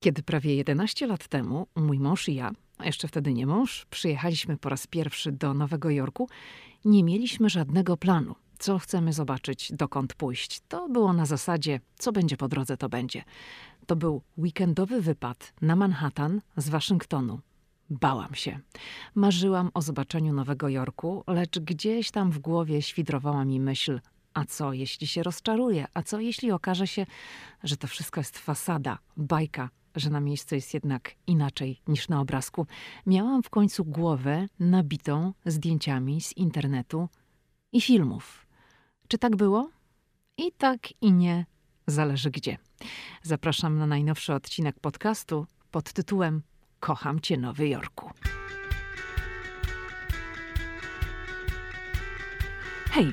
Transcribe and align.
Kiedy 0.00 0.22
prawie 0.22 0.56
11 0.56 1.06
lat 1.06 1.28
temu 1.28 1.66
mój 1.76 1.98
mąż 1.98 2.28
i 2.28 2.34
ja, 2.34 2.52
a 2.78 2.86
jeszcze 2.86 3.08
wtedy 3.08 3.32
nie 3.32 3.46
mąż, 3.46 3.86
przyjechaliśmy 3.90 4.56
po 4.56 4.68
raz 4.68 4.86
pierwszy 4.86 5.32
do 5.32 5.54
Nowego 5.54 5.90
Jorku, 5.90 6.28
nie 6.84 7.04
mieliśmy 7.04 7.50
żadnego 7.50 7.96
planu. 7.96 8.34
Co 8.58 8.78
chcemy 8.78 9.12
zobaczyć, 9.12 9.72
dokąd 9.72 10.14
pójść. 10.14 10.60
To 10.68 10.88
było 10.88 11.12
na 11.12 11.26
zasadzie, 11.26 11.80
co 11.98 12.12
będzie 12.12 12.36
po 12.36 12.48
drodze, 12.48 12.76
to 12.76 12.88
będzie. 12.88 13.24
To 13.86 13.96
był 13.96 14.22
weekendowy 14.38 15.02
wypad 15.02 15.52
na 15.60 15.76
Manhattan 15.76 16.40
z 16.56 16.68
Waszyngtonu. 16.68 17.40
Bałam 17.90 18.34
się. 18.34 18.58
Marzyłam 19.14 19.70
o 19.74 19.82
zobaczeniu 19.82 20.32
Nowego 20.32 20.68
Jorku, 20.68 21.24
lecz 21.26 21.58
gdzieś 21.58 22.10
tam 22.10 22.30
w 22.30 22.38
głowie 22.38 22.82
świdrowała 22.82 23.44
mi 23.44 23.60
myśl: 23.60 24.00
a 24.34 24.44
co 24.44 24.72
jeśli 24.72 25.06
się 25.06 25.22
rozczaruję? 25.22 25.86
A 25.94 26.02
co 26.02 26.20
jeśli 26.20 26.52
okaże 26.52 26.86
się, 26.86 27.06
że 27.64 27.76
to 27.76 27.86
wszystko 27.86 28.20
jest 28.20 28.38
fasada, 28.38 28.98
bajka, 29.16 29.70
że 29.96 30.10
na 30.10 30.20
miejscu 30.20 30.54
jest 30.54 30.74
jednak 30.74 31.14
inaczej 31.26 31.80
niż 31.88 32.08
na 32.08 32.20
obrazku? 32.20 32.66
Miałam 33.06 33.42
w 33.42 33.50
końcu 33.50 33.84
głowę 33.84 34.46
nabitą 34.60 35.32
zdjęciami 35.46 36.20
z 36.20 36.36
internetu 36.36 37.08
i 37.72 37.80
filmów. 37.80 38.46
Czy 39.08 39.18
tak 39.18 39.36
było? 39.36 39.70
I 40.38 40.52
tak, 40.52 41.02
i 41.02 41.12
nie, 41.12 41.46
zależy 41.86 42.30
gdzie. 42.30 42.58
Zapraszam 43.22 43.78
na 43.78 43.86
najnowszy 43.86 44.34
odcinek 44.34 44.80
podcastu 44.80 45.46
pod 45.70 45.92
tytułem 45.92 46.42
Kocham 46.80 47.20
Cię 47.20 47.36
Nowy 47.36 47.68
Jorku. 47.68 48.10
Hej, 52.90 53.12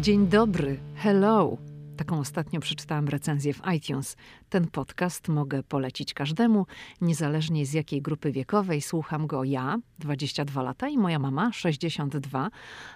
Dzień 0.00 0.26
dobry, 0.26 0.78
hello. 0.96 1.56
Taką 1.96 2.18
ostatnio 2.18 2.60
przeczytałam 2.60 3.08
recenzję 3.08 3.54
w 3.54 3.62
iTunes. 3.76 4.16
Ten 4.48 4.68
podcast 4.68 5.28
mogę 5.28 5.62
polecić 5.62 6.14
każdemu, 6.14 6.66
niezależnie 7.00 7.66
z 7.66 7.72
jakiej 7.72 8.02
grupy 8.02 8.32
wiekowej. 8.32 8.80
Słucham 8.82 9.26
go 9.26 9.44
ja, 9.44 9.78
22 9.98 10.62
lata, 10.62 10.88
i 10.88 10.98
moja 10.98 11.18
mama, 11.18 11.52
62, 11.52 12.50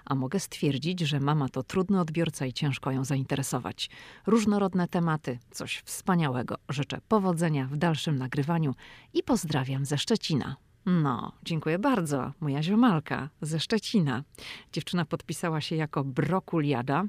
a 0.05 0.15
mogę 0.15 0.41
stwierdzić, 0.41 1.01
że 1.01 1.21
mama 1.21 1.49
to 1.49 1.63
trudny 1.63 2.01
odbiorca 2.01 2.47
i 2.47 2.53
ciężko 2.53 2.91
ją 2.91 3.05
zainteresować. 3.05 3.91
Różnorodne 4.27 4.89
tematy, 4.89 5.39
coś 5.51 5.83
wspaniałego. 5.85 6.57
Życzę 6.69 7.01
powodzenia 7.09 7.67
w 7.67 7.77
dalszym 7.77 8.19
nagrywaniu 8.19 8.75
i 9.15 9.23
pozdrawiam 9.23 9.85
ze 9.85 9.99
Szczecina. 9.99 10.57
No, 10.87 11.33
dziękuję 11.45 11.79
bardzo. 11.79 12.33
Moja 12.41 12.63
ziomalka 12.63 13.29
ze 13.41 13.61
Szczecina. 13.61 14.25
Dziewczyna 14.73 15.05
podpisała 15.05 15.61
się 15.61 15.77
jako 15.77 16.05
Brokuliada. 16.05 17.05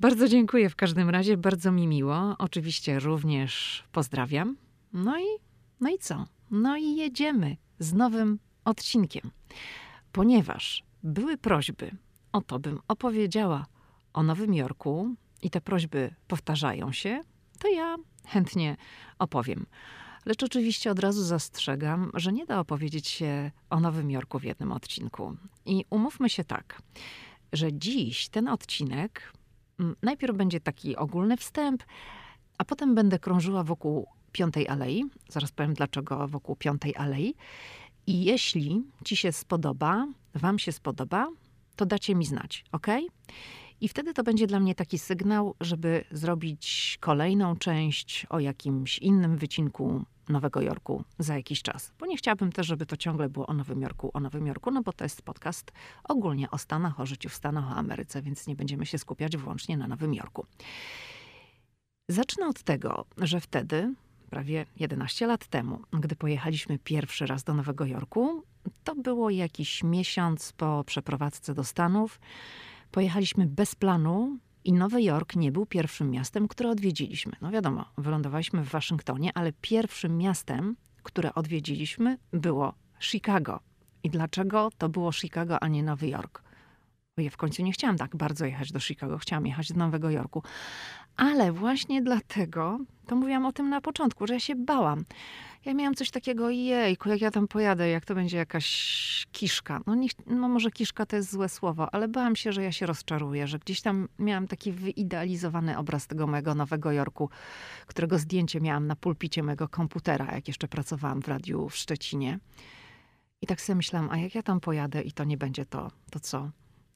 Bardzo 0.00 0.28
dziękuję 0.28 0.70
w 0.70 0.76
każdym 0.76 1.10
razie, 1.10 1.36
bardzo 1.36 1.72
mi 1.72 1.86
miło. 1.86 2.36
Oczywiście 2.38 3.00
również 3.00 3.84
pozdrawiam. 3.92 4.56
No 4.92 5.18
i, 5.18 5.24
no 5.80 5.90
i 5.90 5.98
co? 5.98 6.26
No 6.50 6.76
i 6.76 6.96
jedziemy 6.96 7.56
z 7.78 7.92
nowym 7.92 8.38
odcinkiem. 8.64 9.30
Ponieważ 10.12 10.84
były 11.02 11.36
prośby 11.36 11.90
o 12.32 12.40
to, 12.40 12.58
bym 12.58 12.80
opowiedziała 12.88 13.66
o 14.12 14.22
Nowym 14.22 14.54
Jorku 14.54 15.14
i 15.42 15.50
te 15.50 15.60
prośby 15.60 16.14
powtarzają 16.28 16.92
się, 16.92 17.20
to 17.58 17.68
ja 17.68 17.96
chętnie 18.26 18.76
opowiem. 19.18 19.66
Lecz 20.24 20.42
oczywiście 20.42 20.90
od 20.90 20.98
razu 20.98 21.24
zastrzegam, 21.24 22.10
że 22.14 22.32
nie 22.32 22.46
da 22.46 22.60
opowiedzieć 22.60 23.08
się 23.08 23.50
o 23.70 23.80
Nowym 23.80 24.10
Jorku 24.10 24.38
w 24.38 24.44
jednym 24.44 24.72
odcinku. 24.72 25.36
I 25.66 25.84
umówmy 25.90 26.30
się 26.30 26.44
tak, 26.44 26.82
że 27.52 27.72
dziś 27.72 28.28
ten 28.28 28.48
odcinek 28.48 29.32
mm, 29.80 29.96
najpierw 30.02 30.36
będzie 30.36 30.60
taki 30.60 30.96
ogólny 30.96 31.36
wstęp, 31.36 31.82
a 32.58 32.64
potem 32.64 32.94
będę 32.94 33.18
krążyła 33.18 33.64
wokół 33.64 34.06
Piątej 34.32 34.68
Alei. 34.68 35.04
Zaraz 35.28 35.52
powiem 35.52 35.74
dlaczego 35.74 36.28
wokół 36.28 36.56
Piątej 36.56 36.96
Alei. 36.96 37.34
I 38.06 38.24
jeśli 38.24 38.82
ci 39.04 39.16
się 39.16 39.32
spodoba, 39.32 40.06
wam 40.34 40.58
się 40.58 40.72
spodoba, 40.72 41.28
to 41.76 41.86
dacie 41.86 42.14
mi 42.14 42.26
znać, 42.26 42.64
ok? 42.72 42.86
I 43.82 43.88
wtedy 43.88 44.14
to 44.14 44.22
będzie 44.22 44.46
dla 44.46 44.60
mnie 44.60 44.74
taki 44.74 44.98
sygnał, 44.98 45.54
żeby 45.60 46.04
zrobić 46.10 46.98
kolejną 47.00 47.56
część 47.56 48.26
o 48.30 48.40
jakimś 48.40 48.98
innym 48.98 49.36
wycinku 49.36 50.04
Nowego 50.28 50.60
Jorku 50.60 51.04
za 51.18 51.36
jakiś 51.36 51.62
czas. 51.62 51.92
Bo 51.98 52.06
nie 52.06 52.16
chciałabym 52.16 52.52
też, 52.52 52.66
żeby 52.66 52.86
to 52.86 52.96
ciągle 52.96 53.28
było 53.28 53.46
o 53.46 53.54
Nowym 53.54 53.82
Jorku, 53.82 54.10
o 54.14 54.20
Nowym 54.20 54.46
Jorku, 54.46 54.70
no 54.70 54.82
bo 54.82 54.92
to 54.92 55.04
jest 55.04 55.22
podcast 55.22 55.72
ogólnie 56.04 56.50
o 56.50 56.58
Stanach, 56.58 57.00
o 57.00 57.06
życiu 57.06 57.28
w 57.28 57.34
Stanach, 57.34 57.64
o 57.64 57.74
Ameryce, 57.74 58.22
więc 58.22 58.46
nie 58.46 58.56
będziemy 58.56 58.86
się 58.86 58.98
skupiać 58.98 59.36
wyłącznie 59.36 59.76
na 59.76 59.88
Nowym 59.88 60.14
Jorku. 60.14 60.46
Zacznę 62.08 62.46
od 62.46 62.62
tego, 62.62 63.04
że 63.18 63.40
wtedy, 63.40 63.94
prawie 64.30 64.66
11 64.76 65.26
lat 65.26 65.46
temu, 65.46 65.80
gdy 65.92 66.16
pojechaliśmy 66.16 66.78
pierwszy 66.78 67.26
raz 67.26 67.44
do 67.44 67.54
Nowego 67.54 67.84
Jorku, 67.86 68.42
to 68.84 68.94
było 68.94 69.30
jakiś 69.30 69.82
miesiąc 69.82 70.52
po 70.52 70.84
przeprowadzce 70.84 71.54
do 71.54 71.64
Stanów. 71.64 72.20
Pojechaliśmy 72.92 73.46
bez 73.46 73.74
planu, 73.74 74.38
i 74.64 74.72
Nowy 74.72 75.02
Jork 75.02 75.36
nie 75.36 75.52
był 75.52 75.66
pierwszym 75.66 76.10
miastem, 76.10 76.48
które 76.48 76.70
odwiedziliśmy. 76.70 77.32
No 77.40 77.50
wiadomo, 77.50 77.84
wylądowaliśmy 77.98 78.62
w 78.62 78.68
Waszyngtonie, 78.68 79.30
ale 79.34 79.52
pierwszym 79.52 80.18
miastem, 80.18 80.76
które 81.02 81.34
odwiedziliśmy, 81.34 82.18
było 82.32 82.74
Chicago. 83.00 83.60
I 84.02 84.10
dlaczego 84.10 84.68
to 84.78 84.88
było 84.88 85.12
Chicago, 85.12 85.62
a 85.62 85.68
nie 85.68 85.82
Nowy 85.82 86.08
Jork? 86.08 86.42
Ja 87.16 87.30
w 87.30 87.36
końcu 87.36 87.62
nie 87.62 87.72
chciałam 87.72 87.96
tak 87.96 88.16
bardzo 88.16 88.46
jechać 88.46 88.72
do 88.72 88.80
Chicago, 88.80 89.18
chciałam 89.18 89.46
jechać 89.46 89.72
do 89.72 89.78
Nowego 89.78 90.10
Jorku. 90.10 90.42
Ale 91.16 91.52
właśnie 91.52 92.02
dlatego, 92.02 92.78
to 93.06 93.16
mówiłam 93.16 93.46
o 93.46 93.52
tym 93.52 93.68
na 93.68 93.80
początku, 93.80 94.26
że 94.26 94.34
ja 94.34 94.40
się 94.40 94.54
bałam. 94.54 95.04
Ja 95.64 95.74
miałam 95.74 95.94
coś 95.94 96.10
takiego, 96.10 96.50
jejku, 96.50 97.08
jak 97.08 97.20
ja 97.20 97.30
tam 97.30 97.48
pojadę, 97.48 97.88
jak 97.88 98.04
to 98.04 98.14
będzie 98.14 98.36
jakaś 98.36 99.26
kiszka. 99.32 99.80
No, 99.86 99.94
nie, 99.94 100.08
no 100.26 100.48
może 100.48 100.70
kiszka 100.70 101.06
to 101.06 101.16
jest 101.16 101.30
złe 101.30 101.48
słowo, 101.48 101.94
ale 101.94 102.08
bałam 102.08 102.36
się, 102.36 102.52
że 102.52 102.62
ja 102.62 102.72
się 102.72 102.86
rozczaruję, 102.86 103.46
że 103.46 103.58
gdzieś 103.58 103.80
tam 103.80 104.08
miałam 104.18 104.48
taki 104.48 104.72
wyidealizowany 104.72 105.78
obraz 105.78 106.06
tego 106.06 106.26
mojego 106.26 106.54
Nowego 106.54 106.92
Jorku, 106.92 107.30
którego 107.86 108.18
zdjęcie 108.18 108.60
miałam 108.60 108.86
na 108.86 108.96
pulpicie 108.96 109.42
mojego 109.42 109.68
komputera, 109.68 110.34
jak 110.34 110.48
jeszcze 110.48 110.68
pracowałam 110.68 111.22
w 111.22 111.28
radiu 111.28 111.68
w 111.68 111.76
Szczecinie. 111.76 112.38
I 113.42 113.46
tak 113.46 113.60
sobie 113.60 113.76
myślałam, 113.76 114.10
a 114.10 114.16
jak 114.16 114.34
ja 114.34 114.42
tam 114.42 114.60
pojadę 114.60 115.02
i 115.02 115.12
to 115.12 115.24
nie 115.24 115.36
będzie 115.36 115.66
to, 115.66 115.90
to 116.10 116.20
co? 116.20 116.50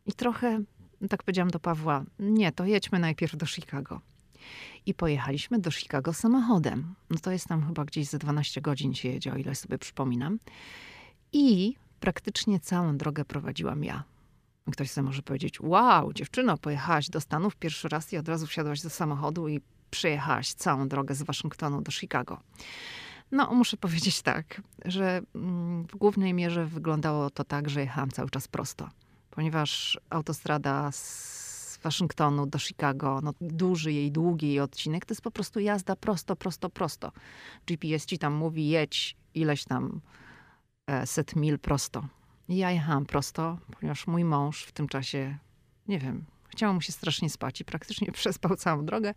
I 0.07 0.13
trochę, 0.13 0.63
tak 1.11 1.23
powiedziałam 1.23 1.51
do 1.51 1.61
Pawła, 1.61 2.05
nie, 2.19 2.53
to 2.53 2.65
jedźmy 2.65 2.99
najpierw 2.99 3.37
do 3.37 3.47
Chicago. 3.47 4.01
I 4.87 4.95
pojechaliśmy 4.95 5.59
do 5.59 5.71
Chicago 5.71 6.13
samochodem. 6.13 6.95
No 7.11 7.19
to 7.19 7.31
jest 7.31 7.47
tam 7.47 7.67
chyba 7.67 7.85
gdzieś 7.85 8.09
ze 8.09 8.19
12 8.19 8.61
godzin 8.61 8.95
się 8.95 9.09
jedzie, 9.09 9.33
o 9.33 9.37
ile 9.37 9.55
sobie 9.55 9.79
przypominam. 9.79 10.39
I 11.33 11.77
praktycznie 12.01 12.61
całą 12.61 12.97
drogę 12.97 13.25
prowadziłam 13.25 13.85
ja. 13.85 14.05
Ktoś 14.73 14.91
sobie 14.91 15.05
może 15.05 15.23
powiedzieć, 15.23 15.61
wow, 15.61 16.13
dziewczyno, 16.13 16.59
pojechałaś 16.59 17.11
do 17.11 17.21
Stanów 17.21 17.57
pierwszy 17.57 17.89
raz 17.89 18.13
i 18.13 18.17
od 18.17 18.29
razu 18.29 18.47
wsiadłaś 18.47 18.83
do 18.83 18.91
samochodu 18.91 19.49
i 19.49 19.61
przyjechałaś 19.91 20.53
całą 20.53 20.89
drogę 20.89 21.15
z 21.15 21.23
Waszyngtonu 21.23 21.83
do 21.83 21.93
Chicago. 21.93 22.41
No, 23.33 23.55
muszę 23.55 23.77
powiedzieć 23.77 24.23
tak, 24.23 24.63
że 24.85 25.21
mm, 25.35 25.87
w 25.87 25.97
głównej 25.97 26.35
mierze 26.35 26.67
wyglądało 26.67 27.31
to 27.31 27.45
tak, 27.45 27.71
że 27.71 27.81
jechałam 27.81 28.11
cały 28.11 28.31
czas 28.31 28.49
prosto, 28.49 28.89
ponieważ 29.37 30.01
autostrada 30.11 30.93
z 30.93 31.79
Waszyngtonu 31.83 32.47
do 32.47 32.59
Chicago, 32.59 33.21
no 33.23 33.35
duży 33.41 33.93
jej, 33.93 34.13
długi 34.13 34.49
jej 34.49 34.61
odcinek, 34.61 35.05
to 35.05 35.13
jest 35.13 35.23
po 35.23 35.31
prostu 35.31 35.61
jazda 35.61 35.97
prosto, 35.97 36.37
prosto, 36.37 36.71
prosto. 36.71 37.13
GPS 37.67 38.07
ci 38.07 38.19
tam 38.19 38.33
mówi 38.33 38.69
jedź 38.69 39.17
ileś 39.35 39.65
tam 39.65 40.01
e, 40.87 41.07
set 41.07 41.37
mil 41.37 41.59
prosto. 41.59 42.07
I 42.49 42.57
ja 42.57 42.71
jechałam 42.71 43.07
prosto, 43.07 43.59
ponieważ 43.81 44.07
mój 44.07 44.25
mąż 44.25 44.65
w 44.65 44.73
tym 44.73 44.89
czasie, 44.89 45.39
nie 45.89 45.99
wiem, 45.99 46.25
chciało 46.49 46.75
mu 46.75 46.81
się 46.81 46.93
strasznie 46.93 47.31
spać 47.31 47.61
i 47.61 47.65
praktycznie 47.65 48.13
przespał 48.21 48.57
całą 48.57 48.85
drogę, 48.85 49.15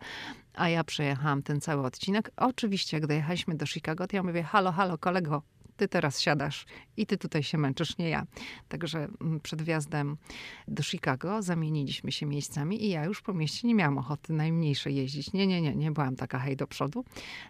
a 0.54 0.70
ja 0.70 0.84
przejechałam 0.84 1.44
ten 1.44 1.62
cały 1.62 1.86
odcinek. 1.86 2.32
Oczywiście, 2.38 2.98
jak 2.98 3.08
dojechaliśmy 3.08 3.56
do 3.56 3.66
Chicago, 3.66 4.08
to 4.08 4.16
ja 4.16 4.24
mówię, 4.24 4.44
halo, 4.44 4.72
halo, 4.72 4.98
kolego, 4.98 5.42
ty 5.80 5.88
teraz 5.88 6.20
siadasz 6.20 6.66
i 6.98 7.06
ty 7.06 7.18
tutaj 7.18 7.44
się 7.44 7.58
męczysz, 7.58 7.98
nie 7.98 8.10
ja. 8.10 8.26
Także 8.68 9.08
mm, 9.22 9.40
przed 9.40 9.62
wjazdem 9.62 10.18
do 10.68 10.84
Chicago 10.84 11.42
zamieniliśmy 11.42 12.12
się 12.12 12.26
miejscami 12.26 12.86
i 12.86 12.90
ja 12.90 13.06
już 13.06 13.22
po 13.22 13.34
mieście 13.34 13.68
nie 13.68 13.76
miałam 13.76 13.98
ochoty 13.98 14.34
najmniejszej 14.34 14.96
jeździć. 14.96 15.34
Nie, 15.34 15.48
nie, 15.48 15.62
nie, 15.62 15.76
nie 15.76 15.92
byłam 15.92 16.16
taka 16.16 16.40
hej 16.40 16.58
do 16.58 16.68
przodu. 16.68 17.06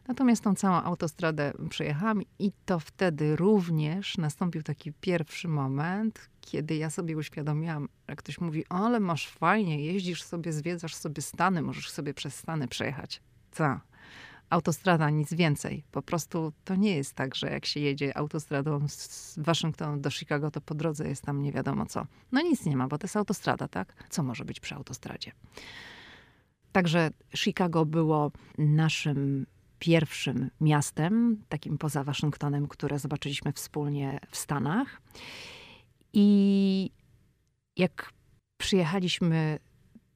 Natomiast 0.07 0.43
tą 0.43 0.55
całą 0.55 0.75
autostradę 0.75 1.53
przejechałam 1.69 2.21
i 2.39 2.51
to 2.65 2.79
wtedy 2.79 3.35
również 3.35 4.17
nastąpił 4.17 4.63
taki 4.63 4.93
pierwszy 4.93 5.47
moment, 5.47 6.29
kiedy 6.41 6.75
ja 6.75 6.89
sobie 6.89 7.17
uświadomiłam, 7.17 7.89
jak 8.07 8.19
ktoś 8.19 8.41
mówi, 8.41 8.65
ale 8.69 8.99
masz 8.99 9.27
fajnie, 9.27 9.85
jeździsz 9.85 10.23
sobie, 10.23 10.53
zwiedzasz 10.53 10.95
sobie 10.95 11.21
Stany, 11.21 11.61
możesz 11.61 11.89
sobie 11.89 12.13
przez 12.13 12.35
Stany 12.35 12.67
przejechać. 12.67 13.21
Co? 13.51 13.88
Autostrada, 14.49 15.09
nic 15.09 15.33
więcej. 15.33 15.83
Po 15.91 16.01
prostu 16.01 16.53
to 16.63 16.75
nie 16.75 16.95
jest 16.95 17.13
tak, 17.13 17.35
że 17.35 17.49
jak 17.49 17.65
się 17.65 17.79
jedzie 17.79 18.17
autostradą 18.17 18.87
z 18.87 19.39
Waszyngtonu 19.39 19.97
do 19.97 20.09
Chicago, 20.11 20.51
to 20.51 20.61
po 20.61 20.75
drodze 20.75 21.07
jest 21.07 21.21
tam 21.23 21.41
nie 21.41 21.51
wiadomo 21.51 21.85
co. 21.85 22.05
No 22.31 22.41
nic 22.41 22.65
nie 22.65 22.77
ma, 22.77 22.87
bo 22.87 22.97
to 22.97 23.05
jest 23.05 23.15
autostrada, 23.15 23.67
tak? 23.67 23.93
Co 24.09 24.23
może 24.23 24.45
być 24.45 24.59
przy 24.59 24.75
autostradzie? 24.75 25.31
Także 26.71 27.09
Chicago 27.35 27.85
było 27.85 28.31
naszym 28.57 29.45
pierwszym 29.79 30.49
miastem, 30.61 31.43
takim 31.49 31.77
poza 31.77 32.03
Waszyngtonem, 32.03 32.67
które 32.67 32.99
zobaczyliśmy 32.99 33.53
wspólnie 33.53 34.19
w 34.31 34.37
Stanach. 34.37 35.01
I 36.13 36.91
jak 37.77 38.13
przyjechaliśmy 38.57 39.59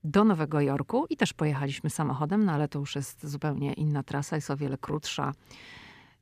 do 0.03 0.23
Nowego 0.23 0.61
Jorku 0.61 1.05
i 1.09 1.17
też 1.17 1.33
pojechaliśmy 1.33 1.89
samochodem, 1.89 2.45
no 2.45 2.51
ale 2.51 2.67
to 2.67 2.79
już 2.79 2.95
jest 2.95 3.27
zupełnie 3.27 3.73
inna 3.73 4.03
trasa, 4.03 4.35
jest 4.35 4.51
o 4.51 4.57
wiele 4.57 4.77
krótsza. 4.77 5.31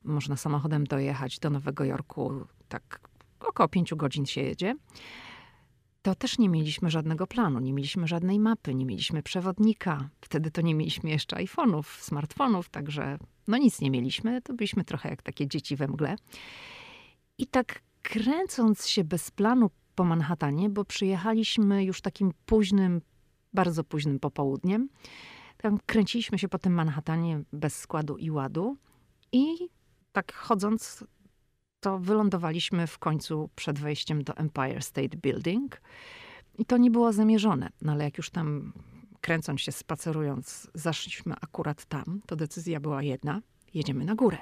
Można 0.04 0.36
samochodem 0.36 0.84
dojechać 0.84 1.40
do 1.40 1.50
Nowego 1.50 1.84
Jorku, 1.84 2.46
tak 2.68 3.00
około 3.40 3.70
pięciu 3.70 3.98
godzin 3.98 4.26
się 4.26 4.42
jedzie. 4.42 4.76
To 6.02 6.16
też 6.16 6.38
nie 6.38 6.50
mieliśmy 6.50 6.90
żadnego 6.90 7.28
planu, 7.28 7.60
nie 7.60 7.74
mieliśmy 7.74 8.08
żadnej 8.08 8.40
mapy, 8.40 8.76
nie 8.76 8.86
mieliśmy 8.86 9.24
przewodnika. 9.24 10.10
Wtedy 10.22 10.52
to 10.52 10.62
nie 10.62 10.76
mieliśmy 10.76 11.10
jeszcze 11.10 11.36
iPhone'ów, 11.36 11.84
smartfonów, 11.84 12.70
także 12.70 13.18
no 13.48 13.58
nic 13.58 13.82
nie 13.82 13.92
mieliśmy. 13.92 14.42
To 14.42 14.54
byliśmy 14.54 14.84
trochę 14.84 15.10
jak 15.10 15.22
takie 15.22 15.48
dzieci 15.48 15.76
we 15.76 15.88
mgle. 15.88 16.16
I 17.38 17.48
tak 17.48 17.82
kręcąc 18.02 18.88
się 18.88 19.04
bez 19.04 19.32
planu 19.32 19.72
po 19.96 20.04
Manhattanie, 20.04 20.70
bo 20.70 20.86
przyjechaliśmy 20.86 21.84
już 21.84 22.02
takim 22.02 22.34
późnym 22.46 23.02
bardzo 23.54 23.84
późnym 23.84 24.20
popołudniem. 24.20 24.90
Tam 25.58 25.80
kręciliśmy 25.86 26.40
się 26.40 26.48
po 26.48 26.60
tym 26.60 26.74
Manhattanie 26.74 27.44
bez 27.54 27.76
składu 27.76 28.18
i 28.18 28.32
ładu 28.32 28.78
i 29.32 29.70
tak 30.12 30.34
chodząc, 30.34 31.04
to 31.80 32.00
wylądowaliśmy 32.00 32.88
w 32.88 33.00
końcu 33.00 33.50
przed 33.56 33.80
wejściem 33.80 34.24
do 34.24 34.38
Empire 34.38 34.84
State 34.84 35.18
Building. 35.18 35.82
I 36.58 36.66
to 36.66 36.78
nie 36.78 36.92
było 36.92 37.14
zamierzone, 37.14 37.70
no 37.82 37.92
ale 37.92 38.04
jak 38.04 38.18
już 38.18 38.30
tam 38.30 38.74
kręcąc 39.22 39.62
się, 39.62 39.72
spacerując, 39.72 40.72
zaszliśmy 40.74 41.34
akurat 41.42 41.86
tam, 41.86 42.22
to 42.26 42.36
decyzja 42.36 42.80
była 42.80 43.04
jedna: 43.04 43.42
jedziemy 43.74 44.06
na 44.06 44.16
górę. 44.16 44.38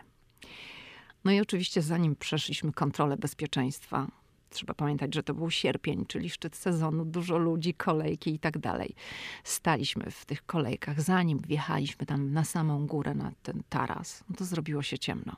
No 1.24 1.32
i 1.32 1.40
oczywiście, 1.40 1.82
zanim 1.82 2.16
przeszliśmy 2.16 2.74
kontrolę 2.74 3.18
bezpieczeństwa, 3.18 4.08
Trzeba 4.50 4.74
pamiętać, 4.74 5.16
że 5.16 5.24
to 5.24 5.34
był 5.34 5.52
sierpień, 5.52 6.06
czyli 6.06 6.30
szczyt 6.30 6.56
sezonu, 6.56 7.06
dużo 7.06 7.38
ludzi, 7.38 7.74
kolejki 7.74 8.34
i 8.34 8.40
tak 8.40 8.58
dalej. 8.58 8.96
Staliśmy 9.44 10.12
w 10.12 10.26
tych 10.26 10.46
kolejkach, 10.46 11.02
zanim 11.02 11.40
wjechaliśmy 11.40 12.06
tam 12.06 12.34
na 12.34 12.44
samą 12.44 12.88
górę, 12.88 13.16
na 13.16 13.32
ten 13.44 13.64
taras, 13.70 14.24
no 14.30 14.36
to 14.36 14.46
zrobiło 14.46 14.82
się 14.82 15.00
ciemno. 15.00 15.36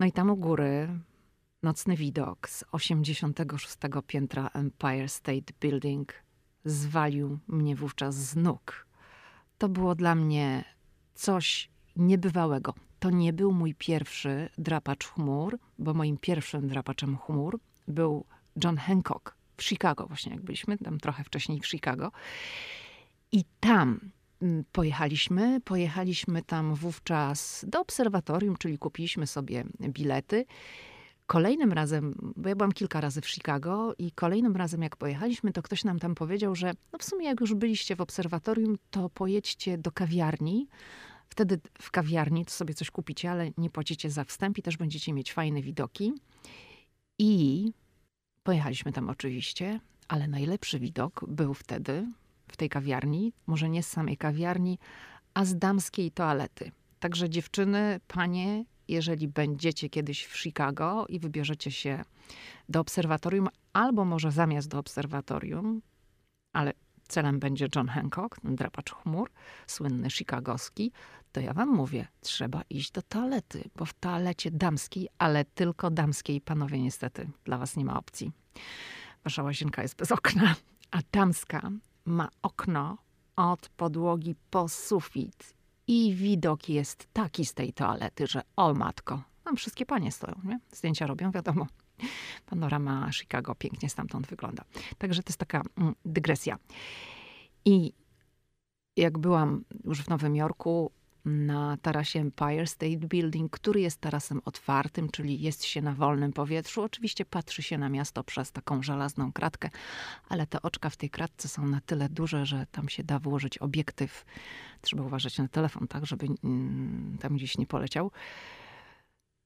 No 0.00 0.06
i 0.06 0.12
tam 0.12 0.30
u 0.30 0.36
góry 0.36 0.88
nocny 1.62 1.96
widok 1.96 2.48
z 2.48 2.64
86 2.72 3.76
piętra 4.06 4.50
Empire 4.54 5.08
State 5.08 5.52
Building 5.60 6.12
zwalił 6.64 7.38
mnie 7.48 7.76
wówczas 7.76 8.14
z 8.14 8.36
nóg. 8.36 8.86
To 9.58 9.68
było 9.68 9.94
dla 9.94 10.14
mnie 10.14 10.64
coś 11.14 11.70
niebywałego. 11.96 12.74
To 13.00 13.10
nie 13.10 13.32
był 13.32 13.52
mój 13.52 13.74
pierwszy 13.74 14.48
drapacz 14.58 15.06
chmur, 15.06 15.58
bo 15.78 15.94
moim 15.94 16.18
pierwszym 16.18 16.68
drapaczem 16.68 17.16
chmur 17.16 17.60
był 17.88 18.24
John 18.64 18.76
Hancock 18.76 19.34
w 19.56 19.62
Chicago, 19.62 20.06
właśnie 20.06 20.32
jak 20.32 20.42
byliśmy, 20.42 20.78
tam 20.78 21.00
trochę 21.00 21.24
wcześniej 21.24 21.60
w 21.60 21.66
Chicago. 21.66 22.12
I 23.32 23.44
tam 23.60 24.00
mm, 24.42 24.64
pojechaliśmy. 24.72 25.60
Pojechaliśmy 25.60 26.42
tam 26.42 26.74
wówczas 26.74 27.64
do 27.68 27.80
obserwatorium, 27.80 28.56
czyli 28.56 28.78
kupiliśmy 28.78 29.26
sobie 29.26 29.64
bilety. 29.80 30.44
Kolejnym 31.26 31.72
razem, 31.72 32.32
bo 32.36 32.48
ja 32.48 32.56
byłam 32.56 32.72
kilka 32.72 33.00
razy 33.00 33.20
w 33.20 33.28
Chicago 33.28 33.94
i 33.98 34.12
kolejnym 34.12 34.56
razem 34.56 34.82
jak 34.82 34.96
pojechaliśmy, 34.96 35.52
to 35.52 35.62
ktoś 35.62 35.84
nam 35.84 35.98
tam 35.98 36.14
powiedział, 36.14 36.54
że 36.54 36.72
no 36.92 36.98
w 36.98 37.04
sumie 37.04 37.26
jak 37.26 37.40
już 37.40 37.54
byliście 37.54 37.96
w 37.96 38.00
obserwatorium, 38.00 38.76
to 38.90 39.10
pojedźcie 39.10 39.78
do 39.78 39.92
kawiarni, 39.92 40.68
Wtedy 41.30 41.60
w 41.80 41.90
kawiarni 41.90 42.44
to 42.44 42.50
sobie 42.50 42.74
coś 42.74 42.90
kupicie, 42.90 43.30
ale 43.30 43.50
nie 43.58 43.70
płacicie 43.70 44.10
za 44.10 44.24
wstęp 44.24 44.58
i 44.58 44.62
też 44.62 44.76
będziecie 44.76 45.12
mieć 45.12 45.32
fajne 45.32 45.62
widoki. 45.62 46.12
I 47.18 47.72
pojechaliśmy 48.42 48.92
tam 48.92 49.08
oczywiście, 49.10 49.80
ale 50.08 50.28
najlepszy 50.28 50.80
widok 50.80 51.24
był 51.28 51.54
wtedy 51.54 52.06
w 52.48 52.56
tej 52.56 52.68
kawiarni, 52.68 53.32
może 53.46 53.68
nie 53.68 53.82
z 53.82 53.86
samej 53.88 54.16
kawiarni, 54.16 54.78
a 55.34 55.44
z 55.44 55.58
damskiej 55.58 56.10
toalety. 56.10 56.72
Także 57.00 57.30
dziewczyny, 57.30 58.00
panie, 58.08 58.64
jeżeli 58.88 59.28
będziecie 59.28 59.88
kiedyś 59.88 60.24
w 60.24 60.38
Chicago 60.38 61.06
i 61.08 61.18
wybierzecie 61.18 61.70
się 61.70 62.04
do 62.68 62.80
obserwatorium, 62.80 63.48
albo 63.72 64.04
może 64.04 64.32
zamiast 64.32 64.68
do 64.68 64.78
obserwatorium, 64.78 65.82
ale 66.52 66.72
celem 67.08 67.38
będzie 67.38 67.68
John 67.76 67.88
Hancock, 67.88 68.40
drapacz 68.44 68.94
chmur, 68.94 69.30
słynny 69.66 70.10
chicagowski, 70.10 70.92
to 71.32 71.40
ja 71.40 71.52
wam 71.52 71.68
mówię, 71.68 72.08
trzeba 72.20 72.62
iść 72.70 72.90
do 72.90 73.02
toalety, 73.02 73.70
bo 73.76 73.84
w 73.84 73.94
toalecie 73.94 74.50
damskiej, 74.50 75.08
ale 75.18 75.44
tylko 75.44 75.90
damskiej, 75.90 76.40
panowie 76.40 76.78
niestety, 76.82 77.30
dla 77.44 77.58
was 77.58 77.76
nie 77.76 77.84
ma 77.84 77.98
opcji. 77.98 78.32
Wasza 79.24 79.42
łazienka 79.42 79.82
jest 79.82 79.96
bez 79.96 80.12
okna, 80.12 80.54
a 80.90 80.98
damska 81.12 81.70
ma 82.04 82.28
okno 82.42 82.98
od 83.36 83.68
podłogi 83.68 84.34
po 84.50 84.68
sufit 84.68 85.54
i 85.86 86.14
widok 86.14 86.68
jest 86.68 87.08
taki 87.12 87.44
z 87.44 87.54
tej 87.54 87.72
toalety, 87.72 88.26
że 88.26 88.42
o 88.56 88.74
matko, 88.74 89.22
tam 89.44 89.56
wszystkie 89.56 89.86
panie 89.86 90.12
stoją, 90.12 90.40
nie? 90.44 90.60
Zdjęcia 90.72 91.06
robią, 91.06 91.30
wiadomo. 91.30 91.66
Panorama 92.46 93.12
Chicago 93.12 93.54
pięknie 93.54 93.88
stamtąd 93.88 94.26
wygląda. 94.26 94.64
Także 94.98 95.22
to 95.22 95.30
jest 95.30 95.38
taka 95.38 95.62
mm, 95.78 95.94
dygresja. 96.04 96.58
I 97.64 97.92
jak 98.96 99.18
byłam 99.18 99.64
już 99.84 100.02
w 100.02 100.08
Nowym 100.08 100.36
Jorku 100.36 100.92
na 101.24 101.76
tarasie 101.76 102.20
Empire 102.20 102.66
State 102.68 102.96
Building, 102.96 103.52
który 103.52 103.80
jest 103.80 104.00
tarasem 104.00 104.40
otwartym, 104.44 105.08
czyli 105.08 105.40
jest 105.40 105.64
się 105.64 105.82
na 105.82 105.94
wolnym 105.94 106.32
powietrzu. 106.32 106.82
Oczywiście 106.82 107.24
patrzy 107.24 107.62
się 107.62 107.78
na 107.78 107.88
miasto 107.88 108.24
przez 108.24 108.52
taką 108.52 108.82
żelazną 108.82 109.32
kratkę, 109.32 109.70
ale 110.28 110.46
te 110.46 110.62
oczka 110.62 110.90
w 110.90 110.96
tej 110.96 111.10
kratce 111.10 111.48
są 111.48 111.66
na 111.66 111.80
tyle 111.80 112.08
duże, 112.08 112.46
że 112.46 112.66
tam 112.72 112.88
się 112.88 113.04
da 113.04 113.18
włożyć 113.18 113.58
obiektyw. 113.58 114.24
Trzeba 114.80 115.02
uważać 115.02 115.38
na 115.38 115.48
telefon, 115.48 115.88
tak, 115.88 116.06
żeby 116.06 116.26
mm, 116.44 117.18
tam 117.20 117.36
gdzieś 117.36 117.58
nie 117.58 117.66
poleciał. 117.66 118.10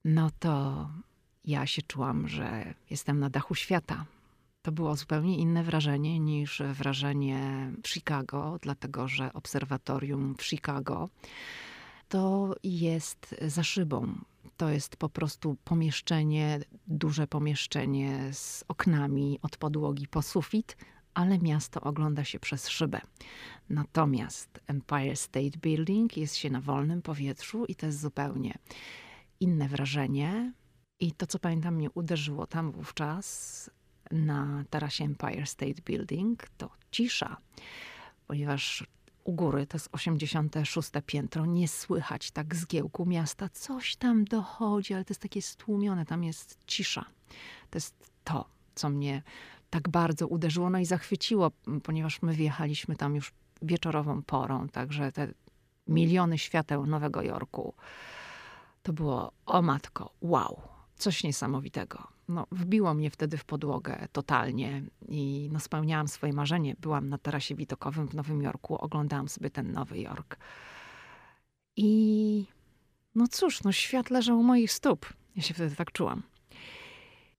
No 0.05 0.31
to 0.39 0.89
ja 1.45 1.67
się 1.67 1.83
czułam, 1.83 2.29
że 2.29 2.75
jestem 2.91 3.19
na 3.19 3.31
dachu 3.31 3.55
świata. 3.55 4.05
To 4.65 4.73
było 4.73 4.97
zupełnie 4.97 5.39
inne 5.39 5.63
wrażenie 5.63 6.21
niż 6.21 6.63
wrażenie 6.73 7.71
w 7.83 7.89
Chicago, 7.89 8.59
dlatego 8.63 9.09
że 9.09 9.33
obserwatorium 9.33 10.35
w 10.39 10.43
Chicago 10.43 11.09
to 12.09 12.55
jest 12.63 13.35
za 13.47 13.63
szybą. 13.63 14.15
To 14.57 14.69
jest 14.69 14.97
po 14.97 15.09
prostu 15.09 15.57
pomieszczenie, 15.65 16.61
duże 16.87 17.27
pomieszczenie 17.27 18.33
z 18.33 18.65
oknami 18.69 19.39
od 19.43 19.57
podłogi 19.57 20.09
po 20.09 20.23
sufit, 20.23 20.77
ale 21.15 21.39
miasto 21.39 21.81
ogląda 21.81 22.25
się 22.25 22.41
przez 22.41 22.69
szybę. 22.69 23.01
Natomiast 23.71 24.61
Empire 24.67 25.17
State 25.17 25.59
Building 25.63 26.17
jest 26.17 26.37
się 26.37 26.51
na 26.51 26.61
wolnym 26.61 27.03
powietrzu 27.03 27.65
i 27.65 27.75
to 27.75 27.87
jest 27.87 28.01
zupełnie 28.01 28.59
inne 29.41 29.69
wrażenie. 29.69 30.53
I 31.01 31.13
to, 31.13 31.27
co 31.27 31.39
pamiętam, 31.39 31.75
mnie 31.75 31.91
uderzyło 31.91 32.47
tam 32.47 32.73
wówczas 32.73 33.71
na 34.15 34.65
tarasie 34.71 35.05
Empire 35.05 35.47
State 35.47 35.83
Building, 35.85 36.49
to 36.57 36.71
cisza, 36.91 37.37
ponieważ 38.27 38.85
u 39.25 39.33
góry, 39.33 39.67
to 39.67 39.77
jest 39.77 39.89
86 39.93 40.91
piętro, 41.07 41.47
nie 41.47 41.69
słychać 41.69 42.31
tak 42.31 42.55
zgiełku 42.55 43.07
miasta. 43.07 43.49
Coś 43.49 43.97
tam 43.97 44.25
dochodzi, 44.25 44.95
ale 44.95 45.05
to 45.05 45.11
jest 45.11 45.23
takie 45.23 45.43
stłumione, 45.43 46.07
tam 46.07 46.25
jest 46.25 46.59
cisza. 46.67 47.05
To 47.71 47.77
jest 47.77 48.11
to, 48.25 48.45
co 48.75 48.89
mnie 48.89 49.23
tak 49.71 49.89
bardzo 49.89 50.27
uderzyło, 50.27 50.71
no 50.71 50.79
i 50.79 50.87
zachwyciło, 50.87 51.51
ponieważ 51.83 52.23
my 52.23 52.33
wjechaliśmy 52.33 52.97
tam 52.97 53.15
już 53.15 53.33
wieczorową 53.63 54.23
porą, 54.23 54.69
także 54.69 55.13
te 55.13 55.29
miliony 55.89 56.39
świateł 56.39 56.87
Nowego 56.87 57.23
Jorku, 57.23 57.75
to 58.83 58.93
było, 58.93 59.33
o 59.47 59.63
matko, 59.63 60.11
wow. 60.21 60.61
coś 60.97 61.25
niesamowitego. 61.25 62.14
No, 62.29 62.47
wbiło 62.53 62.95
mnie 62.95 63.11
wtedy 63.11 63.37
w 63.37 63.45
podłogę 63.45 64.09
totalnie 64.13 64.83
i 65.09 65.49
no, 65.53 65.61
spełniałam 65.61 66.09
swoje 66.09 66.33
marzenie. 66.33 66.77
Byłam 66.81 67.09
na 67.09 67.19
tarasie 67.19 67.55
widokowym 67.55 68.09
w 68.09 68.15
Nowym 68.15 68.43
Jorku, 68.43 68.77
oglądałam 68.77 69.29
sobie 69.29 69.51
ten 69.51 69.73
Nowy 69.73 69.99
Jork. 69.99 70.37
I 71.77 72.47
no 73.15 73.29
cóż, 73.29 73.63
no 73.63 73.73
świat 73.73 74.11
leżał 74.11 74.39
u 74.39 74.43
moich 74.43 74.73
stóp. 74.73 75.07
Ja 75.37 75.43
się 75.43 75.55
wtedy 75.55 75.77
tak 75.77 75.93
czułam. 75.93 76.23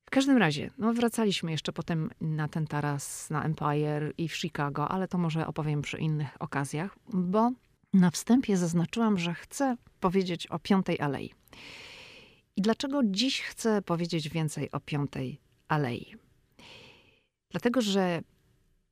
W 0.06 0.10
każdym 0.10 0.38
razie, 0.38 0.72
no 0.78 0.94
wracaliśmy 0.94 1.52
jeszcze 1.52 1.74
potem 1.74 2.10
na 2.22 2.48
ten 2.48 2.68
taras, 2.68 3.30
na 3.30 3.44
Empire 3.44 4.14
i 4.18 4.30
w 4.30 4.36
Chicago, 4.36 4.88
ale 4.88 5.08
to 5.08 5.18
może 5.18 5.48
opowiem 5.48 5.82
przy 5.82 5.98
innych 5.98 6.28
okazjach, 6.40 6.96
bo 7.14 7.52
na 7.94 8.12
wstępie 8.12 8.58
zaznaczyłam, 8.58 9.18
że 9.18 9.34
chcę 9.34 9.78
powiedzieć 10.00 10.48
o 10.48 10.60
Piątej 10.60 11.00
Alei. 11.00 11.34
I 12.58 12.62
dlaczego 12.62 13.02
dziś 13.04 13.42
chcę 13.42 13.82
powiedzieć 13.82 14.30
więcej 14.30 14.72
o 14.72 14.80
Piątej 14.80 15.40
Alei? 15.68 16.16
Dlatego, 17.52 17.82
że 17.82 18.22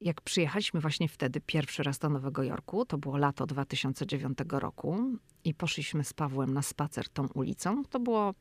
jak 0.02 0.22
przyjechaliśmy 0.22 0.80
właśnie 0.80 1.08
wtedy 1.08 1.42
pierwszy 1.42 1.84
raz 1.84 2.00
do 2.00 2.10
Nowego 2.10 2.44
Jorku, 2.44 2.86
to 2.86 2.98
było 2.98 3.18
lato 3.18 3.46
2009 3.46 4.38
roku 4.50 5.18
i 5.44 5.54
poszliśmy 5.54 6.04
z 6.04 6.14
Pawłem 6.14 6.54
na 6.54 6.62
spacer 6.62 7.10
tą 7.10 7.28
ulicą, 7.28 7.84
to 7.86 8.00
było 8.00 8.34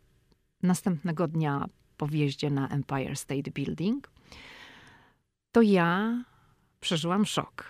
następnego 0.63 1.29
dnia 1.29 1.67
po 1.97 2.07
wjeździe 2.07 2.51
na 2.51 2.69
Empire 2.69 3.17
State 3.17 3.51
Building, 3.51 4.11
to 5.53 5.63
ja 5.63 6.25
przeżyłam 6.81 7.27
szok. 7.27 7.65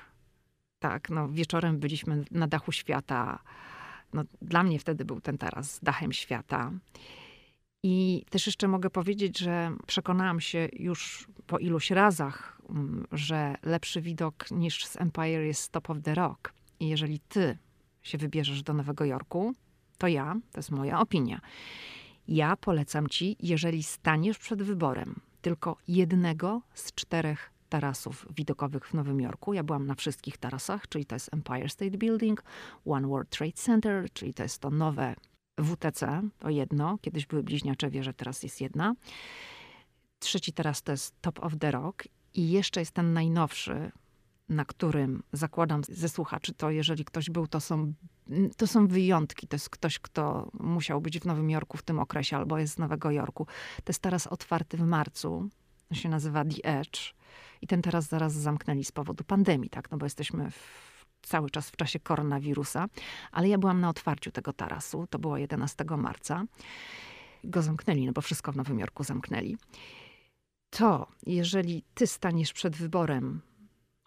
Tak, 0.79 1.11
no 1.11 1.29
wieczorem 1.29 1.79
byliśmy 1.79 2.25
na 2.31 2.47
dachu 2.47 2.73
świata. 2.73 3.43
No, 4.13 4.25
dla 4.43 4.63
mnie 4.63 4.79
wtedy 4.79 5.05
był 5.05 5.21
ten 5.21 5.39
taras 5.39 5.81
dachem 5.83 6.13
świata. 6.13 6.73
I 7.83 8.25
też 8.31 8.47
jeszcze 8.47 8.69
mogę 8.69 8.91
powiedzieć, 8.91 9.39
że 9.39 9.73
przekonałam 9.87 10.41
się 10.41 10.69
już 10.73 11.29
po 11.47 11.59
iluś 11.59 11.91
razach, 11.91 12.61
mm, 12.71 13.07
że 13.13 13.55
lepszy 13.63 14.01
widok 14.01 14.51
niż 14.51 14.87
z 14.87 14.97
Empire 14.97 15.43
jest 15.43 15.73
Top 15.73 15.91
of 15.91 15.97
the 16.03 16.15
Rock. 16.15 16.53
I 16.81 16.89
jeżeli 16.89 17.21
ty 17.21 17.59
się 18.03 18.19
wybierzesz 18.19 18.63
do 18.63 18.73
Nowego 18.73 19.05
Jorku, 19.05 19.53
to 19.99 20.09
ja, 20.09 20.37
to 20.53 20.59
jest 20.59 20.71
moja 20.71 21.01
opinia. 21.01 21.41
Ja 22.29 22.57
polecam 22.57 23.09
ci, 23.09 23.37
jeżeli 23.41 23.83
staniesz 23.83 24.39
przed 24.39 24.63
wyborem 24.63 25.21
tylko 25.43 25.77
jednego 25.89 26.63
z 26.75 26.93
czterech 26.93 27.51
tarasów 27.69 28.27
widokowych 28.37 28.89
w 28.89 28.95
Nowym 28.95 29.21
Jorku. 29.21 29.55
Ja 29.55 29.63
byłam 29.63 29.87
na 29.87 29.95
wszystkich 29.95 30.39
tarasach, 30.39 30.89
czyli 30.89 31.07
to 31.07 31.15
jest 31.15 31.35
Empire 31.35 31.71
State 31.71 31.99
Building, 31.99 32.45
One 32.87 33.09
World 33.09 33.31
Trade 33.31 33.53
Center, 33.53 34.07
czyli 34.13 34.35
to 34.35 34.43
jest 34.43 34.59
to 34.59 34.71
nowe 34.71 35.15
WTC, 35.65 36.23
to 36.39 36.51
jedno. 36.51 36.99
Kiedyś 36.99 37.27
były 37.27 37.43
bliźniacze 37.43 37.91
wieże, 37.91 38.15
teraz 38.15 38.43
jest 38.43 38.61
jedna. 38.61 38.95
Trzeci 40.19 40.53
teraz 40.53 40.83
to 40.83 40.93
jest 40.93 41.15
Top 41.21 41.45
of 41.45 41.53
the 41.59 41.71
Rock 41.71 42.05
i 42.35 42.51
jeszcze 42.51 42.81
jest 42.81 42.93
ten 42.93 43.13
najnowszy, 43.13 43.93
na 44.49 44.65
którym 44.65 45.23
zakładam 45.33 45.83
ze 45.89 46.09
słuchaczy, 46.09 46.55
to 46.55 46.71
jeżeli 46.71 47.05
ktoś 47.05 47.31
był, 47.31 47.47
to 47.47 47.61
są, 47.61 47.93
to 48.57 48.67
są 48.67 48.87
wyjątki. 48.87 49.49
To 49.49 49.55
jest 49.55 49.71
ktoś, 49.71 49.99
kto 49.99 50.51
musiał 50.61 51.01
być 51.01 51.21
w 51.21 51.25
Nowym 51.25 51.51
Jorku 51.51 51.77
w 51.77 51.83
tym 51.83 51.99
okresie 51.99 52.37
albo 52.37 52.59
jest 52.59 52.75
z 52.75 52.79
Nowego 52.79 53.11
Jorku. 53.11 53.47
To 53.85 53.91
jest 53.91 54.03
teraz 54.03 54.27
otwarty 54.27 54.77
w 54.77 54.83
marcu. 54.83 55.49
To 55.89 55.95
się 55.95 56.09
nazywa 56.09 56.45
The 56.45 56.81
Edge. 56.81 57.15
I 57.63 57.67
ten 57.67 57.83
teraz 57.83 58.09
zaraz 58.09 58.33
zamknęli 58.33 58.85
z 58.85 58.93
powodu 58.93 59.25
pandemii, 59.25 59.71
tak? 59.71 59.91
No 59.91 59.99
bo 59.99 60.07
jesteśmy 60.07 60.51
w 60.51 60.92
cały 61.23 61.51
czas 61.51 61.71
w 61.71 61.77
czasie 61.77 62.01
koronawirusa, 62.01 62.87
ale 63.33 63.49
ja 63.49 63.59
byłam 63.59 63.81
na 63.81 63.89
otwarciu 63.89 64.31
tego 64.31 64.53
tarasu, 64.53 65.07
to 65.11 65.19
było 65.19 65.37
11 65.39 65.85
marca. 65.85 66.45
Go 67.45 67.63
zamknęli, 67.63 68.07
no 68.07 68.13
bo 68.13 68.21
wszystko 68.21 68.53
w 68.53 68.57
Nowym 68.57 68.79
Jorku 68.79 69.05
zamknęli. 69.05 69.57
To, 70.71 71.07
jeżeli 71.27 71.85
ty 71.95 72.07
staniesz 72.07 72.53
przed 72.53 72.77
wyborem, 72.77 73.41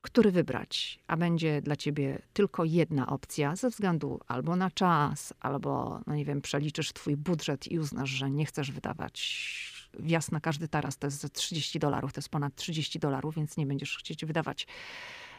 który 0.02 0.32
wybrać, 0.32 1.00
a 1.08 1.18
będzie 1.18 1.62
dla 1.62 1.76
ciebie 1.76 2.22
tylko 2.34 2.64
jedna 2.64 3.08
opcja, 3.08 3.56
ze 3.56 3.70
względu 3.70 4.20
albo 4.28 4.56
na 4.56 4.72
czas, 4.72 5.34
albo, 5.40 6.02
no 6.08 6.16
nie 6.16 6.26
wiem, 6.26 6.42
przeliczysz 6.42 6.94
twój 6.94 7.18
budżet 7.18 7.72
i 7.72 7.80
uznasz, 7.80 8.10
że 8.10 8.32
nie 8.32 8.46
chcesz 8.46 8.72
wydawać 8.72 9.76
wjazd 10.00 10.32
na 10.32 10.40
każdy 10.40 10.68
taras 10.68 10.98
to 10.98 11.08
jest 11.08 11.34
30 11.34 11.80
dolarów, 11.80 12.14
to 12.14 12.20
jest 12.20 12.30
ponad 12.30 12.56
30 12.56 13.00
dolarów, 13.00 13.36
więc 13.36 13.58
nie 13.58 13.66
będziesz 13.66 13.98
chcieć 13.98 14.26
wydawać 14.26 14.68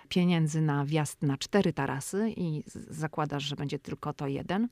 pieniędzy 0.07 0.61
na 0.61 0.85
wjazd 0.85 1.23
na 1.23 1.37
cztery 1.37 1.73
tarasy 1.73 2.31
i 2.37 2.65
zakładasz, 2.89 3.43
że 3.43 3.57
będzie 3.57 3.79
tylko 3.79 4.13
to 4.13 4.27
jeden, 4.27 4.69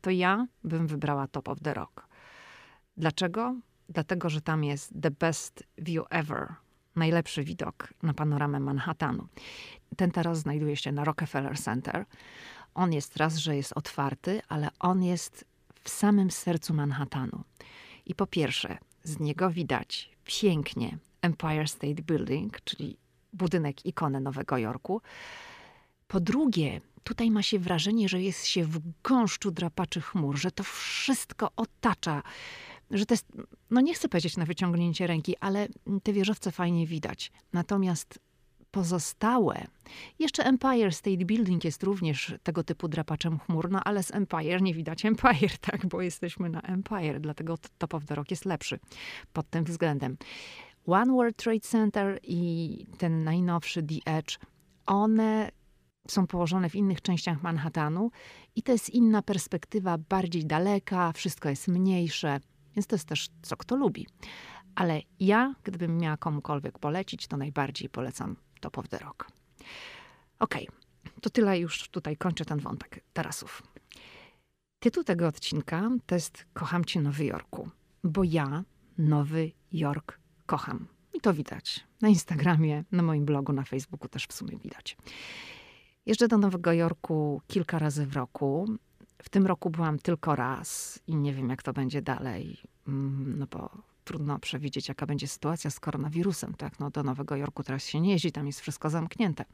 to 0.00 0.10
ja 0.10 0.46
bym 0.64 0.86
wybrała 0.86 1.28
Top 1.28 1.48
of 1.48 1.60
the 1.60 1.74
Rock. 1.74 2.06
Dlaczego? 2.96 3.54
Dlatego, 3.88 4.28
że 4.28 4.40
tam 4.40 4.64
jest 4.64 4.92
the 5.02 5.10
best 5.10 5.64
view 5.78 6.06
ever. 6.10 6.54
Najlepszy 6.96 7.44
widok 7.44 7.88
na 8.02 8.14
panoramę 8.14 8.60
Manhattanu. 8.60 9.28
Ten 9.96 10.10
taras 10.10 10.38
znajduje 10.38 10.76
się 10.76 10.92
na 10.92 11.04
Rockefeller 11.04 11.58
Center. 11.58 12.06
On 12.74 12.92
jest 12.92 13.16
raz, 13.16 13.36
że 13.36 13.56
jest 13.56 13.72
otwarty, 13.72 14.40
ale 14.48 14.68
on 14.78 15.02
jest 15.02 15.44
w 15.84 15.90
samym 15.90 16.30
sercu 16.30 16.74
Manhattanu. 16.74 17.44
I 18.06 18.14
po 18.14 18.26
pierwsze, 18.26 18.78
z 19.04 19.20
niego 19.20 19.50
widać 19.50 20.10
pięknie 20.24 20.98
Empire 21.22 21.68
State 21.68 22.02
Building, 22.02 22.60
czyli 22.64 22.96
budynek 23.32 23.86
ikony 23.86 24.20
Nowego 24.20 24.58
Jorku. 24.58 25.00
Po 26.08 26.20
drugie, 26.20 26.80
tutaj 27.04 27.30
ma 27.30 27.42
się 27.42 27.58
wrażenie, 27.58 28.08
że 28.08 28.22
jest 28.22 28.46
się 28.46 28.64
w 28.64 28.80
gąszczu 29.02 29.50
drapaczy 29.50 30.00
chmur, 30.00 30.36
że 30.36 30.50
to 30.50 30.64
wszystko 30.64 31.50
otacza, 31.56 32.22
że 32.90 33.06
to 33.06 33.14
jest, 33.14 33.26
no 33.70 33.80
nie 33.80 33.94
chcę 33.94 34.08
powiedzieć 34.08 34.36
na 34.36 34.44
wyciągnięcie 34.44 35.06
ręki, 35.06 35.36
ale 35.40 35.68
te 36.02 36.12
wieżowce 36.12 36.52
fajnie 36.52 36.86
widać. 36.86 37.32
Natomiast 37.52 38.18
pozostałe, 38.70 39.66
jeszcze 40.18 40.44
Empire 40.44 40.94
State 40.94 41.24
Building 41.24 41.64
jest 41.64 41.82
również 41.82 42.34
tego 42.42 42.64
typu 42.64 42.88
drapaczem 42.88 43.38
chmur, 43.38 43.70
no 43.70 43.80
ale 43.84 44.02
z 44.02 44.14
Empire 44.14 44.62
nie 44.62 44.74
widać 44.74 45.04
Empire, 45.04 45.58
tak, 45.70 45.86
bo 45.86 46.02
jesteśmy 46.02 46.48
na 46.50 46.60
Empire, 46.60 47.20
dlatego 47.20 47.58
Top 47.78 47.94
of 47.94 48.04
the 48.04 48.14
Rock 48.14 48.30
jest 48.30 48.44
lepszy 48.44 48.78
pod 49.32 49.50
tym 49.50 49.64
względem. 49.64 50.16
One 50.86 51.12
World 51.12 51.36
Trade 51.36 51.60
Center 51.60 52.18
i 52.22 52.86
ten 52.98 53.24
najnowszy 53.24 53.82
The 53.82 54.12
Edge, 54.12 54.38
one 54.86 55.50
są 56.08 56.26
położone 56.26 56.70
w 56.70 56.74
innych 56.74 57.02
częściach 57.02 57.42
Manhattanu 57.42 58.10
i 58.56 58.62
to 58.62 58.72
jest 58.72 58.90
inna 58.90 59.22
perspektywa, 59.22 59.98
bardziej 59.98 60.46
daleka, 60.46 61.12
wszystko 61.12 61.48
jest 61.48 61.68
mniejsze, 61.68 62.40
więc 62.76 62.86
to 62.86 62.94
jest 62.94 63.08
też 63.08 63.28
co 63.42 63.56
kto 63.56 63.76
lubi. 63.76 64.06
Ale 64.74 65.00
ja, 65.20 65.54
gdybym 65.64 65.98
miała 65.98 66.16
komukolwiek 66.16 66.78
polecić, 66.78 67.26
to 67.26 67.36
najbardziej 67.36 67.88
polecam 67.88 68.36
Top 68.60 68.78
of 68.78 68.88
the 68.88 68.98
Rock. 68.98 69.26
Okej, 70.38 70.68
okay, 70.68 71.12
to 71.20 71.30
tyle 71.30 71.58
już 71.58 71.88
tutaj 71.88 72.16
kończę 72.16 72.44
ten 72.44 72.58
wątek 72.58 73.04
tarasów. 73.12 73.62
Tytuł 74.78 75.04
tego 75.04 75.26
odcinka 75.26 75.90
to 76.06 76.14
jest 76.14 76.46
Kocham 76.52 76.84
Cię 76.84 77.00
Nowy 77.00 77.24
Jorku, 77.24 77.70
bo 78.04 78.24
ja 78.24 78.64
Nowy 78.98 79.52
Jork 79.72 80.19
kocham. 80.50 80.86
I 81.14 81.20
to 81.20 81.34
widać. 81.34 81.86
Na 82.00 82.08
Instagramie, 82.08 82.84
na 82.92 83.02
moim 83.02 83.24
blogu, 83.24 83.52
na 83.52 83.64
Facebooku 83.64 84.08
też 84.08 84.26
w 84.26 84.32
sumie 84.32 84.58
widać. 84.58 84.96
Jeżdżę 86.06 86.28
do 86.28 86.38
Nowego 86.38 86.72
Jorku 86.72 87.42
kilka 87.46 87.78
razy 87.78 88.06
w 88.06 88.16
roku. 88.16 88.68
W 89.22 89.28
tym 89.28 89.46
roku 89.46 89.70
byłam 89.70 89.98
tylko 89.98 90.36
raz 90.36 91.00
i 91.06 91.16
nie 91.16 91.34
wiem, 91.34 91.50
jak 91.50 91.62
to 91.62 91.72
będzie 91.72 92.02
dalej, 92.02 92.58
mm, 92.88 93.38
no 93.38 93.46
bo 93.46 93.70
trudno 94.04 94.38
przewidzieć, 94.38 94.88
jaka 94.88 95.06
będzie 95.06 95.28
sytuacja 95.28 95.70
z 95.70 95.80
koronawirusem. 95.80 96.54
Tak? 96.54 96.80
No, 96.80 96.90
do 96.90 97.02
Nowego 97.02 97.36
Jorku 97.36 97.62
teraz 97.62 97.86
się 97.86 98.00
nie 98.00 98.10
jeździ, 98.10 98.32
tam 98.32 98.46
jest 98.46 98.60
wszystko 98.60 98.90
zamknięte. 98.90 99.44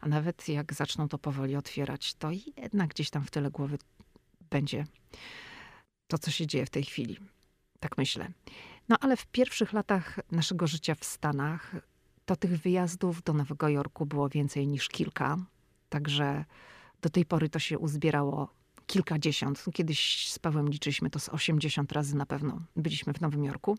A 0.00 0.08
nawet 0.08 0.48
jak 0.48 0.74
zaczną 0.74 1.08
to 1.08 1.18
powoli 1.18 1.56
otwierać, 1.56 2.14
to 2.14 2.30
jednak 2.56 2.90
gdzieś 2.90 3.10
tam 3.10 3.24
w 3.24 3.30
tyle 3.30 3.50
głowy 3.50 3.78
będzie 4.50 4.84
to, 6.06 6.18
co 6.18 6.30
się 6.30 6.46
dzieje 6.46 6.66
w 6.66 6.70
tej 6.70 6.84
chwili. 6.84 7.16
Tak 7.80 7.98
myślę. 7.98 8.28
No 8.90 8.96
ale 9.00 9.16
w 9.16 9.26
pierwszych 9.26 9.72
latach 9.72 10.18
naszego 10.30 10.66
życia 10.66 10.94
w 10.94 11.04
Stanach 11.04 11.76
to 12.24 12.36
tych 12.36 12.60
wyjazdów 12.60 13.22
do 13.22 13.32
Nowego 13.32 13.68
Jorku 13.68 14.06
było 14.06 14.28
więcej 14.28 14.66
niż 14.66 14.88
kilka. 14.88 15.36
Także 15.88 16.44
do 17.02 17.10
tej 17.10 17.24
pory 17.24 17.48
to 17.48 17.58
się 17.58 17.78
uzbierało 17.78 18.48
kilkadziesiąt. 18.86 19.64
Kiedyś 19.72 20.30
z 20.30 20.38
Pawłem 20.38 20.68
liczyliśmy 20.68 21.10
to 21.10 21.18
z 21.18 21.28
80 21.28 21.92
razy 21.92 22.16
na 22.16 22.26
pewno 22.26 22.62
byliśmy 22.76 23.12
w 23.12 23.20
Nowym 23.20 23.44
Jorku. 23.44 23.78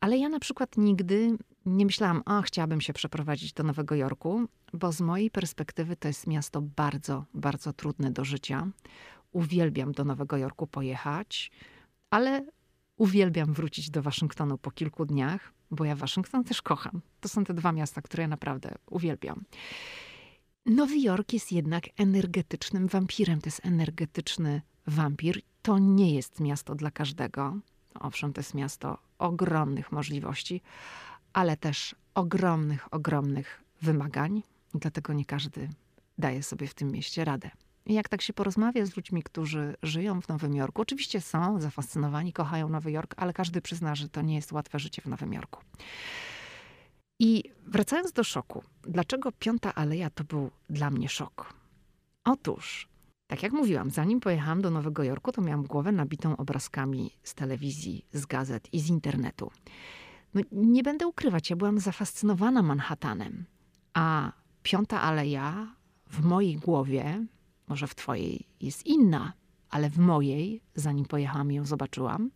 Ale 0.00 0.18
ja 0.18 0.28
na 0.28 0.38
przykład 0.38 0.76
nigdy 0.76 1.36
nie 1.66 1.86
myślałam, 1.86 2.22
a 2.24 2.42
chciałabym 2.42 2.80
się 2.80 2.92
przeprowadzić 2.92 3.52
do 3.52 3.62
Nowego 3.62 3.94
Jorku, 3.94 4.48
bo 4.72 4.92
z 4.92 5.00
mojej 5.00 5.30
perspektywy 5.30 5.96
to 5.96 6.08
jest 6.08 6.26
miasto 6.26 6.62
bardzo, 6.62 7.24
bardzo 7.34 7.72
trudne 7.72 8.10
do 8.10 8.24
życia. 8.24 8.68
Uwielbiam 9.32 9.92
do 9.92 10.04
Nowego 10.04 10.36
Jorku 10.36 10.66
pojechać, 10.66 11.50
ale 12.10 12.46
Uwielbiam 13.02 13.52
wrócić 13.52 13.90
do 13.90 14.02
Waszyngtonu 14.02 14.58
po 14.58 14.70
kilku 14.70 15.06
dniach, 15.06 15.52
bo 15.70 15.84
ja 15.84 15.96
Waszyngton 15.96 16.44
też 16.44 16.62
kocham. 16.62 17.00
To 17.20 17.28
są 17.28 17.44
te 17.44 17.54
dwa 17.54 17.72
miasta, 17.72 18.02
które 18.02 18.22
ja 18.22 18.28
naprawdę 18.28 18.74
uwielbiam. 18.90 19.44
Nowy 20.66 20.98
Jork 20.98 21.32
jest 21.32 21.52
jednak 21.52 21.84
energetycznym 21.96 22.88
wampirem. 22.88 23.40
To 23.40 23.46
jest 23.46 23.66
energetyczny 23.66 24.62
wampir. 24.86 25.42
To 25.62 25.78
nie 25.78 26.14
jest 26.14 26.40
miasto 26.40 26.74
dla 26.74 26.90
każdego. 26.90 27.56
Owszem, 27.94 28.32
to 28.32 28.40
jest 28.40 28.54
miasto 28.54 28.98
ogromnych 29.18 29.92
możliwości, 29.92 30.60
ale 31.32 31.56
też 31.56 31.94
ogromnych, 32.14 32.94
ogromnych 32.94 33.62
wymagań. 33.80 34.42
Dlatego 34.74 35.12
nie 35.12 35.24
każdy 35.24 35.68
daje 36.18 36.42
sobie 36.42 36.66
w 36.66 36.74
tym 36.74 36.92
mieście 36.92 37.24
radę. 37.24 37.50
Jak 37.86 38.08
tak 38.08 38.22
się 38.22 38.32
porozmawia 38.32 38.86
z 38.86 38.96
ludźmi, 38.96 39.22
którzy 39.22 39.76
żyją 39.82 40.20
w 40.20 40.28
Nowym 40.28 40.54
Jorku, 40.54 40.82
oczywiście 40.82 41.20
są 41.20 41.60
zafascynowani, 41.60 42.32
kochają 42.32 42.68
Nowy 42.68 42.92
Jork, 42.92 43.14
ale 43.16 43.32
każdy 43.32 43.60
przyzna, 43.60 43.94
że 43.94 44.08
to 44.08 44.22
nie 44.22 44.34
jest 44.34 44.52
łatwe 44.52 44.78
życie 44.78 45.02
w 45.02 45.06
Nowym 45.06 45.32
Jorku. 45.32 45.60
I 47.18 47.44
wracając 47.66 48.12
do 48.12 48.24
szoku, 48.24 48.64
dlaczego 48.82 49.32
Piąta 49.32 49.74
Aleja 49.74 50.10
to 50.10 50.24
był 50.24 50.50
dla 50.70 50.90
mnie 50.90 51.08
szok? 51.08 51.54
Otóż, 52.24 52.88
tak 53.26 53.42
jak 53.42 53.52
mówiłam, 53.52 53.90
zanim 53.90 54.20
pojechałam 54.20 54.62
do 54.62 54.70
Nowego 54.70 55.02
Jorku, 55.02 55.32
to 55.32 55.42
miałam 55.42 55.62
głowę 55.62 55.92
nabitą 55.92 56.36
obrazkami 56.36 57.10
z 57.22 57.34
telewizji, 57.34 58.06
z 58.12 58.26
gazet 58.26 58.74
i 58.74 58.80
z 58.80 58.88
internetu. 58.88 59.50
No, 60.34 60.40
nie 60.52 60.82
będę 60.82 61.06
ukrywać, 61.06 61.50
ja 61.50 61.56
byłam 61.56 61.80
zafascynowana 61.80 62.62
Manhattanem, 62.62 63.44
a 63.94 64.32
Piąta 64.62 65.00
Aleja 65.00 65.74
w 66.06 66.24
mojej 66.24 66.56
głowie, 66.56 67.26
może 67.72 67.86
w 67.86 67.94
twojej 67.94 68.46
jest 68.60 68.86
inna, 68.86 69.32
ale 69.70 69.90
w 69.90 69.98
mojej, 69.98 70.60
zanim 70.74 71.04
pojechałam 71.04 71.52
i 71.52 71.54
ją 71.54 71.64
zobaczyłam, 71.64 72.30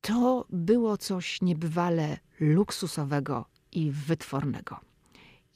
to 0.00 0.46
było 0.50 0.96
coś 0.96 1.42
niebywale 1.42 2.18
luksusowego 2.40 3.44
i 3.72 3.90
wytwornego. 3.90 4.80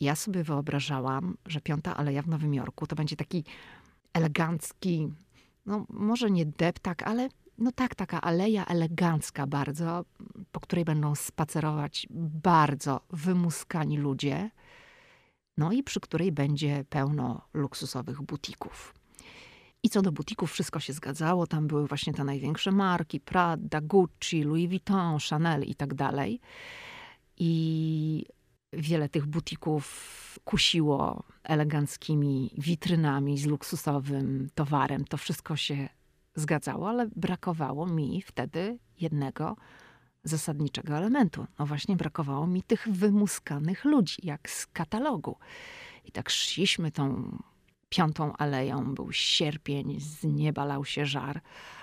Ja 0.00 0.14
sobie 0.16 0.44
wyobrażałam, 0.44 1.36
że 1.46 1.60
Piąta 1.60 1.96
Aleja 1.96 2.22
w 2.22 2.28
Nowym 2.28 2.54
Jorku 2.54 2.86
to 2.86 2.96
będzie 2.96 3.16
taki 3.16 3.44
elegancki, 4.12 5.08
no 5.66 5.86
może 5.88 6.30
nie 6.30 6.46
deptak, 6.46 7.02
ale 7.02 7.28
no 7.58 7.72
tak, 7.72 7.94
taka 7.94 8.20
aleja 8.20 8.64
elegancka 8.66 9.46
bardzo, 9.46 10.04
po 10.52 10.60
której 10.60 10.84
będą 10.84 11.14
spacerować 11.14 12.06
bardzo 12.44 13.00
wymuskani 13.10 13.98
ludzie, 13.98 14.50
no 15.60 15.72
i 15.72 15.82
przy 15.82 16.00
której 16.00 16.32
będzie 16.32 16.84
pełno 16.88 17.40
luksusowych 17.54 18.22
butików. 18.22 18.94
I 19.82 19.90
co 19.90 20.02
do 20.02 20.12
butików, 20.12 20.52
wszystko 20.52 20.80
się 20.80 20.92
zgadzało. 20.92 21.46
Tam 21.46 21.66
były 21.66 21.86
właśnie 21.86 22.12
te 22.12 22.24
największe 22.24 22.72
marki: 22.72 23.20
Prada, 23.20 23.80
Gucci, 23.80 24.42
Louis 24.42 24.68
Vuitton, 24.68 25.18
Chanel 25.30 25.62
i 25.62 25.74
tak 25.74 25.94
dalej. 25.94 26.40
I 27.36 28.24
wiele 28.72 29.08
tych 29.08 29.26
butików 29.26 29.84
kusiło 30.44 31.22
eleganckimi 31.42 32.50
witrynami 32.58 33.38
z 33.38 33.46
luksusowym 33.46 34.48
towarem. 34.54 35.04
To 35.04 35.16
wszystko 35.16 35.56
się 35.56 35.88
zgadzało, 36.34 36.88
ale 36.88 37.08
brakowało 37.16 37.86
mi 37.86 38.22
wtedy 38.22 38.78
jednego 39.00 39.56
zasadniczego 40.24 40.96
elementu. 40.96 41.46
No 41.58 41.66
właśnie 41.66 41.96
brakowało 41.96 42.46
mi 42.46 42.62
tych 42.62 42.88
wymuskanych 42.88 43.84
ludzi, 43.84 44.16
jak 44.22 44.50
z 44.50 44.66
katalogu. 44.66 45.36
I 46.04 46.12
tak 46.12 46.30
szliśmy 46.30 46.90
tą 46.90 47.36
piątą 47.88 48.32
aleją, 48.36 48.94
był 48.94 49.12
sierpień, 49.12 50.00
z 50.00 50.24
nieba 50.24 50.64
lał 50.64 50.84
się 50.84 51.06
żar. 51.06 51.40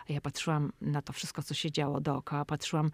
A 0.10 0.14
ja 0.14 0.22
patrzyłam 0.22 0.72
na 0.82 1.02
to 1.02 1.14
wszystko, 1.14 1.44
co 1.44 1.54
się 1.54 1.72
działo 1.72 2.02
dookoła. 2.02 2.46
Patrzyłam 2.46 2.92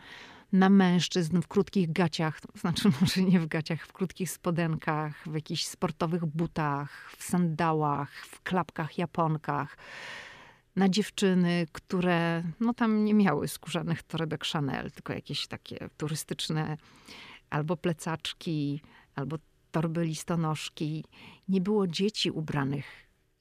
na 0.52 0.70
mężczyzn 0.70 1.42
w 1.42 1.48
krótkich 1.48 1.92
gaciach, 1.92 2.40
znaczy 2.56 2.90
może 3.02 3.22
nie 3.22 3.40
w 3.40 3.48
gaciach, 3.48 3.88
w 3.88 3.94
krótkich 3.94 4.32
spodenkach, 4.32 5.24
w 5.26 5.34
jakichś 5.34 5.66
sportowych 5.66 6.26
butach, 6.26 7.12
w 7.18 7.24
sandałach, 7.24 8.12
w 8.12 8.42
klapkach 8.42 8.98
japonkach. 8.98 9.78
Na 10.76 10.90
dziewczyny, 10.90 11.68
które 11.72 12.44
no 12.60 12.74
tam 12.74 13.06
nie 13.06 13.14
miały 13.14 13.48
skórzanych 13.48 14.04
torebek 14.04 14.46
Chanel, 14.46 14.92
tylko 14.92 15.14
jakieś 15.14 15.48
takie 15.48 15.90
turystyczne 15.98 16.78
albo 17.50 17.78
plecaczki, 17.78 18.82
albo 19.16 19.38
torby 19.72 20.06
listonoszki. 20.06 21.06
Nie 21.48 21.62
było 21.62 21.88
dzieci 21.88 22.32
ubranych 22.32 22.86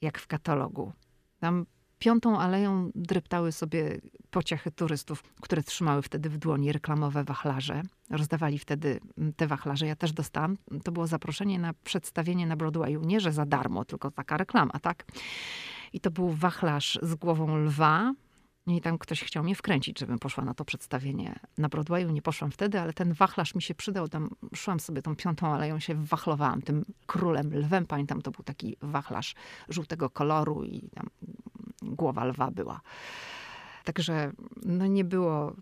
jak 0.01 0.19
w 0.19 0.27
katalogu. 0.27 0.93
Tam 1.39 1.67
piątą 1.99 2.39
aleją 2.39 2.91
dreptały 2.95 3.53
sobie 3.53 4.01
pociechy 4.31 4.71
turystów, 4.71 5.23
które 5.23 5.63
trzymały 5.63 6.03
wtedy 6.03 6.31
w 6.31 6.39
dłoni 6.39 6.73
reklamowe 6.73 7.25
wachlarze. 7.25 7.83
Rozdawali 8.11 8.59
wtedy 8.59 9.01
te 9.37 9.47
wachlarze. 9.47 9.87
Ja 9.87 9.97
też 9.97 10.13
dostałam. 10.13 10.59
To 10.85 10.93
było 10.93 11.07
zaproszenie 11.07 11.59
na 11.59 11.75
przedstawienie 11.85 12.47
na 12.47 12.57
Broadwayu. 12.57 13.01
Nie, 13.01 13.21
że 13.21 13.33
za 13.33 13.47
darmo, 13.47 13.85
tylko 13.85 14.11
taka 14.11 14.37
reklama, 14.37 14.73
tak? 14.83 15.05
I 15.93 16.01
to 16.01 16.11
był 16.11 16.29
wachlarz 16.29 16.99
z 17.03 17.15
głową 17.15 17.57
lwa, 17.57 18.15
i 18.67 18.81
tam 18.81 18.99
ktoś 18.99 19.23
chciał 19.23 19.45
mnie 19.45 19.55
wkręcić, 19.55 19.99
żebym 19.99 20.19
poszła 20.19 20.45
na 20.45 20.55
to 20.55 20.65
przedstawienie 20.65 21.39
na 21.59 21.69
Broadwayu. 21.69 22.11
Nie 22.11 22.23
poszłam 22.23 22.51
wtedy, 22.51 22.81
ale 22.81 22.93
ten 22.93 23.13
wachlarz 23.13 23.55
mi 23.55 23.63
się 23.63 23.75
przydał. 23.75 24.09
Tam 24.09 24.31
szłam 24.55 24.81
sobie 24.81 25.03
tą 25.03 25.17
piątą 25.17 25.55
aleją, 25.55 25.79
się 25.79 25.95
wachlowałam 25.95 26.63
tym 26.63 26.85
królem 27.07 27.55
lwem. 27.55 27.87
Pamiętam, 27.87 28.23
to 28.23 28.31
był 28.31 28.45
taki 28.45 28.77
wachlarz 28.81 29.35
żółtego 29.69 30.11
koloru 30.11 30.65
i 30.65 30.91
tam 30.91 31.07
głowa 31.83 32.25
lwa 32.25 32.51
była. 32.51 32.81
Także 33.85 34.33
no 34.63 34.87
nie 34.87 35.05
było 35.05 35.57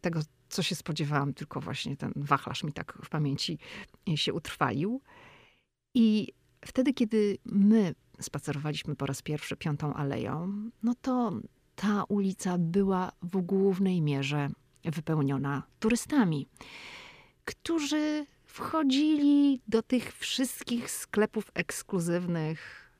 tego, 0.00 0.20
co 0.48 0.62
się 0.62 0.74
spodziewałam, 0.74 1.34
tylko 1.34 1.60
właśnie 1.60 1.96
ten 1.96 2.12
wachlarz 2.16 2.64
mi 2.64 2.72
tak 2.72 2.98
w 3.04 3.08
pamięci 3.08 3.58
się 4.14 4.32
utrwalił. 4.32 5.00
I 5.94 6.32
wtedy, 6.64 6.94
kiedy 6.94 7.38
my 7.44 7.94
spacerowaliśmy 8.20 8.96
po 8.96 9.06
raz 9.06 9.22
pierwszy 9.22 9.56
piątą 9.56 9.94
aleją, 9.94 10.52
no 10.82 10.94
to 11.02 11.32
ta 11.76 12.04
ulica 12.04 12.58
była 12.58 13.12
w 13.22 13.40
głównej 13.40 14.02
mierze 14.02 14.50
wypełniona 14.84 15.62
turystami, 15.80 16.48
którzy 17.44 18.26
wchodzili 18.44 19.60
do 19.68 19.82
tych 19.82 20.16
wszystkich 20.16 20.90
sklepów 20.90 21.50
ekskluzywnych, 21.54 22.90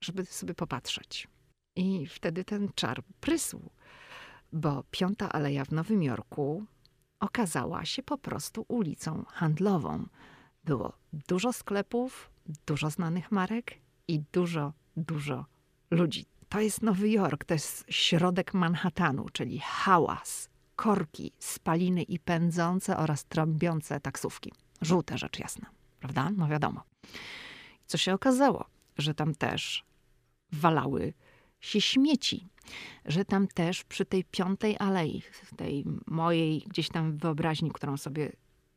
żeby 0.00 0.24
sobie 0.24 0.54
popatrzeć. 0.54 1.28
I 1.76 2.06
wtedy 2.06 2.44
ten 2.44 2.68
czar 2.74 3.02
prysł, 3.20 3.70
bo 4.52 4.84
Piąta 4.90 5.32
Aleja 5.32 5.64
w 5.64 5.72
Nowym 5.72 6.02
Jorku 6.02 6.64
okazała 7.20 7.84
się 7.84 8.02
po 8.02 8.18
prostu 8.18 8.64
ulicą 8.68 9.24
handlową. 9.28 10.06
Było 10.64 10.92
dużo 11.12 11.52
sklepów, 11.52 12.30
dużo 12.66 12.90
znanych 12.90 13.32
marek 13.32 13.74
i 14.12 14.20
dużo, 14.32 14.72
dużo 14.96 15.44
ludzi. 15.90 16.26
To 16.48 16.60
jest 16.60 16.82
Nowy 16.82 17.10
Jork, 17.10 17.44
to 17.44 17.54
jest 17.54 17.84
środek 17.90 18.54
Manhattanu, 18.54 19.28
czyli 19.32 19.58
hałas, 19.64 20.48
korki, 20.76 21.32
spaliny 21.38 22.02
i 22.02 22.18
pędzące 22.18 22.96
oraz 22.96 23.24
trąbiące 23.24 24.00
taksówki. 24.00 24.52
Żółte 24.82 25.18
rzecz 25.18 25.38
jasna, 25.38 25.70
prawda? 26.00 26.30
No 26.36 26.48
wiadomo. 26.48 26.82
Co 27.86 27.98
się 27.98 28.14
okazało? 28.14 28.64
Że 28.98 29.14
tam 29.14 29.34
też 29.34 29.84
walały 30.52 31.14
się 31.60 31.80
śmieci. 31.80 32.48
Że 33.04 33.24
tam 33.24 33.48
też 33.48 33.84
przy 33.84 34.04
tej 34.04 34.24
piątej 34.24 34.76
alei, 34.78 35.22
tej 35.56 35.84
mojej 36.06 36.64
gdzieś 36.66 36.88
tam 36.88 37.16
wyobraźni, 37.16 37.70
którą 37.70 37.96
sobie 37.96 38.32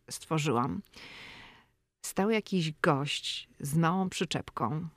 stworzyłam, 0.09 0.81
stał 2.05 2.29
jakiś 2.29 2.71
gość 2.71 3.49
z 3.59 3.75
małą 3.75 4.09
przyczepką. 4.09 4.87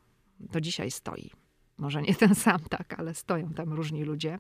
Do 0.41 0.61
dzisiaj 0.61 0.91
stoi 0.91 1.31
może 1.79 2.03
nie 2.03 2.15
ten 2.15 2.35
sam, 2.35 2.61
tak, 2.61 3.01
ale 3.01 3.15
stoją 3.15 3.53
tam 3.55 3.73
różni 3.73 4.05
ludzie, 4.05 4.39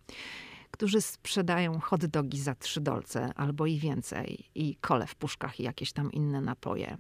którzy 0.70 1.00
sprzedają 1.00 1.80
hot 1.80 2.06
dogi 2.06 2.40
za 2.40 2.54
trzy 2.54 2.80
dolce 2.80 3.32
albo 3.34 3.66
i 3.66 3.78
więcej, 3.78 4.44
i 4.54 4.76
kole 4.76 5.06
w 5.06 5.14
puszkach 5.14 5.60
i 5.60 5.62
jakieś 5.62 5.92
tam 5.92 6.12
inne 6.12 6.40
napoje. 6.40 6.96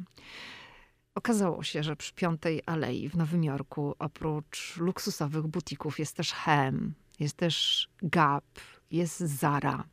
Okazało 1.14 1.62
się, 1.62 1.82
że 1.82 1.96
przy 1.96 2.14
Piątej 2.14 2.62
Alei 2.66 3.08
w 3.08 3.16
Nowym 3.16 3.44
Jorku 3.44 3.94
oprócz 3.98 4.76
luksusowych 4.76 5.46
butików 5.46 5.98
jest 5.98 6.16
też 6.16 6.32
Hem, 6.32 6.94
jest 7.20 7.36
też 7.36 7.88
Gap, 8.02 8.44
jest 8.90 9.18
Zara. 9.18 9.84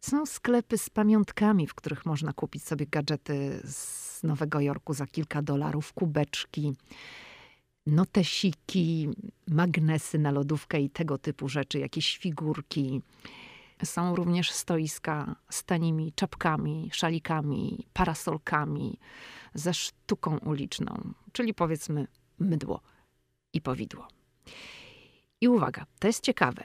Są 0.00 0.26
sklepy 0.26 0.78
z 0.78 0.90
pamiątkami, 0.90 1.66
w 1.66 1.74
których 1.74 2.06
można 2.06 2.32
kupić 2.32 2.64
sobie 2.64 2.86
gadżety 2.86 3.60
z 3.64 4.22
Nowego 4.22 4.60
Jorku 4.60 4.94
za 4.94 5.06
kilka 5.06 5.42
dolarów, 5.42 5.92
kubeczki 5.92 6.72
notesiki, 7.90 9.08
magnesy 9.48 10.18
na 10.18 10.30
lodówkę 10.30 10.80
i 10.80 10.90
tego 10.90 11.18
typu 11.18 11.48
rzeczy, 11.48 11.78
jakieś 11.78 12.18
figurki. 12.18 13.02
Są 13.84 14.16
również 14.16 14.50
stoiska 14.50 15.36
z 15.50 15.64
tanimi 15.64 16.12
czapkami, 16.12 16.90
szalikami, 16.92 17.86
parasolkami, 17.92 18.98
ze 19.54 19.74
sztuką 19.74 20.38
uliczną, 20.38 21.12
czyli 21.32 21.54
powiedzmy 21.54 22.06
mydło 22.38 22.80
i 23.52 23.60
powidło. 23.60 24.08
I 25.40 25.48
uwaga, 25.48 25.86
to 25.98 26.06
jest 26.06 26.24
ciekawe, 26.24 26.64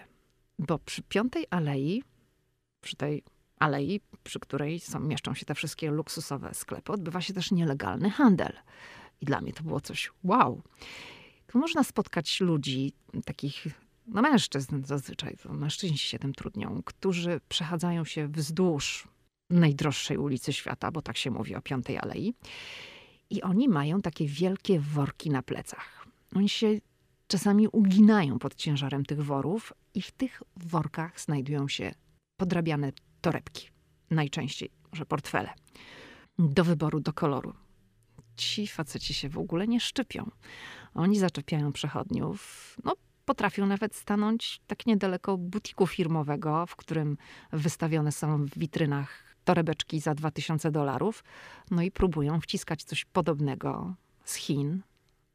bo 0.59 0.79
przy 0.79 1.03
Piątej 1.03 1.45
Alei, 1.49 2.03
przy 2.81 2.95
tej 2.95 3.23
alei, 3.59 4.01
przy 4.23 4.39
której 4.39 4.79
są, 4.79 4.99
mieszczą 4.99 5.33
się 5.33 5.45
te 5.45 5.55
wszystkie 5.55 5.91
luksusowe 5.91 6.53
sklepy, 6.53 6.91
odbywa 6.91 7.21
się 7.21 7.33
też 7.33 7.51
nielegalny 7.51 8.09
handel. 8.09 8.53
I 9.21 9.25
dla 9.25 9.41
mnie 9.41 9.53
to 9.53 9.63
było 9.63 9.81
coś 9.81 10.11
wow. 10.23 10.61
Można 11.55 11.83
spotkać 11.83 12.41
ludzi, 12.41 12.93
takich 13.25 13.67
no 14.07 14.21
mężczyzn 14.21 14.83
zazwyczaj, 14.83 15.37
to 15.43 15.53
mężczyźni 15.53 15.97
się 15.97 16.19
tym 16.19 16.33
trudnią, 16.33 16.81
którzy 16.85 17.41
przechadzają 17.49 18.05
się 18.05 18.27
wzdłuż 18.27 19.07
najdroższej 19.49 20.17
ulicy 20.17 20.53
świata, 20.53 20.91
bo 20.91 21.01
tak 21.01 21.17
się 21.17 21.31
mówi 21.31 21.55
o 21.55 21.61
Piątej 21.61 21.97
Alei. 21.97 22.33
I 23.29 23.41
oni 23.41 23.69
mają 23.69 24.01
takie 24.01 24.27
wielkie 24.27 24.79
worki 24.79 25.29
na 25.29 25.41
plecach. 25.43 26.07
Oni 26.35 26.49
się 26.49 26.67
czasami 27.27 27.67
uginają 27.67 28.39
pod 28.39 28.55
ciężarem 28.55 29.05
tych 29.05 29.23
worów 29.23 29.73
i 29.93 30.01
w 30.01 30.11
tych 30.11 30.43
workach 30.57 31.21
znajdują 31.21 31.67
się 31.67 31.91
podrabiane 32.37 32.91
torebki. 33.21 33.69
Najczęściej, 34.09 34.69
może 34.91 35.05
portfele. 35.05 35.53
Do 36.39 36.63
wyboru, 36.63 36.99
do 36.99 37.13
koloru. 37.13 37.53
Ci 38.37 38.67
faceci 38.67 39.13
się 39.13 39.29
w 39.29 39.37
ogóle 39.37 39.67
nie 39.67 39.79
szczypią. 39.79 40.31
Oni 40.95 41.19
zaczepiają 41.19 41.71
przechodniów. 41.71 42.75
No, 42.83 42.93
potrafią 43.25 43.65
nawet 43.65 43.95
stanąć 43.95 44.61
tak 44.67 44.85
niedaleko 44.85 45.37
butiku 45.37 45.87
firmowego, 45.87 46.65
w 46.65 46.75
którym 46.75 47.17
wystawione 47.51 48.11
są 48.11 48.45
w 48.45 48.57
witrynach 48.57 49.23
torebeczki 49.43 49.99
za 49.99 50.15
2000 50.15 50.71
dolarów. 50.71 51.23
No 51.71 51.81
i 51.81 51.91
próbują 51.91 52.41
wciskać 52.41 52.83
coś 52.83 53.05
podobnego 53.05 53.95
z 54.23 54.35
Chin 54.35 54.81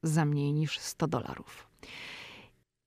za 0.03 0.25
mniej 0.25 0.53
niż 0.53 0.79
100 0.79 1.07
dolarów. 1.07 1.69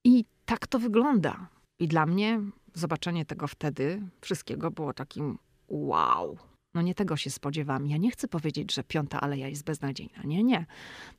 I 0.03 0.25
tak 0.45 0.67
to 0.67 0.79
wygląda. 0.79 1.47
I 1.79 1.87
dla 1.87 2.05
mnie 2.05 2.41
zobaczenie 2.73 3.25
tego 3.25 3.47
wtedy, 3.47 4.01
wszystkiego 4.21 4.71
było 4.71 4.93
takim 4.93 5.37
wow. 5.67 6.37
No 6.73 6.81
nie 6.81 6.95
tego 6.95 7.17
się 7.17 7.29
spodziewam. 7.29 7.87
Ja 7.87 7.97
nie 7.97 8.11
chcę 8.11 8.27
powiedzieć, 8.27 8.73
że 8.73 8.83
Piąta 8.83 9.21
Aleja 9.21 9.47
jest 9.47 9.63
beznadziejna. 9.63 10.23
Nie, 10.23 10.43
nie. 10.43 10.65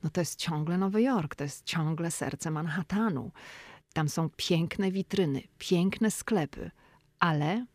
No 0.02 0.10
to 0.10 0.20
jest 0.20 0.38
ciągle 0.38 0.78
Nowy 0.78 1.02
Jork, 1.02 1.34
to 1.34 1.44
jest 1.44 1.64
ciągle 1.64 2.10
serce 2.10 2.50
Manhattanu. 2.50 3.32
Tam 3.92 4.08
są 4.08 4.28
piękne 4.36 4.90
witryny, 4.90 5.42
piękne 5.58 6.10
sklepy, 6.10 6.70
ale 7.18 7.66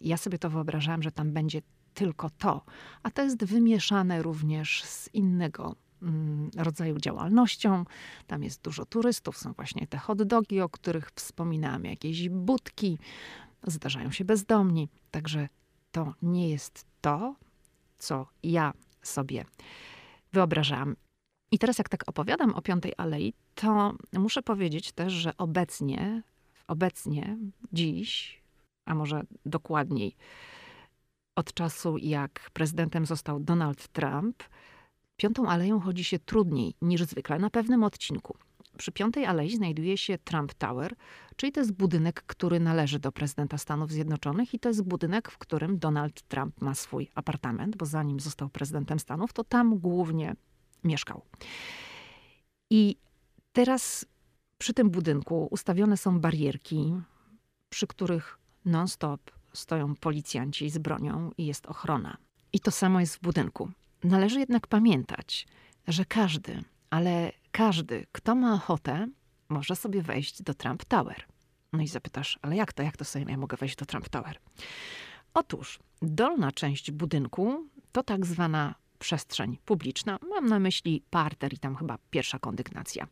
ja 0.00 0.16
sobie 0.16 0.38
to 0.38 0.50
wyobrażałam, 0.50 1.02
że 1.02 1.12
tam 1.12 1.32
będzie 1.32 1.62
tylko 1.94 2.30
to. 2.30 2.64
A 3.02 3.10
to 3.10 3.22
jest 3.22 3.44
wymieszane 3.44 4.22
również 4.22 4.84
z 4.84 5.14
innego 5.14 5.76
mm, 6.02 6.50
rodzaju 6.56 6.98
działalnością. 6.98 7.84
Tam 8.26 8.42
jest 8.42 8.62
dużo 8.62 8.86
turystów, 8.86 9.38
są 9.38 9.52
właśnie 9.52 9.86
te 9.86 9.98
hot 9.98 10.22
dogi, 10.22 10.60
o 10.60 10.68
których 10.68 11.10
wspominałam, 11.14 11.84
jakieś 11.84 12.28
budki, 12.28 12.98
zdarzają 13.66 14.10
się 14.10 14.24
bezdomni. 14.24 14.88
Także 15.10 15.48
to 15.94 16.14
nie 16.22 16.50
jest 16.50 16.86
to, 17.00 17.34
co 17.98 18.26
ja 18.42 18.72
sobie 19.02 19.44
wyobrażałam. 20.32 20.96
I 21.50 21.58
teraz, 21.58 21.78
jak 21.78 21.88
tak 21.88 22.08
opowiadam 22.08 22.54
o 22.54 22.62
Piątej 22.62 22.92
Alei, 22.96 23.34
to 23.54 23.94
muszę 24.12 24.42
powiedzieć 24.42 24.92
też, 24.92 25.12
że 25.12 25.36
obecnie, 25.36 26.22
obecnie, 26.66 27.36
dziś, 27.72 28.42
a 28.84 28.94
może 28.94 29.22
dokładniej, 29.46 30.16
od 31.36 31.54
czasu 31.54 31.98
jak 31.98 32.50
prezydentem 32.52 33.06
został 33.06 33.40
Donald 33.40 33.88
Trump, 33.88 34.42
Piątą 35.16 35.48
Aleją 35.48 35.80
chodzi 35.80 36.04
się 36.04 36.18
trudniej 36.18 36.74
niż 36.82 37.02
zwykle 37.02 37.38
na 37.38 37.50
pewnym 37.50 37.84
odcinku. 37.84 38.36
Przy 38.78 38.92
Piątej 38.92 39.26
Alei 39.26 39.56
znajduje 39.56 39.98
się 39.98 40.18
Trump 40.18 40.54
Tower, 40.54 40.94
czyli 41.36 41.52
to 41.52 41.60
jest 41.60 41.72
budynek, 41.72 42.22
który 42.26 42.60
należy 42.60 42.98
do 42.98 43.12
prezydenta 43.12 43.58
Stanów 43.58 43.90
Zjednoczonych 43.90 44.54
i 44.54 44.58
to 44.58 44.68
jest 44.68 44.82
budynek, 44.82 45.30
w 45.30 45.38
którym 45.38 45.78
Donald 45.78 46.22
Trump 46.22 46.60
ma 46.60 46.74
swój 46.74 47.10
apartament, 47.14 47.76
bo 47.76 47.86
zanim 47.86 48.20
został 48.20 48.48
prezydentem 48.48 48.98
Stanów, 48.98 49.32
to 49.32 49.44
tam 49.44 49.78
głównie 49.78 50.36
mieszkał. 50.84 51.22
I 52.70 52.96
teraz 53.52 54.06
przy 54.58 54.74
tym 54.74 54.90
budynku 54.90 55.48
ustawione 55.50 55.96
są 55.96 56.20
barierki, 56.20 56.94
przy 57.68 57.86
których 57.86 58.38
non-stop 58.64 59.30
stoją 59.52 59.94
policjanci 59.94 60.70
z 60.70 60.78
bronią 60.78 61.30
i 61.38 61.46
jest 61.46 61.66
ochrona. 61.66 62.16
I 62.52 62.60
to 62.60 62.70
samo 62.70 63.00
jest 63.00 63.16
w 63.16 63.20
budynku. 63.20 63.70
Należy 64.04 64.40
jednak 64.40 64.66
pamiętać, 64.66 65.46
że 65.88 66.04
każdy, 66.04 66.62
ale 66.90 67.32
każdy, 67.54 68.06
kto 68.12 68.34
ma 68.34 68.54
ochotę, 68.54 69.06
może 69.48 69.76
sobie 69.76 70.02
wejść 70.02 70.42
do 70.42 70.54
Trump 70.54 70.84
Tower. 70.84 71.24
No 71.72 71.82
i 71.82 71.88
zapytasz, 71.88 72.38
ale 72.42 72.56
jak 72.56 72.72
to, 72.72 72.82
jak 72.82 72.96
to 72.96 73.04
sobie 73.04 73.24
ja 73.28 73.36
mogę 73.36 73.56
wejść 73.56 73.76
do 73.76 73.86
Trump 73.86 74.08
Tower? 74.08 74.38
Otóż 75.34 75.78
dolna 76.02 76.52
część 76.52 76.90
budynku 76.90 77.68
to 77.92 78.02
tak 78.02 78.26
zwana 78.26 78.74
przestrzeń 78.98 79.58
publiczna. 79.64 80.18
Mam 80.30 80.46
na 80.46 80.58
myśli 80.58 81.02
parter 81.10 81.54
i 81.54 81.58
tam 81.58 81.76
chyba 81.76 81.98
pierwsza 82.10 82.38
kondygnacja. 82.38 83.06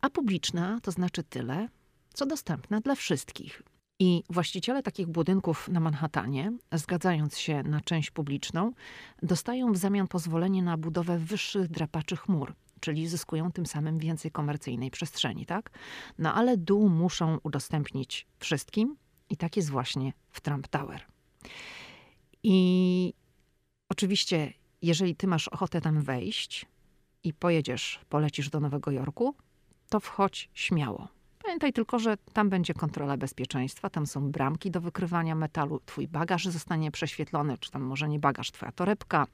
A 0.00 0.10
publiczna 0.10 0.80
to 0.82 0.90
znaczy 0.90 1.22
tyle, 1.22 1.68
co 2.14 2.26
dostępna 2.26 2.80
dla 2.80 2.94
wszystkich. 2.94 3.62
I 4.00 4.22
właściciele 4.30 4.82
takich 4.82 5.06
budynków 5.06 5.68
na 5.68 5.80
Manhattanie, 5.80 6.52
zgadzając 6.72 7.38
się 7.38 7.62
na 7.62 7.80
część 7.80 8.10
publiczną, 8.10 8.72
dostają 9.22 9.72
w 9.72 9.76
zamian 9.76 10.08
pozwolenie 10.08 10.62
na 10.62 10.76
budowę 10.76 11.18
wyższych 11.18 11.68
drapaczy 11.68 12.16
chmur, 12.16 12.54
czyli 12.82 13.08
zyskują 13.08 13.52
tym 13.52 13.66
samym 13.66 13.98
więcej 13.98 14.30
komercyjnej 14.30 14.90
przestrzeni, 14.90 15.46
tak? 15.46 15.70
No 16.18 16.34
ale 16.34 16.56
dół 16.56 16.88
muszą 16.88 17.38
udostępnić 17.42 18.26
wszystkim 18.38 18.96
i 19.30 19.36
tak 19.36 19.56
jest 19.56 19.70
właśnie 19.70 20.12
w 20.30 20.40
Trump 20.40 20.68
Tower. 20.68 21.06
I 22.42 23.14
oczywiście 23.88 24.52
jeżeli 24.82 25.16
ty 25.16 25.26
masz 25.26 25.48
ochotę 25.48 25.80
tam 25.80 26.02
wejść 26.02 26.66
i 27.24 27.34
pojedziesz, 27.34 28.00
polecisz 28.08 28.50
do 28.50 28.60
Nowego 28.60 28.90
Jorku, 28.90 29.34
to 29.88 30.00
wchodź 30.00 30.50
śmiało. 30.54 31.08
Pamiętaj 31.44 31.72
tylko, 31.72 31.98
że 31.98 32.16
tam 32.32 32.48
będzie 32.48 32.74
kontrola 32.74 33.16
bezpieczeństwa, 33.16 33.90
tam 33.90 34.06
są 34.06 34.30
bramki 34.30 34.70
do 34.70 34.80
wykrywania 34.80 35.34
metalu, 35.34 35.80
twój 35.86 36.08
bagaż 36.08 36.44
zostanie 36.44 36.90
prześwietlony, 36.90 37.58
czy 37.58 37.70
tam 37.70 37.82
może 37.82 38.08
nie 38.08 38.18
bagaż, 38.18 38.52
twoja 38.52 38.72
torebka, 38.72 39.26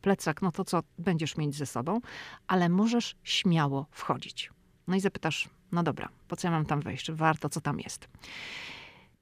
plecak, 0.00 0.42
no 0.42 0.52
to 0.52 0.64
co 0.64 0.82
będziesz 0.98 1.36
mieć 1.36 1.54
ze 1.54 1.66
sobą, 1.66 2.00
ale 2.46 2.68
możesz 2.68 3.16
śmiało 3.22 3.86
wchodzić. 3.90 4.50
No 4.86 4.96
i 4.96 5.00
zapytasz, 5.00 5.48
no 5.72 5.82
dobra, 5.82 6.08
po 6.28 6.36
co 6.36 6.48
ja 6.48 6.52
mam 6.52 6.66
tam 6.66 6.80
wejść, 6.80 7.04
czy 7.04 7.14
warto, 7.14 7.48
co 7.48 7.60
tam 7.60 7.80
jest? 7.80 8.08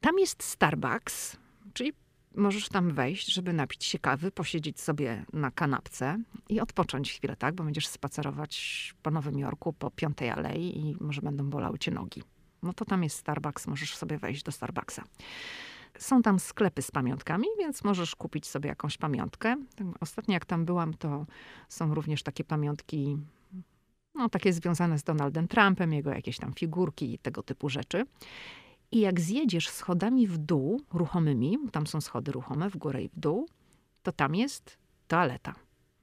Tam 0.01 0.19
jest 0.19 0.43
Starbucks, 0.43 1.37
czyli 1.73 1.93
możesz 2.35 2.69
tam 2.69 2.95
wejść, 2.95 3.33
żeby 3.33 3.53
napić 3.53 3.85
się 3.85 3.99
kawy, 3.99 4.31
posiedzieć 4.31 4.81
sobie 4.81 5.25
na 5.33 5.51
kanapce 5.51 6.19
i 6.49 6.61
odpocząć 6.61 7.13
chwilę, 7.13 7.37
tak? 7.37 7.55
Bo 7.55 7.65
będziesz 7.65 7.87
spacerować 7.87 8.95
po 9.03 9.11
Nowym 9.11 9.39
Jorku, 9.39 9.73
po 9.73 9.91
Piątej 9.91 10.31
Alei 10.31 10.79
i 10.79 10.97
może 11.01 11.23
będą 11.23 11.51
bolały 11.51 11.79
cię 11.79 11.91
nogi. 11.91 12.23
No 12.63 12.73
to 12.73 12.85
tam 12.85 13.03
jest 13.03 13.17
Starbucks, 13.17 13.67
możesz 13.67 13.97
sobie 13.97 14.19
wejść 14.19 14.43
do 14.43 14.53
Starbucksa. 14.53 15.05
Są 15.99 16.23
tam 16.23 16.39
sklepy 16.39 16.83
z 16.83 16.91
pamiątkami, 16.91 17.47
więc 17.59 17.85
możesz 17.85 18.17
kupić 18.17 18.47
sobie 18.47 18.69
jakąś 18.69 18.99
pamiątkę. 18.99 19.57
Ostatnio 20.01 20.35
jak 20.35 20.45
tam 20.45 20.65
byłam, 20.65 20.95
to 20.95 21.27
są 21.69 21.95
również 21.95 22.23
takie 22.23 22.45
pamiątki, 22.45 23.19
no 24.15 24.29
takie 24.29 24.53
związane 24.53 24.99
z 24.99 25.03
Donaldem 25.03 25.49
Trumpem, 25.49 25.93
jego 25.93 26.11
jakieś 26.11 26.39
tam 26.39 26.53
figurki 26.53 27.15
i 27.15 27.19
tego 27.19 27.43
typu 27.43 27.69
rzeczy. 27.69 28.07
I 28.93 29.01
jak 29.01 29.21
zjedziesz 29.21 29.69
schodami 29.69 30.27
w 30.27 30.39
dół, 30.39 30.81
ruchomymi, 30.93 31.59
tam 31.73 31.87
są 31.87 32.01
schody 32.01 32.33
ruchome 32.33 32.71
w 32.71 32.77
górę 32.77 33.03
i 33.03 33.09
w 33.09 33.21
dół, 33.21 33.49
to 34.03 34.13
tam 34.13 34.35
jest 34.35 34.79
toaleta. 35.09 35.55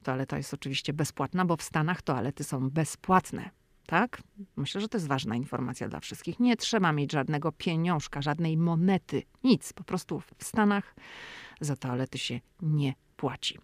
Toaleta 0.04 0.38
jest 0.38 0.54
oczywiście 0.54 0.93
bezpłatna, 0.93 1.45
bo 1.45 1.58
w 1.58 1.63
Stanach 1.63 2.02
toalety 2.02 2.43
są 2.43 2.69
bezpłatne. 2.69 3.50
Tak? 3.89 4.21
Myślę, 4.56 4.82
że 4.82 4.88
to 4.88 4.97
jest 4.97 5.08
ważna 5.08 5.36
informacja 5.36 5.89
dla 5.89 5.99
wszystkich. 5.99 6.39
Nie 6.39 6.58
trzeba 6.58 6.91
mieć 6.91 7.12
żadnego 7.12 7.52
pieniążka, 7.52 8.21
żadnej 8.21 8.58
monety, 8.58 9.23
nic. 9.43 9.73
Po 9.73 9.84
prostu 9.84 10.19
w 10.19 10.43
Stanach 10.43 10.95
za 11.62 11.75
toalety 11.75 12.17
się 12.17 12.39
nie 12.62 12.93
płaci. 13.17 13.58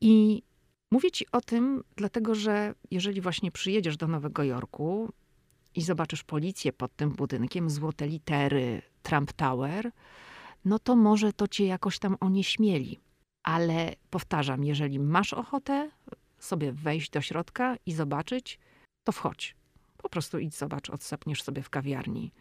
I 0.00 0.42
mówię 0.90 1.10
ci 1.10 1.26
o 1.32 1.40
tym, 1.40 1.84
dlatego 1.96 2.34
że 2.34 2.74
jeżeli 2.90 3.20
właśnie 3.20 3.50
przyjedziesz 3.50 3.96
do 3.96 4.08
Nowego 4.08 4.42
Jorku, 4.42 5.12
i 5.74 5.82
zobaczysz 5.82 6.24
policję 6.24 6.72
pod 6.72 6.96
tym 6.96 7.10
budynkiem, 7.10 7.70
złote 7.70 8.06
litery 8.06 8.82
Trump 9.02 9.32
Tower, 9.32 9.90
no 10.64 10.78
to 10.78 10.96
może 10.96 11.32
to 11.32 11.48
cię 11.48 11.66
jakoś 11.66 11.98
tam 11.98 12.16
onieśmieli. 12.20 13.00
Ale 13.42 13.94
powtarzam, 14.10 14.64
jeżeli 14.64 14.98
masz 14.98 15.32
ochotę 15.32 15.90
sobie 16.38 16.72
wejść 16.72 17.10
do 17.10 17.20
środka 17.20 17.76
i 17.86 17.92
zobaczyć, 17.92 18.58
to 19.04 19.12
wchodź. 19.12 19.56
Po 19.96 20.08
prostu 20.08 20.38
idź, 20.38 20.54
zobacz, 20.54 20.90
odsapniesz 20.90 21.42
sobie 21.42 21.62
w 21.62 21.70
kawiarni, 21.70 22.32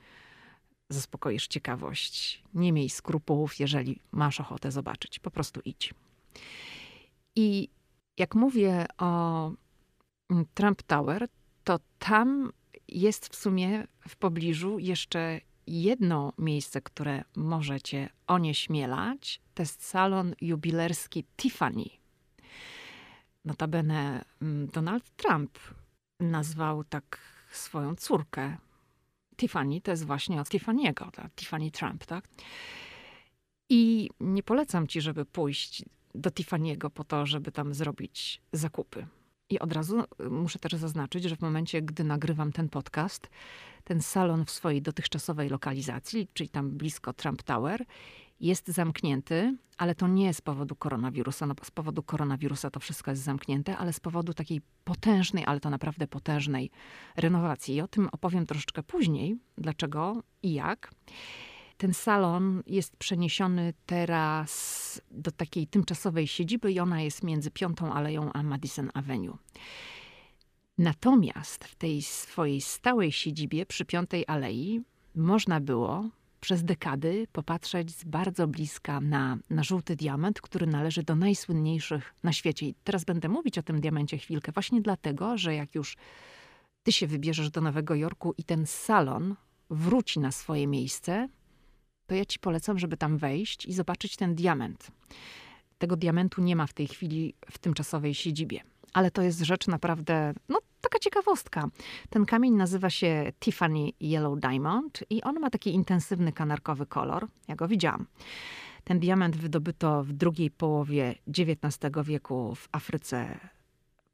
zaspokoisz 0.89 1.47
ciekawość. 1.47 2.43
Nie 2.53 2.73
miej 2.73 2.89
skrupułów, 2.89 3.59
jeżeli 3.59 3.99
masz 4.11 4.39
ochotę 4.39 4.71
zobaczyć. 4.71 5.19
Po 5.19 5.31
prostu 5.31 5.61
idź. 5.65 5.93
I 7.35 7.69
jak 8.17 8.35
mówię 8.35 8.85
o 8.97 9.51
Trump 10.53 10.83
Tower, 10.83 11.27
to 11.63 11.79
tam 11.99 12.51
jest 12.87 13.27
w 13.27 13.35
sumie 13.35 13.87
w 14.07 14.15
pobliżu 14.15 14.79
jeszcze 14.79 15.41
jedno 15.67 16.33
miejsce, 16.37 16.81
które 16.81 17.23
możecie 17.35 18.09
onieśmielać. 18.27 19.41
To 19.53 19.61
jest 19.61 19.85
salon 19.85 20.35
jubilerski 20.41 21.25
Tiffany. 21.37 21.85
Notabene 23.45 24.25
mm, 24.41 24.67
Donald 24.67 25.09
Trump 25.15 25.59
nazwał 26.23 26.83
tak 26.83 27.19
swoją 27.51 27.95
córkę 27.95 28.57
Tiffany 29.37 29.81
to 29.81 29.91
jest 29.91 30.05
właśnie 30.05 30.41
od 30.41 30.49
Tiffany'ego? 30.49 31.29
Tiffany 31.35 31.71
Trump, 31.71 32.05
tak? 32.05 32.27
I 33.69 34.09
nie 34.19 34.43
polecam 34.43 34.87
ci, 34.87 35.01
żeby 35.01 35.25
pójść 35.25 35.85
do 36.15 36.29
Tiffany'ego 36.29 36.89
po 36.89 37.03
to, 37.03 37.25
żeby 37.25 37.51
tam 37.51 37.73
zrobić 37.73 38.41
zakupy. 38.51 39.07
I 39.49 39.59
od 39.59 39.73
razu 39.73 40.03
muszę 40.29 40.59
też 40.59 40.73
zaznaczyć, 40.73 41.23
że 41.23 41.35
w 41.35 41.41
momencie, 41.41 41.81
gdy 41.81 42.03
nagrywam 42.03 42.51
ten 42.51 42.69
podcast, 42.69 43.29
ten 43.83 44.01
salon 44.01 44.45
w 44.45 44.51
swojej 44.51 44.81
dotychczasowej 44.81 45.49
lokalizacji, 45.49 46.27
czyli 46.33 46.49
tam 46.49 46.69
blisko 46.71 47.13
Trump 47.13 47.43
Tower, 47.43 47.85
jest 48.43 48.67
zamknięty, 48.67 49.57
ale 49.77 49.95
to 49.95 50.07
nie 50.07 50.33
z 50.33 50.41
powodu 50.41 50.75
koronawirusa. 50.75 51.47
No, 51.47 51.55
z 51.63 51.71
powodu 51.71 52.03
koronawirusa 52.03 52.69
to 52.69 52.79
wszystko 52.79 53.11
jest 53.11 53.23
zamknięte, 53.23 53.77
ale 53.77 53.93
z 53.93 53.99
powodu 53.99 54.33
takiej 54.33 54.61
potężnej, 54.83 55.45
ale 55.45 55.59
to 55.59 55.69
naprawdę 55.69 56.07
potężnej 56.07 56.71
renowacji. 57.17 57.75
I 57.75 57.81
o 57.81 57.87
tym 57.87 58.09
opowiem 58.11 58.45
troszeczkę 58.45 58.83
później, 58.83 59.37
dlaczego 59.57 60.23
i 60.43 60.53
jak. 60.53 60.91
Ten 61.77 61.93
salon 61.93 62.63
jest 62.67 62.97
przeniesiony 62.97 63.73
teraz 63.85 65.01
do 65.11 65.31
takiej 65.31 65.67
tymczasowej 65.67 66.27
siedziby 66.27 66.71
i 66.71 66.79
ona 66.79 67.01
jest 67.01 67.23
między 67.23 67.51
Piątą 67.51 67.93
Aleją 67.93 68.33
a 68.33 68.43
Madison 68.43 68.89
Avenue. 68.93 69.37
Natomiast 70.77 71.63
w 71.63 71.75
tej 71.75 72.01
swojej 72.01 72.61
stałej 72.61 73.11
siedzibie 73.11 73.65
przy 73.65 73.85
Piątej 73.85 74.23
Alei 74.27 74.81
można 75.15 75.59
było 75.59 76.09
przez 76.43 76.63
dekady 76.63 77.27
popatrzeć 77.31 77.91
z 77.91 78.03
bardzo 78.03 78.47
bliska 78.47 79.01
na, 79.01 79.37
na 79.49 79.63
żółty 79.63 79.95
diament, 79.95 80.41
który 80.41 80.67
należy 80.67 81.03
do 81.03 81.15
najsłynniejszych 81.15 82.15
na 82.23 82.33
świecie. 82.33 82.65
I 82.65 82.75
teraz 82.83 83.03
będę 83.03 83.29
mówić 83.29 83.57
o 83.57 83.63
tym 83.63 83.81
diamencie 83.81 84.17
chwilkę, 84.17 84.51
właśnie 84.51 84.81
dlatego, 84.81 85.37
że 85.37 85.55
jak 85.55 85.75
już 85.75 85.97
ty 86.83 86.91
się 86.91 87.07
wybierzesz 87.07 87.49
do 87.49 87.61
Nowego 87.61 87.95
Jorku 87.95 88.33
i 88.37 88.43
ten 88.43 88.65
salon 88.65 89.35
wróci 89.69 90.19
na 90.19 90.31
swoje 90.31 90.67
miejsce, 90.67 91.29
to 92.07 92.15
ja 92.15 92.25
ci 92.25 92.39
polecam, 92.39 92.79
żeby 92.79 92.97
tam 92.97 93.17
wejść 93.17 93.65
i 93.65 93.73
zobaczyć 93.73 94.15
ten 94.15 94.35
diament. 94.35 94.91
Tego 95.77 95.95
diamentu 95.95 96.41
nie 96.41 96.55
ma 96.55 96.67
w 96.67 96.73
tej 96.73 96.87
chwili 96.87 97.35
w 97.51 97.57
tymczasowej 97.57 98.13
siedzibie. 98.13 98.63
Ale 98.93 99.11
to 99.11 99.21
jest 99.21 99.39
rzecz 99.39 99.67
naprawdę, 99.67 100.33
no 100.49 100.59
taka 100.81 100.99
ciekawostka. 100.99 101.69
Ten 102.09 102.25
kamień 102.25 102.53
nazywa 102.53 102.89
się 102.89 103.31
Tiffany 103.39 103.89
Yellow 104.01 104.39
Diamond 104.39 105.03
i 105.09 105.23
on 105.23 105.39
ma 105.39 105.49
taki 105.49 105.73
intensywny 105.73 106.31
kanarkowy 106.31 106.85
kolor. 106.85 107.27
Ja 107.47 107.55
go 107.55 107.67
widziałam. 107.67 108.05
Ten 108.83 108.99
diament 108.99 109.37
wydobyto 109.37 110.03
w 110.03 110.13
drugiej 110.13 110.51
połowie 110.51 111.15
XIX 111.27 111.93
wieku 112.03 112.55
w 112.55 112.69
Afryce 112.71 113.39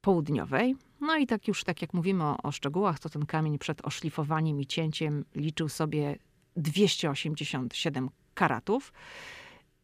Południowej. 0.01 0.75
No 1.01 1.17
i 1.17 1.27
tak 1.27 1.47
już, 1.47 1.63
tak 1.63 1.81
jak 1.81 1.93
mówimy 1.93 2.23
o, 2.23 2.37
o 2.43 2.51
szczegółach, 2.51 2.99
to 2.99 3.09
ten 3.09 3.25
kamień 3.25 3.57
przed 3.57 3.85
oszlifowaniem 3.85 4.61
i 4.61 4.65
cięciem 4.65 5.25
liczył 5.35 5.69
sobie 5.69 6.17
287 6.55 8.09
karatów. 8.33 8.93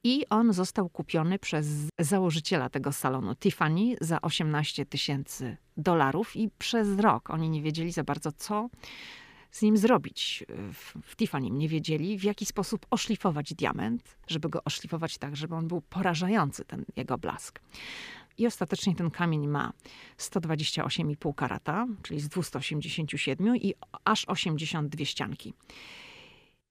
I 0.05 0.25
on 0.29 0.53
został 0.53 0.89
kupiony 0.89 1.39
przez 1.39 1.67
założyciela 1.99 2.69
tego 2.69 2.91
salonu, 2.91 3.35
Tiffany, 3.35 3.95
za 4.01 4.21
18 4.21 4.85
tysięcy 4.85 5.57
dolarów. 5.77 6.35
I 6.35 6.49
przez 6.57 6.99
rok 6.99 7.29
oni 7.29 7.49
nie 7.49 7.61
wiedzieli 7.61 7.91
za 7.91 8.03
bardzo, 8.03 8.31
co 8.31 8.69
z 9.51 9.61
nim 9.61 9.77
zrobić. 9.77 10.45
W, 11.03 11.15
Tiffany 11.15 11.49
nie 11.49 11.69
wiedzieli, 11.69 12.19
w 12.19 12.23
jaki 12.23 12.45
sposób 12.45 12.85
oszlifować 12.89 13.53
diament, 13.53 14.17
żeby 14.27 14.49
go 14.49 14.63
oszlifować 14.63 15.17
tak, 15.17 15.35
żeby 15.35 15.55
on 15.55 15.67
był 15.67 15.81
porażający, 15.81 16.65
ten 16.65 16.85
jego 16.95 17.17
blask. 17.17 17.59
I 18.37 18.47
ostatecznie 18.47 18.95
ten 18.95 19.11
kamień 19.11 19.47
ma 19.47 19.73
128,5 20.17 21.35
karata, 21.35 21.87
czyli 22.03 22.19
z 22.19 22.29
287 22.29 23.57
i 23.57 23.73
aż 24.03 24.25
82 24.25 25.05
ścianki. 25.05 25.53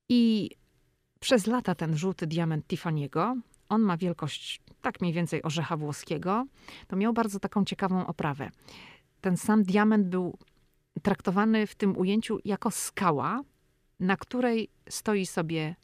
I 0.09 0.51
przez 1.25 1.47
lata 1.47 1.75
ten 1.75 1.97
żółty 1.97 2.27
diament 2.27 2.67
Tiffany'ego, 2.67 3.41
on 3.69 3.83
ma 3.83 3.97
wielkość 3.97 4.61
tak 4.83 5.01
mniej 5.01 5.13
więcej 5.13 5.43
orzecha 5.43 5.77
włoskiego, 5.77 6.47
to 6.89 6.97
miał 6.97 7.13
bardzo 7.13 7.41
taką 7.41 7.65
ciekawą 7.65 8.07
oprawę. 8.07 8.51
Ten 9.21 9.37
sam 9.37 9.63
diament 9.63 10.07
był 10.07 10.39
traktowany 11.03 11.67
w 11.67 11.75
tym 11.75 11.97
ujęciu 11.97 12.39
jako 12.45 12.71
skała, 12.71 13.41
na 14.01 14.17
której 14.17 14.69
stoi 14.89 15.27
sobie 15.27 15.77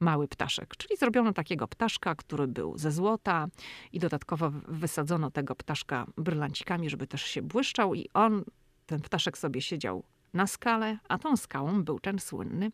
mały 0.00 0.28
ptaszek. 0.28 0.76
Czyli 0.76 0.96
zrobiono 0.96 1.32
takiego 1.32 1.68
ptaszka, 1.68 2.14
który 2.14 2.46
był 2.46 2.78
ze 2.78 2.92
złota 2.92 3.48
i 3.92 3.98
dodatkowo 3.98 4.50
wysadzono 4.68 5.30
tego 5.30 5.54
ptaszka 5.54 6.06
brylancikami, 6.16 6.90
żeby 6.90 7.06
też 7.06 7.22
się 7.22 7.42
błyszczał 7.42 7.94
i 7.94 8.08
on, 8.14 8.44
ten 8.86 9.00
ptaszek 9.00 9.38
sobie 9.38 9.62
siedział 9.62 10.04
na 10.34 10.46
skale, 10.46 10.98
a 11.08 11.18
tą 11.18 11.36
skałą 11.36 11.84
był 11.84 12.00
ten 12.00 12.18
słynny 12.18 12.70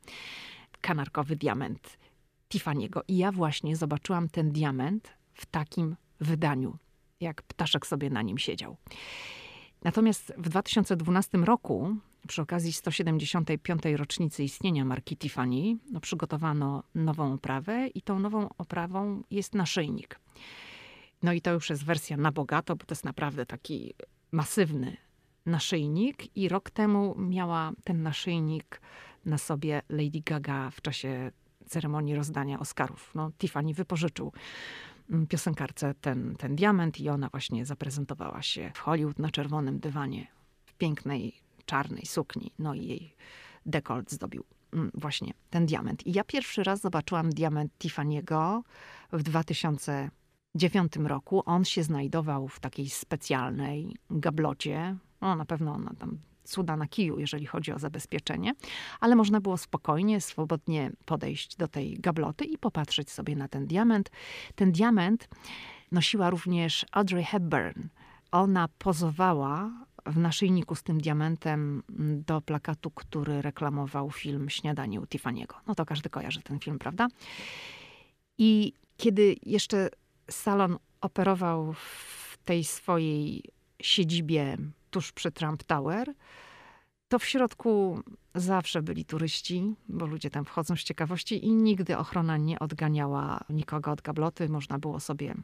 kanarkowy 0.80 1.36
diament 1.36 2.01
Tiffany'ego. 2.52 3.00
I 3.08 3.16
ja 3.16 3.32
właśnie 3.32 3.76
zobaczyłam 3.76 4.28
ten 4.28 4.50
diament 4.50 5.14
w 5.34 5.46
takim 5.46 5.96
wydaniu, 6.20 6.78
jak 7.20 7.42
ptaszek 7.42 7.86
sobie 7.86 8.10
na 8.10 8.22
nim 8.22 8.38
siedział. 8.38 8.76
Natomiast 9.84 10.32
w 10.38 10.48
2012 10.48 11.38
roku, 11.38 11.96
przy 12.28 12.42
okazji 12.42 12.72
175. 12.72 13.82
rocznicy 13.96 14.44
istnienia 14.44 14.84
marki 14.84 15.16
Tiffany, 15.16 15.76
no, 15.90 16.00
przygotowano 16.00 16.82
nową 16.94 17.32
oprawę 17.32 17.86
i 17.86 18.02
tą 18.02 18.18
nową 18.18 18.48
oprawą 18.58 19.22
jest 19.30 19.54
naszyjnik. 19.54 20.20
No 21.22 21.32
i 21.32 21.40
to 21.40 21.52
już 21.52 21.70
jest 21.70 21.84
wersja 21.84 22.16
na 22.16 22.32
bogato, 22.32 22.76
bo 22.76 22.84
to 22.84 22.92
jest 22.92 23.04
naprawdę 23.04 23.46
taki 23.46 23.94
masywny 24.32 24.96
naszyjnik 25.46 26.36
i 26.36 26.48
rok 26.48 26.70
temu 26.70 27.14
miała 27.18 27.72
ten 27.84 28.02
naszyjnik 28.02 28.80
na 29.24 29.38
sobie 29.38 29.82
Lady 29.88 30.20
Gaga 30.24 30.70
w 30.70 30.80
czasie 30.80 31.32
ceremonii 31.66 32.14
rozdania 32.14 32.58
Oscarów. 32.58 33.10
No, 33.14 33.30
Tiffany 33.38 33.74
wypożyczył 33.74 34.32
mm, 35.10 35.26
piosenkarce 35.26 35.94
ten, 36.00 36.36
ten 36.38 36.56
diament 36.56 37.00
i 37.00 37.08
ona 37.08 37.28
właśnie 37.28 37.66
zaprezentowała 37.66 38.42
się 38.42 38.70
w 38.74 38.78
Hollywood 38.78 39.18
na 39.18 39.30
czerwonym 39.30 39.78
dywanie 39.78 40.26
w 40.66 40.74
pięknej 40.74 41.34
czarnej 41.66 42.06
sukni. 42.06 42.52
No 42.58 42.74
i 42.74 42.86
jej 42.86 43.14
dekolt 43.66 44.10
zdobił 44.10 44.44
mm, 44.72 44.90
właśnie 44.94 45.32
ten 45.50 45.66
diament. 45.66 46.06
I 46.06 46.12
ja 46.12 46.24
pierwszy 46.24 46.64
raz 46.64 46.80
zobaczyłam 46.80 47.30
diament 47.30 47.72
Tiffany'ego 47.78 48.62
w 49.12 49.22
2009 49.22 50.96
roku. 50.96 51.42
On 51.46 51.64
się 51.64 51.82
znajdował 51.82 52.48
w 52.48 52.60
takiej 52.60 52.90
specjalnej 52.90 53.96
gablocie. 54.10 54.96
No, 55.20 55.36
na 55.36 55.44
pewno 55.44 55.72
ona 55.72 55.94
tam 55.98 56.18
cuda 56.44 56.76
na 56.76 56.86
kiju, 56.86 57.18
jeżeli 57.18 57.46
chodzi 57.46 57.72
o 57.72 57.78
zabezpieczenie, 57.78 58.52
ale 59.00 59.16
można 59.16 59.40
było 59.40 59.56
spokojnie, 59.56 60.20
swobodnie 60.20 60.90
podejść 61.04 61.56
do 61.56 61.68
tej 61.68 61.94
gabloty 61.94 62.44
i 62.44 62.58
popatrzeć 62.58 63.10
sobie 63.10 63.36
na 63.36 63.48
ten 63.48 63.66
diament. 63.66 64.10
Ten 64.54 64.72
diament 64.72 65.28
nosiła 65.92 66.30
również 66.30 66.86
Audrey 66.92 67.24
Hepburn. 67.24 67.82
Ona 68.30 68.68
pozowała 68.78 69.70
w 70.06 70.18
naszyjniku 70.18 70.74
z 70.74 70.82
tym 70.82 71.00
diamentem 71.00 71.82
do 72.26 72.40
plakatu, 72.40 72.90
który 72.90 73.42
reklamował 73.42 74.10
film 74.10 74.50
Śniadanie 74.50 75.00
u 75.00 75.04
Tiffany'ego. 75.04 75.54
No 75.66 75.74
to 75.74 75.86
każdy 75.86 76.10
kojarzy 76.10 76.42
ten 76.42 76.58
film, 76.58 76.78
prawda? 76.78 77.08
I 78.38 78.72
kiedy 78.96 79.36
jeszcze 79.42 79.88
salon 80.30 80.78
operował 81.00 81.72
w 81.72 82.38
tej 82.44 82.64
swojej 82.64 83.44
siedzibie 83.82 84.56
tuż 84.92 85.12
przy 85.12 85.32
Trump 85.32 85.64
Tower, 85.64 86.14
to 87.08 87.18
w 87.18 87.24
środku 87.24 88.00
zawsze 88.34 88.82
byli 88.82 89.04
turyści, 89.04 89.74
bo 89.88 90.06
ludzie 90.06 90.30
tam 90.30 90.44
wchodzą 90.44 90.76
z 90.76 90.82
ciekawości 90.82 91.46
i 91.46 91.52
nigdy 91.52 91.98
ochrona 91.98 92.36
nie 92.36 92.58
odganiała 92.58 93.40
nikogo 93.50 93.90
od 93.90 94.02
gabloty. 94.02 94.48
Można 94.48 94.78
było 94.78 95.00
sobie 95.00 95.34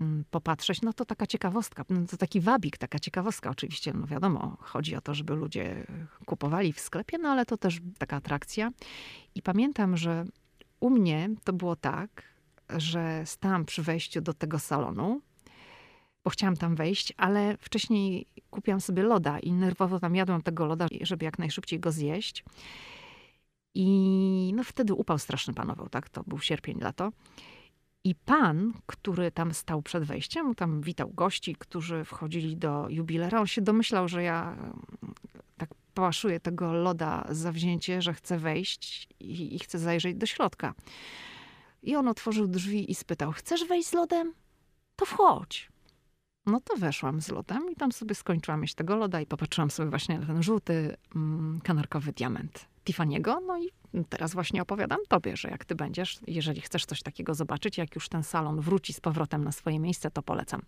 mm, 0.00 0.24
popatrzeć. 0.30 0.82
No 0.82 0.92
to 0.92 1.04
taka 1.04 1.26
ciekawostka, 1.26 1.84
no 1.90 2.06
to 2.06 2.16
taki 2.16 2.40
wabik, 2.40 2.78
taka 2.78 2.98
ciekawostka 2.98 3.50
oczywiście. 3.50 3.92
No 3.92 4.06
wiadomo, 4.06 4.56
chodzi 4.60 4.96
o 4.96 5.00
to, 5.00 5.14
żeby 5.14 5.34
ludzie 5.34 5.86
kupowali 6.26 6.72
w 6.72 6.80
sklepie, 6.80 7.18
no 7.18 7.28
ale 7.28 7.46
to 7.46 7.56
też 7.56 7.80
taka 7.98 8.16
atrakcja. 8.16 8.70
I 9.34 9.42
pamiętam, 9.42 9.96
że 9.96 10.24
u 10.80 10.90
mnie 10.90 11.30
to 11.44 11.52
było 11.52 11.76
tak, 11.76 12.22
że 12.76 13.22
stałam 13.26 13.64
przy 13.64 13.82
wejściu 13.82 14.20
do 14.20 14.34
tego 14.34 14.58
salonu 14.58 15.20
bo 16.24 16.30
chciałam 16.30 16.56
tam 16.56 16.76
wejść, 16.76 17.12
ale 17.16 17.56
wcześniej 17.56 18.26
kupiłam 18.50 18.80
sobie 18.80 19.02
loda 19.02 19.38
i 19.38 19.52
nerwowo 19.52 20.00
tam 20.00 20.16
jadłam 20.16 20.42
tego 20.42 20.66
loda, 20.66 20.86
żeby 21.00 21.24
jak 21.24 21.38
najszybciej 21.38 21.80
go 21.80 21.92
zjeść. 21.92 22.44
I 23.74 24.52
no 24.56 24.64
wtedy 24.64 24.94
upał 24.94 25.18
straszny 25.18 25.54
panował, 25.54 25.88
tak? 25.88 26.08
To 26.08 26.22
był 26.26 26.38
sierpień, 26.38 26.80
lato. 26.80 27.12
I 28.04 28.14
pan, 28.14 28.72
który 28.86 29.30
tam 29.30 29.54
stał 29.54 29.82
przed 29.82 30.04
wejściem, 30.04 30.54
tam 30.54 30.80
witał 30.80 31.10
gości, 31.10 31.56
którzy 31.58 32.04
wchodzili 32.04 32.56
do 32.56 32.86
jubilera. 32.88 33.40
On 33.40 33.46
się 33.46 33.62
domyślał, 33.62 34.08
że 34.08 34.22
ja 34.22 34.56
mm, 34.58 35.14
tak 35.56 35.68
pałaszuję 35.94 36.40
tego 36.40 36.72
loda 36.72 37.26
zawzięcie, 37.30 38.02
że 38.02 38.14
chcę 38.14 38.38
wejść 38.38 39.08
i, 39.20 39.54
i 39.54 39.58
chcę 39.58 39.78
zajrzeć 39.78 40.16
do 40.16 40.26
środka. 40.26 40.74
I 41.82 41.96
on 41.96 42.08
otworzył 42.08 42.46
drzwi 42.46 42.90
i 42.90 42.94
spytał: 42.94 43.32
Chcesz 43.32 43.64
wejść 43.64 43.88
z 43.88 43.92
lodem? 43.92 44.34
To 44.96 45.06
wchodź. 45.06 45.68
No 46.50 46.60
to 46.60 46.76
weszłam 46.76 47.20
z 47.20 47.28
lodem 47.28 47.70
i 47.72 47.76
tam 47.76 47.92
sobie 47.92 48.14
skończyłam 48.14 48.60
mieć 48.60 48.74
tego 48.74 48.96
loda 48.96 49.20
i 49.20 49.26
popatrzyłam 49.26 49.70
sobie 49.70 49.90
właśnie 49.90 50.18
na 50.18 50.26
ten 50.26 50.42
żółty, 50.42 50.96
mm, 51.16 51.60
kanarkowy 51.64 52.12
diament 52.12 52.66
Tiffany'ego. 52.84 53.36
No 53.46 53.58
i 53.58 53.70
teraz 54.08 54.34
właśnie 54.34 54.62
opowiadam 54.62 54.98
tobie, 55.08 55.36
że 55.36 55.48
jak 55.48 55.64
ty 55.64 55.74
będziesz, 55.74 56.18
jeżeli 56.26 56.60
chcesz 56.60 56.86
coś 56.86 57.02
takiego 57.02 57.34
zobaczyć, 57.34 57.78
jak 57.78 57.94
już 57.94 58.08
ten 58.08 58.22
salon 58.22 58.60
wróci 58.60 58.92
z 58.92 59.00
powrotem 59.00 59.44
na 59.44 59.52
swoje 59.52 59.80
miejsce, 59.80 60.10
to 60.10 60.22
polecam. 60.22 60.62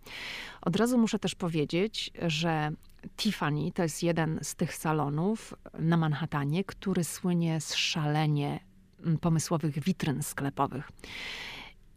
Od 0.62 0.76
razu 0.76 0.98
muszę 0.98 1.18
też 1.18 1.34
powiedzieć, 1.34 2.10
że 2.26 2.70
Tiffany 3.16 3.72
to 3.72 3.82
jest 3.82 4.02
jeden 4.02 4.38
z 4.42 4.54
tych 4.54 4.74
salonów 4.74 5.54
na 5.78 5.96
Manhattanie, 5.96 6.64
który 6.64 7.04
słynie 7.04 7.60
z 7.60 7.74
szalenie 7.74 8.60
mm, 9.04 9.18
pomysłowych 9.18 9.78
witryn 9.78 10.22
sklepowych. 10.22 10.90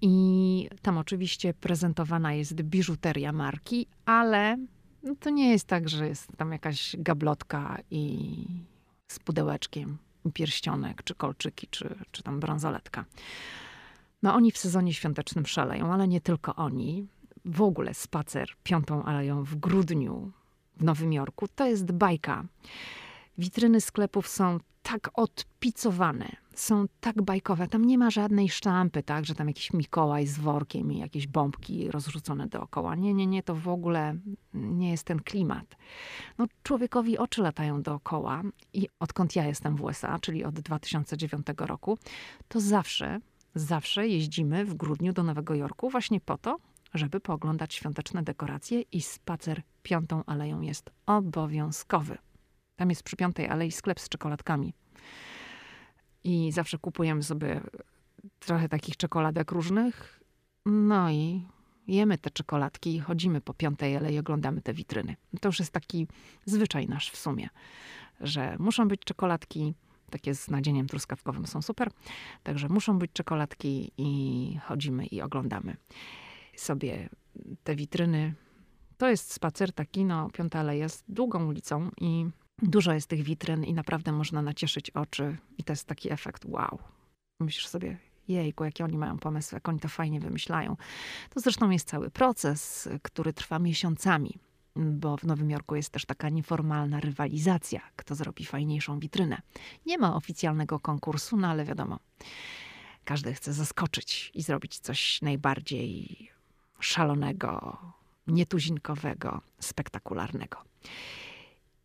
I 0.02 0.70
tam 0.82 0.98
oczywiście 0.98 1.54
prezentowana 1.54 2.34
jest 2.34 2.62
biżuteria 2.62 3.32
marki, 3.32 3.88
ale 4.06 4.58
no 5.04 5.16
to 5.20 5.30
nie 5.30 5.52
jest 5.52 5.68
tak, 5.68 5.90
że 5.90 6.08
jest 6.08 6.28
tam 6.38 6.52
jakaś 6.52 6.96
gablotka 7.00 7.78
i 7.92 8.28
z 9.08 9.20
pudełeczkiem, 9.20 9.98
pierścionek, 10.34 11.04
czy 11.04 11.16
kolczyki, 11.16 11.68
czy, 11.68 11.96
czy 12.12 12.24
tam 12.24 12.40
bransoletka. 12.40 13.06
No 14.24 14.34
oni 14.34 14.52
w 14.52 14.58
sezonie 14.58 14.94
świątecznym 14.94 15.46
szaleją, 15.46 15.94
ale 15.94 16.08
nie 16.08 16.22
tylko 16.22 16.56
oni. 16.56 17.08
W 17.46 17.62
ogóle 17.62 17.94
spacer 17.94 18.50
piątą 18.64 19.04
aleją 19.04 19.44
w 19.44 19.56
grudniu 19.56 20.32
w 20.78 20.84
Nowym 20.84 21.14
Jorku 21.14 21.48
to 21.48 21.66
jest 21.66 21.92
bajka. 21.92 22.46
Witryny 23.38 23.82
sklepów 23.82 24.28
są 24.28 24.60
tak 24.86 25.10
odpicowane, 25.14 26.36
są 26.56 26.86
tak 27.00 27.22
bajkowe. 27.22 27.68
Tam 27.68 27.86
nie 27.86 27.98
ma 27.98 28.10
żadnej 28.10 28.50
sztampy, 28.50 29.04
tak, 29.04 29.26
że 29.26 29.36
tam 29.36 29.48
jakiś 29.48 29.74
Mikołaj 29.74 30.28
z 30.28 30.40
workiem 30.40 30.92
i 30.92 31.00
jakieś 31.00 31.28
bombki 31.28 31.92
rozrzucone 31.92 32.48
dookoła. 32.48 32.96
Nie, 32.96 33.14
nie, 33.14 33.28
nie, 33.28 33.44
to 33.44 33.56
w 33.56 33.68
ogóle 33.68 34.16
nie 34.54 34.92
jest 34.92 35.04
ten 35.04 35.20
klimat. 35.20 35.76
No, 36.38 36.48
człowiekowi 36.64 37.18
oczy 37.18 37.42
latają 37.42 37.82
dookoła 37.82 38.42
i 38.74 38.88
odkąd 39.00 39.36
ja 39.36 39.46
jestem 39.46 39.76
w 39.76 39.84
USA, 39.84 40.20
czyli 40.20 40.44
od 40.44 40.60
2009 40.60 41.48
roku, 41.58 41.98
to 42.48 42.60
zawsze, 42.60 43.20
zawsze 43.56 44.08
jeździmy 44.08 44.66
w 44.66 44.74
grudniu 44.74 45.14
do 45.14 45.24
Nowego 45.24 45.56
Jorku 45.56 45.90
właśnie 45.90 46.22
po 46.22 46.38
to, 46.38 46.58
żeby 46.94 47.20
pooglądać 47.20 47.74
świąteczne 47.74 48.24
dekoracje 48.24 48.82
i 48.82 49.02
spacer 49.02 49.62
Piątą 49.84 50.24
Aleją 50.26 50.62
jest 50.62 50.90
obowiązkowy. 51.06 52.18
Tam 52.76 52.90
jest 52.90 53.04
przy 53.04 53.16
Piątej 53.16 53.48
Alei 53.48 53.72
sklep 53.72 54.00
z 54.00 54.10
czekoladkami. 54.10 54.74
I 56.24 56.52
zawsze 56.52 56.78
kupujemy 56.78 57.24
sobie 57.24 57.62
trochę 58.40 58.70
takich 58.70 58.98
czekoladek 58.98 59.52
różnych. 59.52 60.24
No 60.66 61.12
i 61.12 61.48
jemy 61.88 62.18
te 62.18 62.30
czekoladki, 62.30 63.00
chodzimy 63.00 63.42
po 63.42 63.54
Piątej 63.54 63.98
Alei, 63.98 64.20
oglądamy 64.20 64.62
te 64.62 64.74
witryny. 64.74 65.16
To 65.42 65.50
już 65.50 65.60
jest 65.60 65.72
taki 65.72 66.08
zwyczaj 66.46 66.88
nasz 66.88 67.12
w 67.12 67.18
sumie, 67.18 67.50
że 68.22 68.56
muszą 68.60 68.88
być 68.88 69.02
czekoladki, 69.02 69.74
takie 70.10 70.36
z 70.36 70.50
nadzieniem 70.50 70.88
truskawkowym 70.88 71.48
są 71.48 71.62
super. 71.62 71.92
Także 72.44 72.70
muszą 72.70 73.00
być 73.00 73.12
czekoladki 73.14 73.92
i 73.98 74.60
chodzimy 74.64 75.06
i 75.06 75.22
oglądamy 75.22 75.78
sobie 76.56 77.10
te 77.64 77.76
witryny. 77.76 78.34
To 78.98 79.10
jest 79.10 79.34
spacer 79.34 79.74
taki, 79.74 80.06
no 80.06 80.30
Piąta 80.30 80.60
Aleja 80.60 80.84
jest 80.84 81.04
długą 81.08 81.48
ulicą 81.48 81.90
i 82.02 82.26
Dużo 82.62 82.94
jest 82.94 83.08
tych 83.08 83.24
witryn 83.24 83.64
i 83.64 83.74
naprawdę 83.74 84.12
można 84.12 84.42
nacieszyć 84.42 84.90
oczy. 84.90 85.38
I 85.58 85.64
to 85.64 85.74
jest 85.74 85.88
taki 85.88 86.12
efekt 86.12 86.46
wow. 86.46 86.80
Myślisz 87.40 87.68
sobie, 87.68 87.98
jejku, 88.28 88.64
jakie 88.64 88.84
oni 88.84 88.98
mają 88.98 89.18
pomysły, 89.18 89.56
jak 89.56 89.70
oni 89.70 89.80
to 89.80 89.88
fajnie 89.88 90.20
wymyślają. 90.20 90.78
To 91.30 91.40
zresztą 91.40 91.70
jest 91.70 91.88
cały 91.88 92.10
proces, 92.10 92.90
który 93.02 93.34
trwa 93.34 93.60
miesiącami, 93.60 94.40
bo 94.76 95.18
w 95.18 95.24
Nowym 95.24 95.50
Jorku 95.52 95.76
jest 95.76 95.90
też 95.90 96.06
taka 96.06 96.30
nieformalna 96.30 97.00
rywalizacja, 97.00 97.82
kto 97.96 98.16
zrobi 98.16 98.46
fajniejszą 98.46 99.00
witrynę. 99.00 99.42
Nie 99.86 99.98
ma 99.98 100.16
oficjalnego 100.16 100.80
konkursu, 100.80 101.38
no 101.38 101.48
ale 101.48 101.66
wiadomo, 101.66 102.00
każdy 103.04 103.34
chce 103.34 103.54
zaskoczyć 103.54 104.32
i 104.34 104.42
zrobić 104.42 104.80
coś 104.80 105.22
najbardziej 105.22 106.30
szalonego, 106.80 107.78
nietuzinkowego, 108.28 109.42
spektakularnego. 109.60 110.58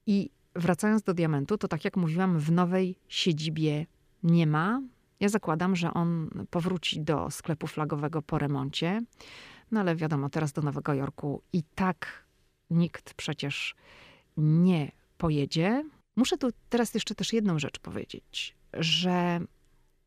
I 0.06 0.30
wracając 0.54 1.02
do 1.02 1.14
diamentu, 1.14 1.58
to 1.58 1.68
tak 1.68 1.84
jak 1.84 1.96
mówiłam, 1.96 2.38
w 2.38 2.52
nowej 2.52 2.96
siedzibie 3.08 3.86
nie 4.22 4.46
ma. 4.46 4.82
Ja 5.20 5.28
zakładam, 5.28 5.76
że 5.76 5.94
on 5.94 6.30
powróci 6.50 7.00
do 7.00 7.30
sklepu 7.30 7.66
flagowego 7.66 8.22
po 8.22 8.38
remoncie. 8.38 9.02
No 9.70 9.80
ale 9.80 9.96
wiadomo, 9.96 10.30
teraz 10.30 10.52
do 10.52 10.62
Nowego 10.62 10.94
Jorku 10.94 11.42
i 11.52 11.62
tak 11.74 12.24
nikt 12.70 13.14
przecież 13.14 13.74
nie 14.36 14.92
pojedzie. 15.18 15.84
Muszę 16.16 16.38
tu 16.38 16.48
teraz 16.68 16.94
jeszcze 16.94 17.14
też 17.14 17.32
jedną 17.32 17.58
rzecz 17.58 17.78
powiedzieć, 17.78 18.56
że 18.72 19.40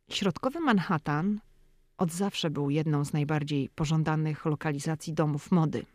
środkowy 0.10 0.60
Manhattan 0.60 1.40
od 1.98 2.12
zawsze 2.12 2.50
był 2.50 2.70
jedną 2.70 3.06
z 3.06 3.14
najbardziej 3.14 3.70
pożądanych 3.70 4.46
lokalizacji 4.46 5.14
domów 5.14 5.52
mody 5.52 5.86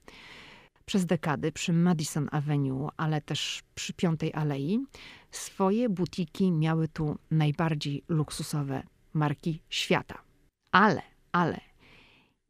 przez 0.89 1.07
dekady 1.07 1.53
przy 1.53 1.73
Madison 1.73 2.29
Avenue, 2.33 2.89
ale 2.97 3.21
też 3.21 3.63
przy 3.75 3.93
Piątej 3.93 4.35
Alei, 4.35 4.79
swoje 5.31 5.89
butiki 5.89 6.53
miały 6.53 6.89
tu 6.89 7.19
najbardziej 7.31 8.05
luksusowe 8.09 8.83
marki 9.15 9.63
świata. 9.69 10.19
Ale, 10.73 11.03
ale 11.33 11.61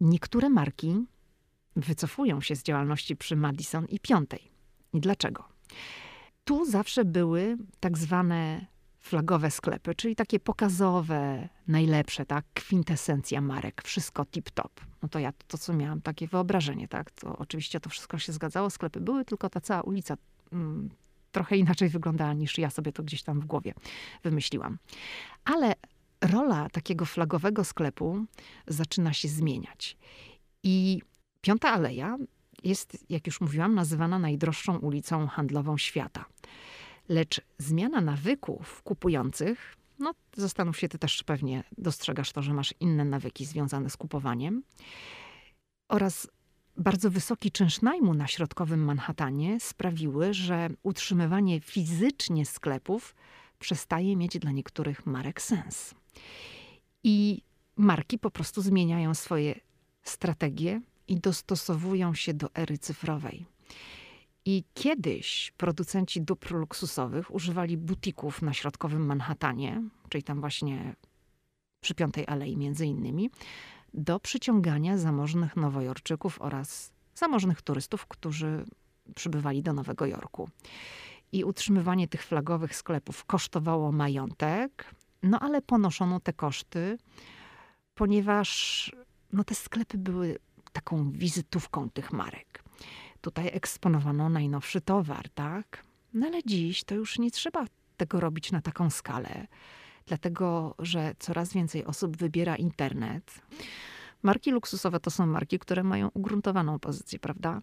niektóre 0.00 0.48
marki 0.48 1.04
wycofują 1.76 2.40
się 2.40 2.56
z 2.56 2.62
działalności 2.62 3.16
przy 3.16 3.36
Madison 3.36 3.84
i 3.84 4.00
Piątej. 4.00 4.50
I 4.92 5.00
dlaczego? 5.00 5.44
Tu 6.44 6.64
zawsze 6.64 7.04
były 7.04 7.56
tak 7.80 7.98
zwane 7.98 8.66
flagowe 9.08 9.50
sklepy, 9.50 9.94
czyli 9.94 10.16
takie 10.16 10.40
pokazowe, 10.40 11.48
najlepsze, 11.68 12.26
tak, 12.26 12.44
kwintesencja 12.54 13.40
marek, 13.40 13.82
wszystko 13.82 14.22
tip-top. 14.22 14.70
No 15.02 15.08
to 15.08 15.18
ja 15.18 15.32
to, 15.48 15.58
co 15.58 15.72
miałam, 15.72 16.02
takie 16.02 16.26
wyobrażenie, 16.26 16.88
tak, 16.88 17.10
to 17.10 17.36
oczywiście 17.38 17.80
to 17.80 17.90
wszystko 17.90 18.18
się 18.18 18.32
zgadzało, 18.32 18.70
sklepy 18.70 19.00
były, 19.00 19.24
tylko 19.24 19.50
ta 19.50 19.60
cała 19.60 19.82
ulica 19.82 20.16
mm, 20.52 20.90
trochę 21.32 21.56
inaczej 21.56 21.88
wyglądała 21.88 22.32
niż 22.32 22.58
ja 22.58 22.70
sobie 22.70 22.92
to 22.92 23.02
gdzieś 23.02 23.22
tam 23.22 23.40
w 23.40 23.44
głowie 23.44 23.74
wymyśliłam. 24.22 24.78
Ale 25.44 25.74
rola 26.20 26.68
takiego 26.68 27.04
flagowego 27.04 27.64
sklepu 27.64 28.24
zaczyna 28.66 29.12
się 29.12 29.28
zmieniać. 29.28 29.96
I 30.62 31.02
Piąta 31.40 31.72
Aleja 31.72 32.16
jest, 32.64 33.04
jak 33.08 33.26
już 33.26 33.40
mówiłam, 33.40 33.74
nazywana 33.74 34.18
najdroższą 34.18 34.78
ulicą 34.78 35.26
handlową 35.26 35.78
świata. 35.78 36.24
Lecz 37.08 37.40
zmiana 37.58 38.00
nawyków 38.00 38.82
kupujących, 38.82 39.76
no 39.98 40.12
zastanów 40.36 40.78
się, 40.78 40.88
ty 40.88 40.98
też 40.98 41.22
pewnie 41.22 41.64
dostrzegasz 41.78 42.32
to, 42.32 42.42
że 42.42 42.54
masz 42.54 42.74
inne 42.80 43.04
nawyki 43.04 43.44
związane 43.44 43.90
z 43.90 43.96
kupowaniem, 43.96 44.62
oraz 45.88 46.28
bardzo 46.76 47.10
wysoki 47.10 47.50
czynsz 47.50 47.82
najmu 47.82 48.14
na 48.14 48.26
środkowym 48.26 48.84
Manhattanie 48.84 49.60
sprawiły, 49.60 50.34
że 50.34 50.68
utrzymywanie 50.82 51.60
fizycznie 51.60 52.46
sklepów 52.46 53.14
przestaje 53.58 54.16
mieć 54.16 54.38
dla 54.38 54.52
niektórych 54.52 55.06
marek 55.06 55.42
sens. 55.42 55.94
I 57.04 57.42
marki 57.76 58.18
po 58.18 58.30
prostu 58.30 58.62
zmieniają 58.62 59.14
swoje 59.14 59.60
strategie 60.02 60.80
i 61.08 61.20
dostosowują 61.20 62.14
się 62.14 62.34
do 62.34 62.54
ery 62.54 62.78
cyfrowej. 62.78 63.46
I 64.50 64.64
kiedyś 64.74 65.52
producenci 65.56 66.22
dóbr 66.22 66.54
luksusowych 66.54 67.34
używali 67.34 67.76
butików 67.76 68.42
na 68.42 68.52
środkowym 68.52 69.06
Manhattanie, 69.06 69.82
czyli 70.08 70.24
tam 70.24 70.40
właśnie 70.40 70.94
przy 71.80 71.94
Piątej 71.94 72.24
Alei 72.26 72.56
między 72.56 72.86
innymi, 72.86 73.30
do 73.94 74.20
przyciągania 74.20 74.98
zamożnych 74.98 75.56
nowojorczyków 75.56 76.40
oraz 76.40 76.92
zamożnych 77.14 77.62
turystów, 77.62 78.06
którzy 78.06 78.64
przybywali 79.14 79.62
do 79.62 79.72
Nowego 79.72 80.06
Jorku. 80.06 80.48
I 81.32 81.44
utrzymywanie 81.44 82.08
tych 82.08 82.24
flagowych 82.24 82.76
sklepów 82.76 83.24
kosztowało 83.24 83.92
majątek, 83.92 84.94
no 85.22 85.40
ale 85.40 85.62
ponoszono 85.62 86.20
te 86.20 86.32
koszty, 86.32 86.98
ponieważ 87.94 88.92
no, 89.32 89.44
te 89.44 89.54
sklepy 89.54 89.98
były 89.98 90.38
taką 90.72 91.10
wizytówką 91.10 91.90
tych 91.90 92.12
marek. 92.12 92.67
Tutaj 93.20 93.50
eksponowano 93.52 94.28
najnowszy 94.28 94.80
towar, 94.80 95.28
tak? 95.28 95.84
No 96.14 96.26
ale 96.26 96.42
dziś 96.46 96.84
to 96.84 96.94
już 96.94 97.18
nie 97.18 97.30
trzeba 97.30 97.64
tego 97.96 98.20
robić 98.20 98.52
na 98.52 98.60
taką 98.60 98.90
skalę, 98.90 99.46
dlatego 100.06 100.74
że 100.78 101.14
coraz 101.18 101.52
więcej 101.52 101.84
osób 101.84 102.16
wybiera 102.16 102.56
internet. 102.56 103.42
Marki 104.22 104.50
luksusowe 104.50 105.00
to 105.00 105.10
są 105.10 105.26
marki, 105.26 105.58
które 105.58 105.82
mają 105.82 106.08
ugruntowaną 106.14 106.78
pozycję, 106.78 107.18
prawda? 107.18 107.62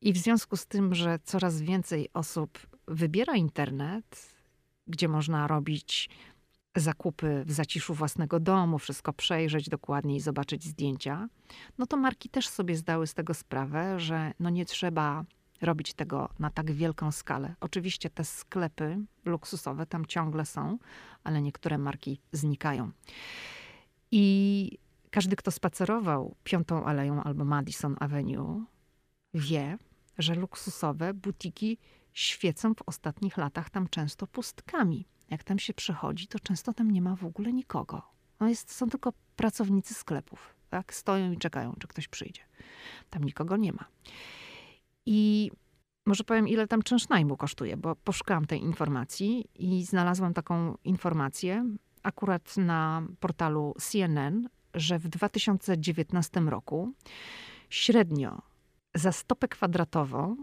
I 0.00 0.12
w 0.12 0.18
związku 0.18 0.56
z 0.56 0.66
tym, 0.66 0.94
że 0.94 1.18
coraz 1.24 1.60
więcej 1.60 2.08
osób 2.14 2.58
wybiera 2.88 3.36
internet, 3.36 4.32
gdzie 4.86 5.08
można 5.08 5.46
robić 5.46 6.08
zakupy 6.76 7.44
w 7.46 7.52
zaciszu 7.52 7.94
własnego 7.94 8.40
domu, 8.40 8.78
wszystko 8.78 9.12
przejrzeć 9.12 9.68
dokładnie 9.68 10.16
i 10.16 10.20
zobaczyć 10.20 10.64
zdjęcia, 10.64 11.28
no 11.78 11.86
to 11.86 11.96
marki 11.96 12.28
też 12.28 12.48
sobie 12.48 12.76
zdały 12.76 13.06
z 13.06 13.14
tego 13.14 13.34
sprawę, 13.34 14.00
że 14.00 14.32
no 14.40 14.50
nie 14.50 14.64
trzeba 14.64 15.24
robić 15.62 15.94
tego 15.94 16.28
na 16.38 16.50
tak 16.50 16.72
wielką 16.72 17.12
skalę. 17.12 17.54
Oczywiście 17.60 18.10
te 18.10 18.24
sklepy 18.24 18.98
luksusowe 19.24 19.86
tam 19.86 20.06
ciągle 20.06 20.46
są, 20.46 20.78
ale 21.24 21.42
niektóre 21.42 21.78
marki 21.78 22.20
znikają. 22.32 22.90
I 24.10 24.78
każdy, 25.10 25.36
kto 25.36 25.50
spacerował 25.50 26.36
Piątą 26.44 26.84
Aleją 26.84 27.22
albo 27.22 27.44
Madison 27.44 27.96
Avenue, 28.00 28.64
wie, 29.34 29.78
że 30.18 30.34
luksusowe 30.34 31.14
butiki 31.14 31.78
świecą 32.12 32.74
w 32.74 32.82
ostatnich 32.86 33.36
latach 33.36 33.70
tam 33.70 33.88
często 33.88 34.26
pustkami. 34.26 35.06
Jak 35.30 35.44
tam 35.44 35.58
się 35.58 35.74
przychodzi, 35.74 36.26
to 36.26 36.38
często 36.38 36.72
tam 36.72 36.90
nie 36.90 37.02
ma 37.02 37.16
w 37.16 37.24
ogóle 37.24 37.52
nikogo. 37.52 38.02
No 38.40 38.48
jest, 38.48 38.74
są 38.74 38.88
tylko 38.88 39.12
pracownicy 39.36 39.94
sklepów. 39.94 40.54
Tak? 40.70 40.94
Stoją 40.94 41.32
i 41.32 41.38
czekają, 41.38 41.74
czy 41.80 41.86
ktoś 41.86 42.08
przyjdzie. 42.08 42.42
Tam 43.10 43.24
nikogo 43.24 43.56
nie 43.56 43.72
ma. 43.72 43.84
I 45.06 45.50
może 46.06 46.24
powiem, 46.24 46.48
ile 46.48 46.66
tam 46.66 46.82
czynsz 46.82 47.08
najmu 47.08 47.36
kosztuje, 47.36 47.76
bo 47.76 47.96
poszukałam 47.96 48.44
tej 48.46 48.60
informacji 48.60 49.48
i 49.54 49.84
znalazłam 49.84 50.34
taką 50.34 50.78
informację 50.84 51.64
akurat 52.02 52.56
na 52.56 53.02
portalu 53.20 53.74
CNN, 53.80 54.48
że 54.74 54.98
w 54.98 55.08
2019 55.08 56.40
roku 56.40 56.92
średnio 57.70 58.42
za 58.94 59.12
stopę 59.12 59.48
kwadratową 59.48 60.36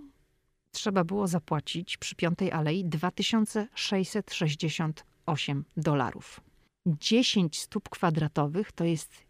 trzeba 0.71 1.03
było 1.03 1.27
zapłacić 1.27 1.97
przy 1.97 2.15
Piątej 2.15 2.51
Alei 2.51 2.85
2668 2.85 5.65
dolarów. 5.77 6.41
10 6.87 7.59
stóp 7.59 7.89
kwadratowych 7.89 8.71
to 8.71 8.83
jest 8.83 9.29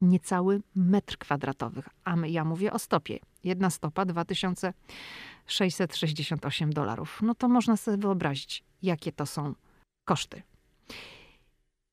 niecały 0.00 0.60
metr 0.74 1.18
kwadratowy, 1.18 1.82
a 2.04 2.16
ja 2.26 2.44
mówię 2.44 2.72
o 2.72 2.78
stopie. 2.78 3.18
Jedna 3.44 3.70
stopa 3.70 4.04
2668 4.04 6.72
dolarów. 6.72 7.20
No 7.22 7.34
to 7.34 7.48
można 7.48 7.76
sobie 7.76 7.96
wyobrazić, 7.96 8.64
jakie 8.82 9.12
to 9.12 9.26
są 9.26 9.54
koszty. 10.04 10.42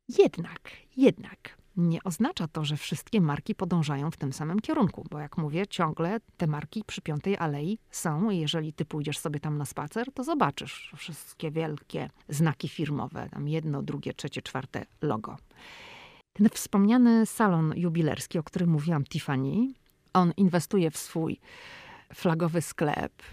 Jednak, 0.09 0.71
jednak 0.97 1.57
nie 1.77 2.03
oznacza 2.03 2.47
to, 2.47 2.65
że 2.65 2.77
wszystkie 2.77 3.21
marki 3.21 3.55
podążają 3.55 4.11
w 4.11 4.17
tym 4.17 4.33
samym 4.33 4.59
kierunku, 4.59 5.05
bo 5.11 5.19
jak 5.19 5.37
mówię, 5.37 5.67
ciągle 5.67 6.19
te 6.37 6.47
marki 6.47 6.83
przy 6.87 7.01
Piątej 7.01 7.37
Alei 7.37 7.79
są 7.91 8.29
i 8.29 8.37
jeżeli 8.39 8.73
ty 8.73 8.85
pójdziesz 8.85 9.17
sobie 9.17 9.39
tam 9.39 9.57
na 9.57 9.65
spacer, 9.65 10.11
to 10.13 10.23
zobaczysz 10.23 10.93
wszystkie 10.97 11.51
wielkie 11.51 12.09
znaki 12.29 12.69
firmowe, 12.69 13.29
tam 13.31 13.47
jedno, 13.47 13.83
drugie, 13.83 14.13
trzecie, 14.13 14.41
czwarte 14.41 14.85
logo. 15.01 15.37
Ten 16.33 16.49
wspomniany 16.49 17.25
salon 17.25 17.73
jubilerski, 17.75 18.39
o 18.39 18.43
którym 18.43 18.69
mówiłam, 18.69 19.03
Tiffany, 19.03 19.73
on 20.13 20.33
inwestuje 20.37 20.91
w 20.91 20.97
swój 20.97 21.39
flagowy 22.13 22.61
sklep. 22.61 23.23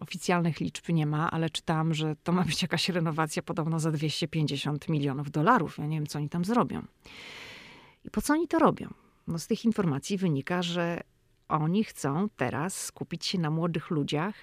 Oficjalnych 0.00 0.60
liczb 0.60 0.88
nie 0.88 1.06
ma, 1.06 1.30
ale 1.30 1.50
czytałam, 1.50 1.94
że 1.94 2.16
to 2.22 2.32
ma 2.32 2.44
być 2.44 2.62
jakaś 2.62 2.88
renowacja 2.88 3.42
podobno 3.42 3.80
za 3.80 3.90
250 3.90 4.88
milionów 4.88 5.30
dolarów. 5.30 5.78
Ja 5.78 5.86
nie 5.86 5.96
wiem, 5.96 6.06
co 6.06 6.18
oni 6.18 6.28
tam 6.28 6.44
zrobią. 6.44 6.82
I 8.04 8.10
po 8.10 8.22
co 8.22 8.32
oni 8.32 8.48
to 8.48 8.58
robią? 8.58 8.94
No 9.26 9.38
z 9.38 9.46
tych 9.46 9.64
informacji 9.64 10.18
wynika, 10.18 10.62
że 10.62 11.00
oni 11.48 11.84
chcą 11.84 12.28
teraz 12.36 12.84
skupić 12.84 13.26
się 13.26 13.38
na 13.38 13.50
młodych 13.50 13.90
ludziach 13.90 14.34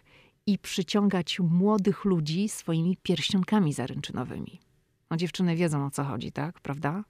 i 0.46 0.60
przyciągać 0.60 1.40
młodych 1.40 2.06
ludzi 2.06 2.50
swoimi 2.50 2.98
pierścionkami 3.04 3.74
zaręczynowymi. 3.74 4.60
No 5.10 5.18
dziewczyny 5.18 5.56
wiedzą 5.56 5.86
o 5.86 5.92
co 5.92 6.04
chodzi, 6.04 6.32
tak? 6.32 6.60
Prawda? 6.60 7.04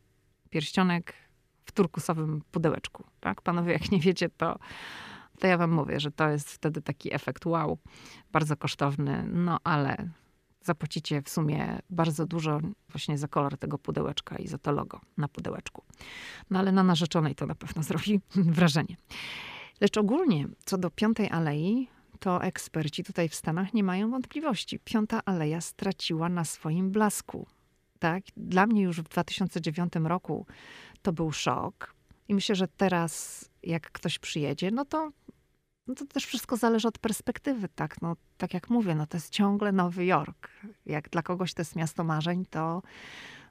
Pierścionek 0.50 1.14
w 1.66 1.72
turkusowym 1.72 2.42
pudełeczku, 2.52 3.04
tak? 3.20 3.42
Panowie, 3.42 3.74
jak 3.74 3.92
nie 3.92 4.00
wiecie, 4.00 4.30
to, 4.30 4.60
to 5.40 5.48
ja 5.48 5.58
wam 5.58 5.72
mówię, 5.72 6.00
że 6.00 6.12
to 6.12 6.30
jest 6.30 6.50
wtedy 6.52 6.82
taki 6.82 7.14
efekt 7.14 7.46
wow, 7.46 7.78
bardzo 8.32 8.58
kosztowny, 8.58 9.24
no 9.34 9.58
ale 9.64 10.10
zapłacicie 10.70 11.22
w 11.22 11.30
sumie 11.30 11.80
bardzo 11.90 12.26
dużo 12.26 12.60
właśnie 12.90 13.18
za 13.18 13.28
kolor 13.28 13.58
tego 13.58 13.78
pudełeczka 13.78 14.36
i 14.36 14.48
za 14.48 14.58
to 14.58 14.72
logo 14.72 15.02
na 15.18 15.28
pudełeczku. 15.28 15.84
No 16.50 16.60
ale 16.60 16.72
na 16.72 16.84
narzeczonej 16.84 17.36
to 17.36 17.46
na 17.46 17.56
pewno 17.56 17.84
zrobi 17.90 18.20
wrażenie. 18.36 18.96
Lecz 19.82 19.98
ogólnie 19.98 20.48
co 20.66 20.78
do 20.78 20.90
Piątej 20.90 21.30
Alei, 21.30 21.88
to 22.20 22.44
eksperci 22.44 23.04
tutaj 23.04 23.30
w 23.30 23.36
Stanach 23.36 23.74
nie 23.74 23.84
mają 23.84 24.12
wątpliwości. 24.12 24.80
Piąta 24.80 25.22
Aleja 25.26 25.62
straciła 25.62 26.30
na 26.30 26.46
swoim 26.46 26.92
blasku. 26.92 27.48
Tak? 28.00 28.24
Dla 28.38 28.68
mnie 28.68 28.82
już 28.82 29.02
w 29.02 29.10
2009 29.10 29.94
roku 30.04 30.46
to 31.02 31.14
był 31.14 31.32
szok. 31.32 31.96
I 32.28 32.34
myślę, 32.34 32.56
że 32.56 32.68
teraz, 32.68 33.46
jak 33.64 33.92
ktoś 33.92 34.20
przyjedzie, 34.20 34.72
no 34.72 34.86
to 34.86 35.12
no 35.90 35.96
to 35.96 36.06
też 36.06 36.26
wszystko 36.26 36.58
zależy 36.58 36.88
od 36.88 36.98
perspektywy, 36.98 37.70
tak? 37.76 38.02
No, 38.02 38.16
tak 38.38 38.54
jak 38.54 38.70
mówię, 38.70 38.96
no 38.96 39.08
to 39.08 39.18
jest 39.18 39.30
ciągle 39.30 39.72
Nowy 39.72 40.06
Jork. 40.06 40.50
Jak 40.86 41.10
dla 41.10 41.22
kogoś 41.22 41.54
to 41.54 41.62
jest 41.62 41.76
miasto 41.76 42.04
marzeń, 42.04 42.46
to 42.50 42.82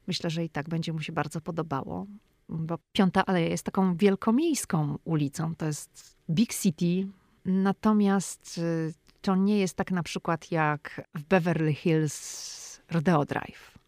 myślę, 0.06 0.30
że 0.30 0.44
i 0.44 0.50
tak 0.50 0.68
będzie 0.68 0.92
mu 0.92 1.00
się 1.00 1.12
bardzo 1.12 1.40
podobało. 1.40 2.06
Bo 2.48 2.78
Piąta 2.92 3.26
Aleja 3.26 3.48
jest 3.48 3.64
taką 3.64 3.96
wielkomiejską 3.96 4.98
ulicą, 5.04 5.54
to 5.54 5.66
jest 5.66 6.16
big 6.30 6.54
city, 6.54 7.08
natomiast 7.44 8.58
y, 8.58 8.94
to 9.20 9.36
nie 9.36 9.58
jest 9.58 9.74
tak 9.74 9.90
na 9.90 10.02
przykład 10.02 10.52
jak 10.52 11.08
w 11.14 11.22
Beverly 11.22 11.74
Hills 11.74 12.80
Rodeo 12.90 13.24
Drive. 13.24 13.78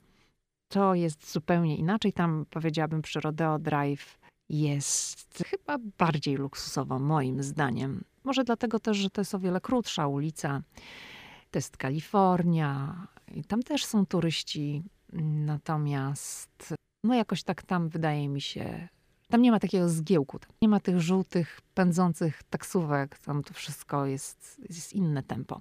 To 0.68 0.94
jest 0.94 1.32
zupełnie 1.32 1.76
inaczej. 1.76 2.12
Tam 2.12 2.46
powiedziałabym 2.50 3.02
przy 3.02 3.20
Rodeo 3.20 3.58
Drive 3.58 4.18
jest 4.48 5.44
chyba 5.46 5.78
bardziej 5.98 6.36
luksusowo, 6.36 6.98
moim 6.98 7.42
zdaniem. 7.42 8.04
Może 8.24 8.44
dlatego 8.44 8.80
też, 8.80 8.96
że 8.96 9.10
to 9.10 9.20
jest 9.20 9.34
o 9.34 9.38
wiele 9.38 9.60
krótsza 9.60 10.06
ulica. 10.06 10.62
To 11.50 11.58
jest 11.58 11.76
Kalifornia 11.76 13.06
i 13.34 13.44
tam 13.44 13.62
też 13.62 13.84
są 13.84 14.06
turyści. 14.06 14.82
Natomiast 15.12 16.74
no 17.04 17.14
jakoś 17.14 17.42
tak 17.42 17.62
tam 17.62 17.88
wydaje 17.88 18.28
mi 18.28 18.40
się, 18.40 18.88
tam 19.28 19.42
nie 19.42 19.50
ma 19.50 19.60
takiego 19.60 19.88
zgiełku. 19.88 20.38
Nie 20.62 20.68
ma 20.68 20.80
tych 20.80 21.00
żółtych, 21.00 21.60
pędzących 21.74 22.42
taksówek. 22.42 23.18
Tam 23.18 23.42
to 23.42 23.54
wszystko 23.54 24.06
jest, 24.06 24.60
jest 24.68 24.92
inne 24.92 25.22
tempo. 25.22 25.60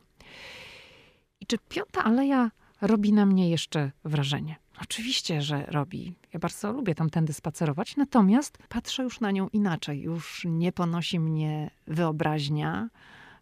I 1.40 1.46
czy 1.46 1.58
Piąta 1.70 2.04
Aleja 2.04 2.52
robi 2.82 3.14
na 3.14 3.26
mnie 3.26 3.50
jeszcze 3.50 3.92
wrażenie? 4.04 4.56
Oczywiście, 4.82 5.42
że 5.42 5.66
robi. 5.66 6.14
Ja 6.34 6.40
bardzo 6.40 6.72
lubię 6.72 6.96
tamtędy 6.96 7.34
spacerować, 7.34 7.96
natomiast 7.96 8.58
patrzę 8.70 9.04
już 9.04 9.20
na 9.20 9.32
nią 9.32 9.48
inaczej. 9.48 10.02
Już 10.02 10.46
nie 10.50 10.72
ponosi 10.72 11.20
mnie 11.20 11.72
wyobraźnia. 11.88 12.90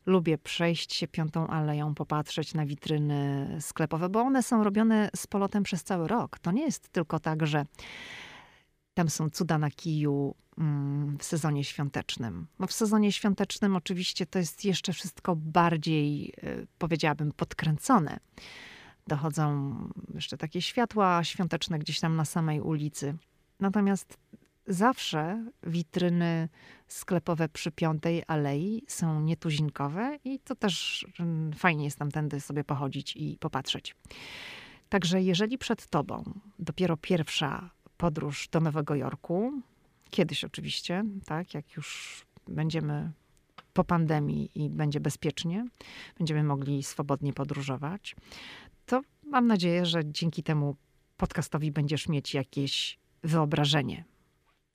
Lubię 0.06 0.38
przejść 0.38 0.94
się 0.94 1.08
piątą 1.08 1.48
aleją, 1.48 1.96
popatrzeć 1.96 2.54
na 2.54 2.66
witryny 2.66 3.48
sklepowe, 3.62 4.10
bo 4.10 4.22
one 4.22 4.44
są 4.44 4.64
robione 4.64 5.10
z 5.16 5.28
polotem 5.28 5.64
przez 5.64 5.84
cały 5.84 6.08
rok. 6.08 6.40
To 6.40 6.52
nie 6.52 6.64
jest 6.64 6.90
tylko 6.90 7.20
tak, 7.20 7.48
że 7.48 7.66
tam 8.94 9.10
są 9.10 9.30
cuda 9.30 9.58
na 9.58 9.72
kiju 9.72 10.36
mm, 10.58 11.18
w 11.18 11.24
sezonie 11.24 11.64
świątecznym. 11.64 12.48
W 12.68 12.74
sezonie 12.74 13.12
świątecznym 13.12 13.76
oczywiście 13.76 14.26
to 14.26 14.40
jest 14.40 14.66
jeszcze 14.66 14.94
wszystko 14.94 15.36
bardziej, 15.36 16.34
y, 16.44 16.68
powiedziałabym, 16.78 17.32
podkręcone 17.32 18.20
dochodzą 19.08 19.76
jeszcze 20.14 20.38
takie 20.38 20.62
światła 20.62 21.24
świąteczne 21.24 21.80
gdzieś 21.80 22.00
tam 22.00 22.16
na 22.16 22.26
samej 22.26 22.62
ulicy. 22.62 23.16
Natomiast 23.60 24.18
zawsze 24.68 25.46
witryny 25.64 26.50
sklepowe 26.88 27.50
przy 27.50 27.72
Piątej 27.72 28.24
Alei 28.28 28.84
są 28.88 29.22
nietuzinkowe 29.22 30.18
i 30.24 30.40
to 30.40 30.56
też 30.56 31.06
mm, 31.20 31.54
fajnie 31.54 31.86
jest 31.86 32.00
tamtędy 32.00 32.40
sobie 32.40 32.64
pochodzić 32.64 33.16
i 33.16 33.38
popatrzeć. 33.40 33.96
Także 34.90 35.22
jeżeli 35.22 35.58
przed 35.58 35.88
tobą 35.88 36.24
dopiero 36.60 36.98
pierwsza 36.98 37.70
podróż 37.98 38.48
do 38.52 38.60
Nowego 38.60 38.96
Jorku, 38.96 39.62
kiedyś 40.10 40.44
oczywiście, 40.44 41.04
tak, 41.26 41.54
jak 41.54 41.76
już 41.76 42.22
będziemy 42.48 43.12
po 43.74 43.84
pandemii 43.84 44.52
i 44.56 44.70
będzie 44.70 45.00
bezpiecznie, 45.00 45.66
będziemy 46.18 46.44
mogli 46.44 46.84
swobodnie 46.84 47.34
podróżować, 47.34 48.16
mam 49.28 49.48
nadzieję, 49.48 49.86
że 49.86 50.02
dzięki 50.06 50.44
temu 50.44 50.76
podcastowi 51.18 51.72
będziesz 51.72 52.10
mieć 52.10 52.34
jakieś 52.34 53.00
wyobrażenie. 53.24 54.06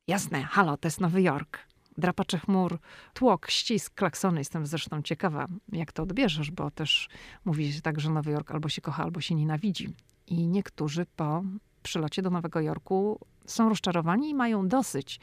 Jasne, 0.09 0.42
halo, 0.42 0.76
to 0.76 0.88
jest 0.88 1.00
Nowy 1.00 1.22
Jork. 1.22 1.59
Drapacze 1.98 2.38
chmur, 2.38 2.78
tłok, 3.14 3.50
ścisk, 3.50 3.94
klaksony. 3.94 4.40
Jestem 4.40 4.66
zresztą 4.66 5.03
ciekawa, 5.03 5.46
jak 5.72 5.92
to 5.92 6.03
odbierzesz, 6.03 6.50
bo 6.50 6.70
też 6.70 7.09
mówi 7.44 7.72
się 7.72 7.80
tak, 7.80 8.00
że 8.00 8.11
Nowy 8.11 8.30
Jork 8.30 8.50
albo 8.50 8.68
się 8.68 8.80
kocha, 8.80 9.03
albo 9.03 9.20
się 9.20 9.34
nienawidzi. 9.34 9.94
I 10.26 10.46
niektórzy 10.46 11.07
po 11.16 11.42
przylocie 11.82 12.22
do 12.22 12.30
Nowego 12.30 12.61
Jorku 12.61 13.18
są 13.46 13.68
rozczarowani 13.68 14.30
i 14.30 14.34
mają 14.34 14.68
dosyć. 14.68 15.20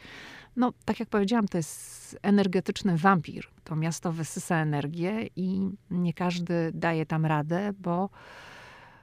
No, 0.56 0.74
tak 0.86 1.00
jak 1.00 1.10
powiedziałam, 1.10 1.48
to 1.48 1.58
jest 1.58 2.20
energetyczny 2.22 2.98
wampir. 2.98 3.48
To 3.64 3.76
miasto 3.76 4.12
wysysa 4.12 4.56
energię 4.56 5.28
i 5.36 5.70
nie 5.92 6.14
każdy 6.14 6.72
daje 6.74 7.06
tam 7.06 7.26
radę, 7.26 7.74
bo 7.80 8.10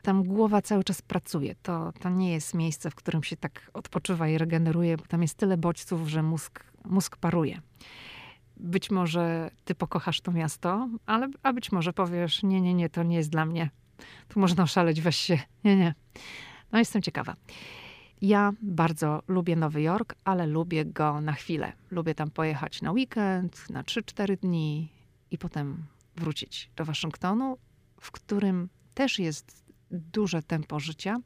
tam 0.06 0.24
głowa 0.24 0.62
cały 0.62 0.84
czas 0.84 1.02
pracuje. 1.02 1.54
To, 1.62 1.92
to 2.00 2.10
nie 2.10 2.32
jest 2.32 2.54
miejsce, 2.54 2.90
w 2.90 2.94
którym 2.94 3.22
się 3.22 3.36
tak 3.36 3.70
odpoczywa 3.74 4.28
i 4.28 4.38
regeneruje, 4.38 4.96
bo 4.96 5.04
tam 5.06 5.22
jest 5.22 5.34
tyle 5.34 5.56
bodźców, 5.56 6.08
że 6.08 6.22
mózg, 6.22 6.64
mózg 6.84 7.16
paruje. 7.16 7.60
być 8.56 8.90
może 8.90 9.50
ty 9.64 9.74
pokochasz 9.74 10.20
to 10.20 10.32
miasto, 10.32 10.88
ale, 11.06 11.28
a 11.42 11.52
być 11.52 11.72
może 11.72 11.92
powiesz, 11.92 12.42
nie, 12.42 12.60
nie, 12.60 12.74
nie, 12.74 12.88
to 12.88 13.02
nie 13.02 13.16
jest 13.16 13.30
dla 13.30 13.46
mnie. 13.46 13.70
Tu 14.28 14.40
można 14.40 14.62
oszaleć, 14.62 15.00
weź 15.00 15.16
się. 15.16 15.38
Nie, 15.64 15.76
nie. 15.76 15.94
No 16.72 16.78
jestem 16.78 17.02
ciekawa. 17.02 17.36
Ja 18.22 18.52
bardzo 18.62 19.22
lubię 19.28 19.56
Nowy 19.56 19.82
Jork, 19.82 20.14
ale 20.24 20.46
lubię 20.46 20.84
go 20.84 21.20
na 21.20 21.32
chwilę. 21.32 21.72
Lubię 21.90 22.14
tam 22.14 22.30
pojechać 22.30 22.82
na 22.82 22.92
weekend, 22.92 23.70
na 23.70 23.82
3-4 23.82 24.36
dni 24.36 24.92
i 25.30 25.38
potem 25.38 25.84
wrócić 26.16 26.70
do 26.76 26.84
Waszyngtonu, 26.84 27.58
w 28.00 28.10
którym 28.10 28.68
też 28.94 29.18
jest 29.18 29.65
duże 29.90 30.42
tempo 30.42 30.80
życia. 30.80 31.16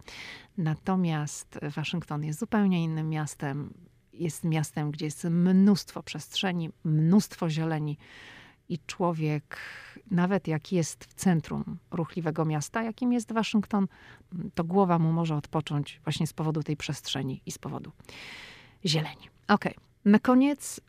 Natomiast 0.59 1.59
Waszyngton 1.77 2.25
jest 2.25 2.41
zupełnie 2.41 2.85
innym 2.85 3.09
miastem. 3.09 3.75
Jest 4.13 4.45
miastem, 4.45 4.91
gdzie 4.91 5.05
jest 5.05 5.25
mnóstwo 5.25 6.03
przestrzeni, 6.03 6.71
mnóstwo 6.85 7.51
zieleni 7.51 7.99
i 8.69 8.79
człowiek, 8.87 9.59
nawet 10.11 10.49
jak 10.49 10.73
jest 10.73 11.05
w 11.05 11.15
centrum 11.15 11.79
ruchliwego 11.91 12.45
miasta, 12.45 12.83
jakim 12.83 13.13
jest 13.13 13.33
Waszyngton, 13.33 13.87
to 14.55 14.65
głowa 14.65 14.99
mu 14.99 15.13
może 15.13 15.37
odpocząć 15.37 16.01
właśnie 16.05 16.27
z 16.27 16.33
powodu 16.33 16.63
tej 16.63 16.77
przestrzeni 16.77 17.43
i 17.47 17.51
z 17.51 17.59
powodu 17.59 17.93
zieleni. 18.85 19.29
Ok. 19.49 19.65
Na 20.05 20.19
koniec 20.19 20.81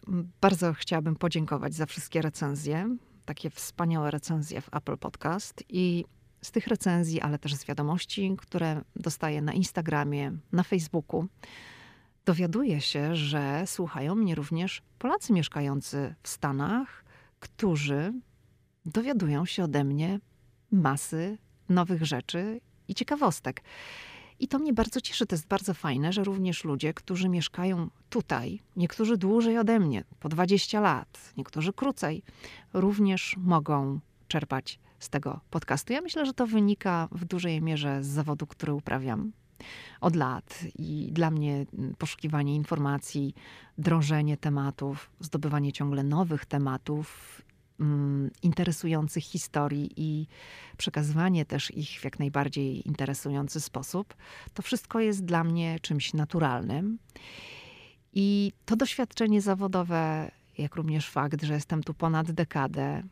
bardzo 0.41 0.73
chciałabym 0.73 1.15
podziękować 1.15 1.73
za 1.73 1.85
wszystkie 1.85 2.21
recenzje, 2.21 2.97
takie 3.25 3.49
wspaniałe 3.49 4.11
recenzje 4.11 4.61
w 4.61 4.75
Apple 4.75 4.97
Podcast 4.97 5.63
i 5.69 6.05
z 6.41 6.51
tych 6.51 6.67
recenzji, 6.67 7.21
ale 7.21 7.39
też 7.39 7.55
z 7.55 7.65
wiadomości, 7.65 8.35
które 8.37 8.81
dostaję 8.95 9.41
na 9.41 9.53
Instagramie, 9.53 10.31
na 10.51 10.63
Facebooku, 10.63 11.27
dowiaduję 12.25 12.81
się, 12.81 13.15
że 13.15 13.63
słuchają 13.67 14.15
mnie 14.15 14.35
również 14.35 14.81
Polacy 14.99 15.33
mieszkający 15.33 16.15
w 16.23 16.29
Stanach, 16.29 17.05
którzy 17.39 18.13
dowiadują 18.85 19.45
się 19.45 19.63
ode 19.63 19.83
mnie 19.83 20.19
masy 20.71 21.37
nowych 21.69 22.05
rzeczy 22.05 22.61
i 22.87 22.95
ciekawostek. 22.95 23.63
I 24.39 24.47
to 24.47 24.59
mnie 24.59 24.73
bardzo 24.73 25.01
cieszy, 25.01 25.25
to 25.25 25.35
jest 25.35 25.47
bardzo 25.47 25.73
fajne, 25.73 26.13
że 26.13 26.23
również 26.23 26.63
ludzie, 26.63 26.93
którzy 26.93 27.29
mieszkają 27.29 27.89
tutaj, 28.09 28.59
niektórzy 28.75 29.17
dłużej 29.17 29.57
ode 29.57 29.79
mnie, 29.79 30.03
po 30.19 30.29
20 30.29 30.79
lat, 30.79 31.33
niektórzy 31.37 31.73
krócej, 31.73 32.23
również 32.73 33.35
mogą 33.37 33.99
czerpać 34.27 34.79
z 35.01 35.09
tego 35.09 35.39
podcastu. 35.49 35.93
Ja 35.93 36.01
myślę, 36.01 36.25
że 36.25 36.33
to 36.33 36.47
wynika 36.47 37.07
w 37.11 37.25
dużej 37.25 37.61
mierze 37.61 38.03
z 38.03 38.07
zawodu, 38.07 38.47
który 38.47 38.73
uprawiam 38.73 39.31
od 40.01 40.15
lat 40.15 40.63
i 40.75 41.09
dla 41.11 41.31
mnie 41.31 41.65
poszukiwanie 41.97 42.55
informacji, 42.55 43.35
drążenie 43.77 44.37
tematów, 44.37 45.11
zdobywanie 45.19 45.73
ciągle 45.73 46.03
nowych 46.03 46.45
tematów, 46.45 47.41
mm, 47.79 48.31
interesujących 48.43 49.23
historii 49.23 49.91
i 49.95 50.27
przekazywanie 50.77 51.45
też 51.45 51.71
ich 51.71 51.89
w 51.89 52.03
jak 52.03 52.19
najbardziej 52.19 52.87
interesujący 52.87 53.61
sposób, 53.61 54.13
to 54.53 54.61
wszystko 54.61 54.99
jest 54.99 55.25
dla 55.25 55.43
mnie 55.43 55.79
czymś 55.81 56.13
naturalnym. 56.13 56.97
I 58.13 58.51
to 58.65 58.75
doświadczenie 58.75 59.41
zawodowe, 59.41 60.31
jak 60.57 60.75
również 60.75 61.09
fakt, 61.09 61.43
że 61.43 61.53
jestem 61.53 61.83
tu 61.83 61.93
ponad 61.93 62.31
dekadę, 62.31 63.03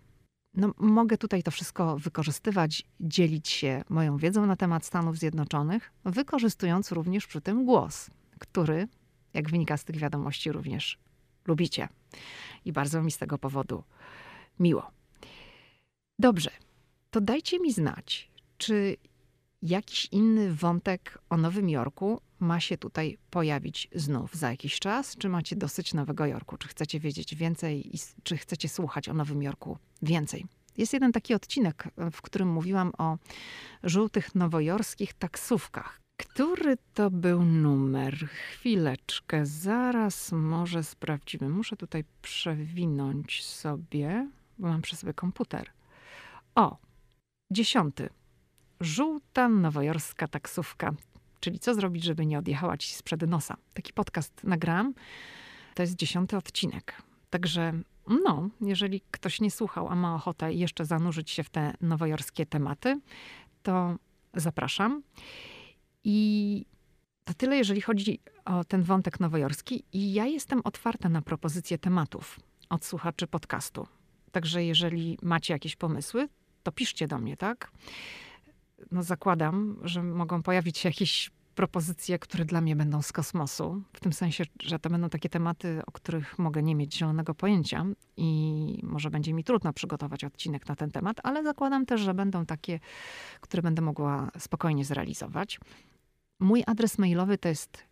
no, 0.54 0.74
mogę 0.78 1.18
tutaj 1.18 1.43
to 1.43 1.52
wszystko 1.52 1.97
wykorzystywać, 1.97 2.84
dzielić 3.00 3.50
się 3.50 3.84
moją 3.89 4.18
wiedzą 4.18 4.45
na 4.45 4.56
temat 4.56 4.86
Stanów 4.86 5.18
Zjednoczonych, 5.18 5.91
wykorzystując 6.06 6.91
również 6.91 7.28
przy 7.28 7.41
tym 7.41 7.66
głos, 7.66 8.10
który, 8.39 8.88
jak 9.34 9.50
wynika 9.50 9.78
z 9.78 9.84
tych 9.84 9.97
wiadomości, 9.97 10.52
również 10.52 10.97
lubicie. 11.47 11.88
I 12.66 12.74
bardzo 12.74 13.02
mi 13.02 13.12
z 13.12 13.18
tego 13.18 13.38
powodu 13.38 13.84
miło. 14.60 14.91
Dobrze, 16.20 16.52
to 17.12 17.22
dajcie 17.22 17.60
mi 17.60 17.74
znać, 17.74 18.32
czy 18.58 18.97
jakiś 19.62 20.07
inny 20.12 20.53
wątek 20.53 21.22
o 21.30 21.38
Nowym 21.38 21.70
Jorku 21.70 22.22
ma 22.39 22.60
się 22.60 22.78
tutaj 22.78 23.18
pojawić 23.30 23.88
znów 23.95 24.36
za 24.36 24.51
jakiś 24.51 24.80
czas? 24.80 25.16
Czy 25.18 25.30
macie 25.30 25.55
dosyć 25.55 25.93
Nowego 25.93 26.26
Jorku? 26.26 26.57
Czy 26.57 26.68
chcecie 26.68 26.99
wiedzieć 26.99 27.36
więcej 27.36 27.95
i 27.95 27.99
czy 28.24 28.38
chcecie 28.38 28.70
słuchać 28.70 29.10
o 29.10 29.14
Nowym 29.14 29.43
Jorku 29.43 29.78
więcej? 30.01 30.45
Jest 30.78 30.93
jeden 30.93 31.12
taki 31.12 31.34
odcinek, 31.34 31.88
w 32.12 32.22
którym 32.22 32.47
mówiłam 32.47 32.91
o 32.97 33.18
żółtych 33.84 34.36
nowojorskich 34.36 35.14
taksówkach. 35.14 36.01
Który 36.18 36.78
to 36.93 37.12
był 37.12 37.43
numer? 37.45 38.28
Chwileczkę, 38.30 39.45
zaraz 39.45 40.32
może 40.32 40.84
sprawdzimy. 40.84 41.49
Muszę 41.49 41.78
tutaj 41.78 42.03
przewinąć 42.22 43.45
sobie, 43.45 44.30
bo 44.57 44.68
mam 44.68 44.82
przy 44.82 44.95
sobie 44.95 45.14
komputer. 45.14 45.70
O, 46.55 46.78
dziesiąty. 47.51 48.10
Żółta 48.82 49.50
nowojorska 49.50 50.28
taksówka. 50.28 50.94
Czyli 51.40 51.60
co 51.60 51.76
zrobić, 51.76 52.04
żeby 52.04 52.26
nie 52.26 52.40
odjechała 52.40 52.78
ci 52.78 52.94
sprzed 52.94 53.22
nosa. 53.22 53.58
Taki 53.74 53.94
podcast 53.94 54.44
nagram. 54.44 54.94
To 55.76 55.84
jest 55.84 55.96
dziesiąty 55.96 56.38
odcinek. 56.38 57.02
Także 57.30 57.74
no, 58.08 58.50
jeżeli 58.62 59.02
ktoś 59.12 59.42
nie 59.42 59.52
słuchał, 59.52 59.88
a 59.88 59.96
ma 59.96 60.16
ochotę 60.16 60.54
jeszcze 60.54 60.86
zanurzyć 60.86 61.32
się 61.32 61.44
w 61.44 61.50
te 61.50 61.74
nowojorskie 61.82 62.46
tematy, 62.46 63.00
to 63.64 63.96
zapraszam. 64.34 65.04
I 66.04 66.66
to 67.24 67.34
tyle, 67.34 67.58
jeżeli 67.58 67.82
chodzi 67.82 68.20
o 68.46 68.64
ten 68.64 68.84
wątek 68.84 69.20
nowojorski. 69.20 69.84
I 69.94 70.14
ja 70.14 70.26
jestem 70.26 70.62
otwarta 70.64 71.10
na 71.10 71.22
propozycje 71.22 71.78
tematów 71.78 72.40
od 72.70 72.86
słuchaczy 72.86 73.28
podcastu. 73.28 73.88
Także 74.32 74.64
jeżeli 74.64 75.18
macie 75.22 75.54
jakieś 75.54 75.76
pomysły, 75.76 76.30
to 76.64 76.72
piszcie 76.72 77.08
do 77.08 77.18
mnie, 77.18 77.38
tak? 77.38 77.72
No 78.92 79.04
zakładam, 79.04 79.80
że 79.84 80.04
mogą 80.04 80.44
pojawić 80.44 80.78
się 80.78 80.90
jakieś 80.90 81.32
propozycje, 81.60 82.20
które 82.20 82.46
dla 82.46 82.62
mnie 82.62 82.76
będą 82.76 83.02
z 83.02 83.12
kosmosu. 83.12 83.84
W 83.94 84.00
tym 84.00 84.14
sensie, 84.14 84.44
że 84.64 84.80
to 84.80 84.90
będą 84.90 85.10
takie 85.10 85.30
tematy, 85.30 85.82
o 85.86 85.92
których 85.92 86.40
mogę 86.40 86.64
nie 86.64 86.76
mieć 86.76 86.98
zielonego 86.98 87.36
pojęcia 87.36 87.86
i 88.18 88.80
może 88.84 89.10
będzie 89.10 89.34
mi 89.34 89.44
trudno 89.44 89.74
przygotować 89.74 90.24
odcinek 90.24 90.68
na 90.68 90.76
ten 90.76 90.92
temat, 90.92 91.18
ale 91.24 91.44
zakładam 91.44 91.86
też, 91.86 92.02
że 92.02 92.14
będą 92.14 92.46
takie, 92.46 92.80
które 93.42 93.64
będę 93.64 93.82
mogła 93.82 94.32
spokojnie 94.38 94.86
zrealizować. 94.86 95.60
Mój 96.40 96.64
adres 96.68 96.98
mailowy 96.98 97.38
to 97.38 97.50
jest 97.50 97.84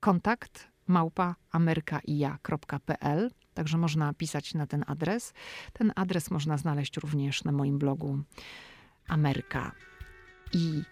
kontakt 0.00 0.68
małpa 0.86 1.34
także 3.54 3.78
można 3.78 4.14
pisać 4.14 4.54
na 4.54 4.66
ten 4.66 4.84
adres. 4.86 5.32
Ten 5.72 5.92
adres 5.96 6.30
można 6.30 6.58
znaleźć 6.58 6.96
również 6.96 7.44
na 7.44 7.52
moim 7.52 7.78
blogu 7.78 8.18
Ameryka 9.08 9.72
i 10.52 10.82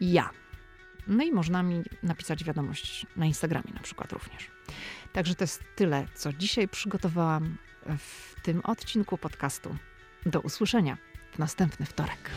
ja. 0.00 0.30
No 1.06 1.24
i 1.24 1.32
można 1.32 1.62
mi 1.62 1.82
napisać 2.02 2.44
wiadomość 2.44 3.06
na 3.16 3.26
Instagramie 3.26 3.72
na 3.74 3.80
przykład 3.80 4.12
również. 4.12 4.50
Także 5.12 5.34
to 5.34 5.44
jest 5.44 5.64
tyle, 5.76 6.06
co 6.14 6.32
dzisiaj 6.32 6.68
przygotowałam 6.68 7.56
w 7.98 8.34
tym 8.42 8.60
odcinku 8.64 9.18
podcastu. 9.18 9.76
Do 10.26 10.40
usłyszenia 10.40 10.96
w 11.32 11.38
następny 11.38 11.86
wtorek. 11.86 12.30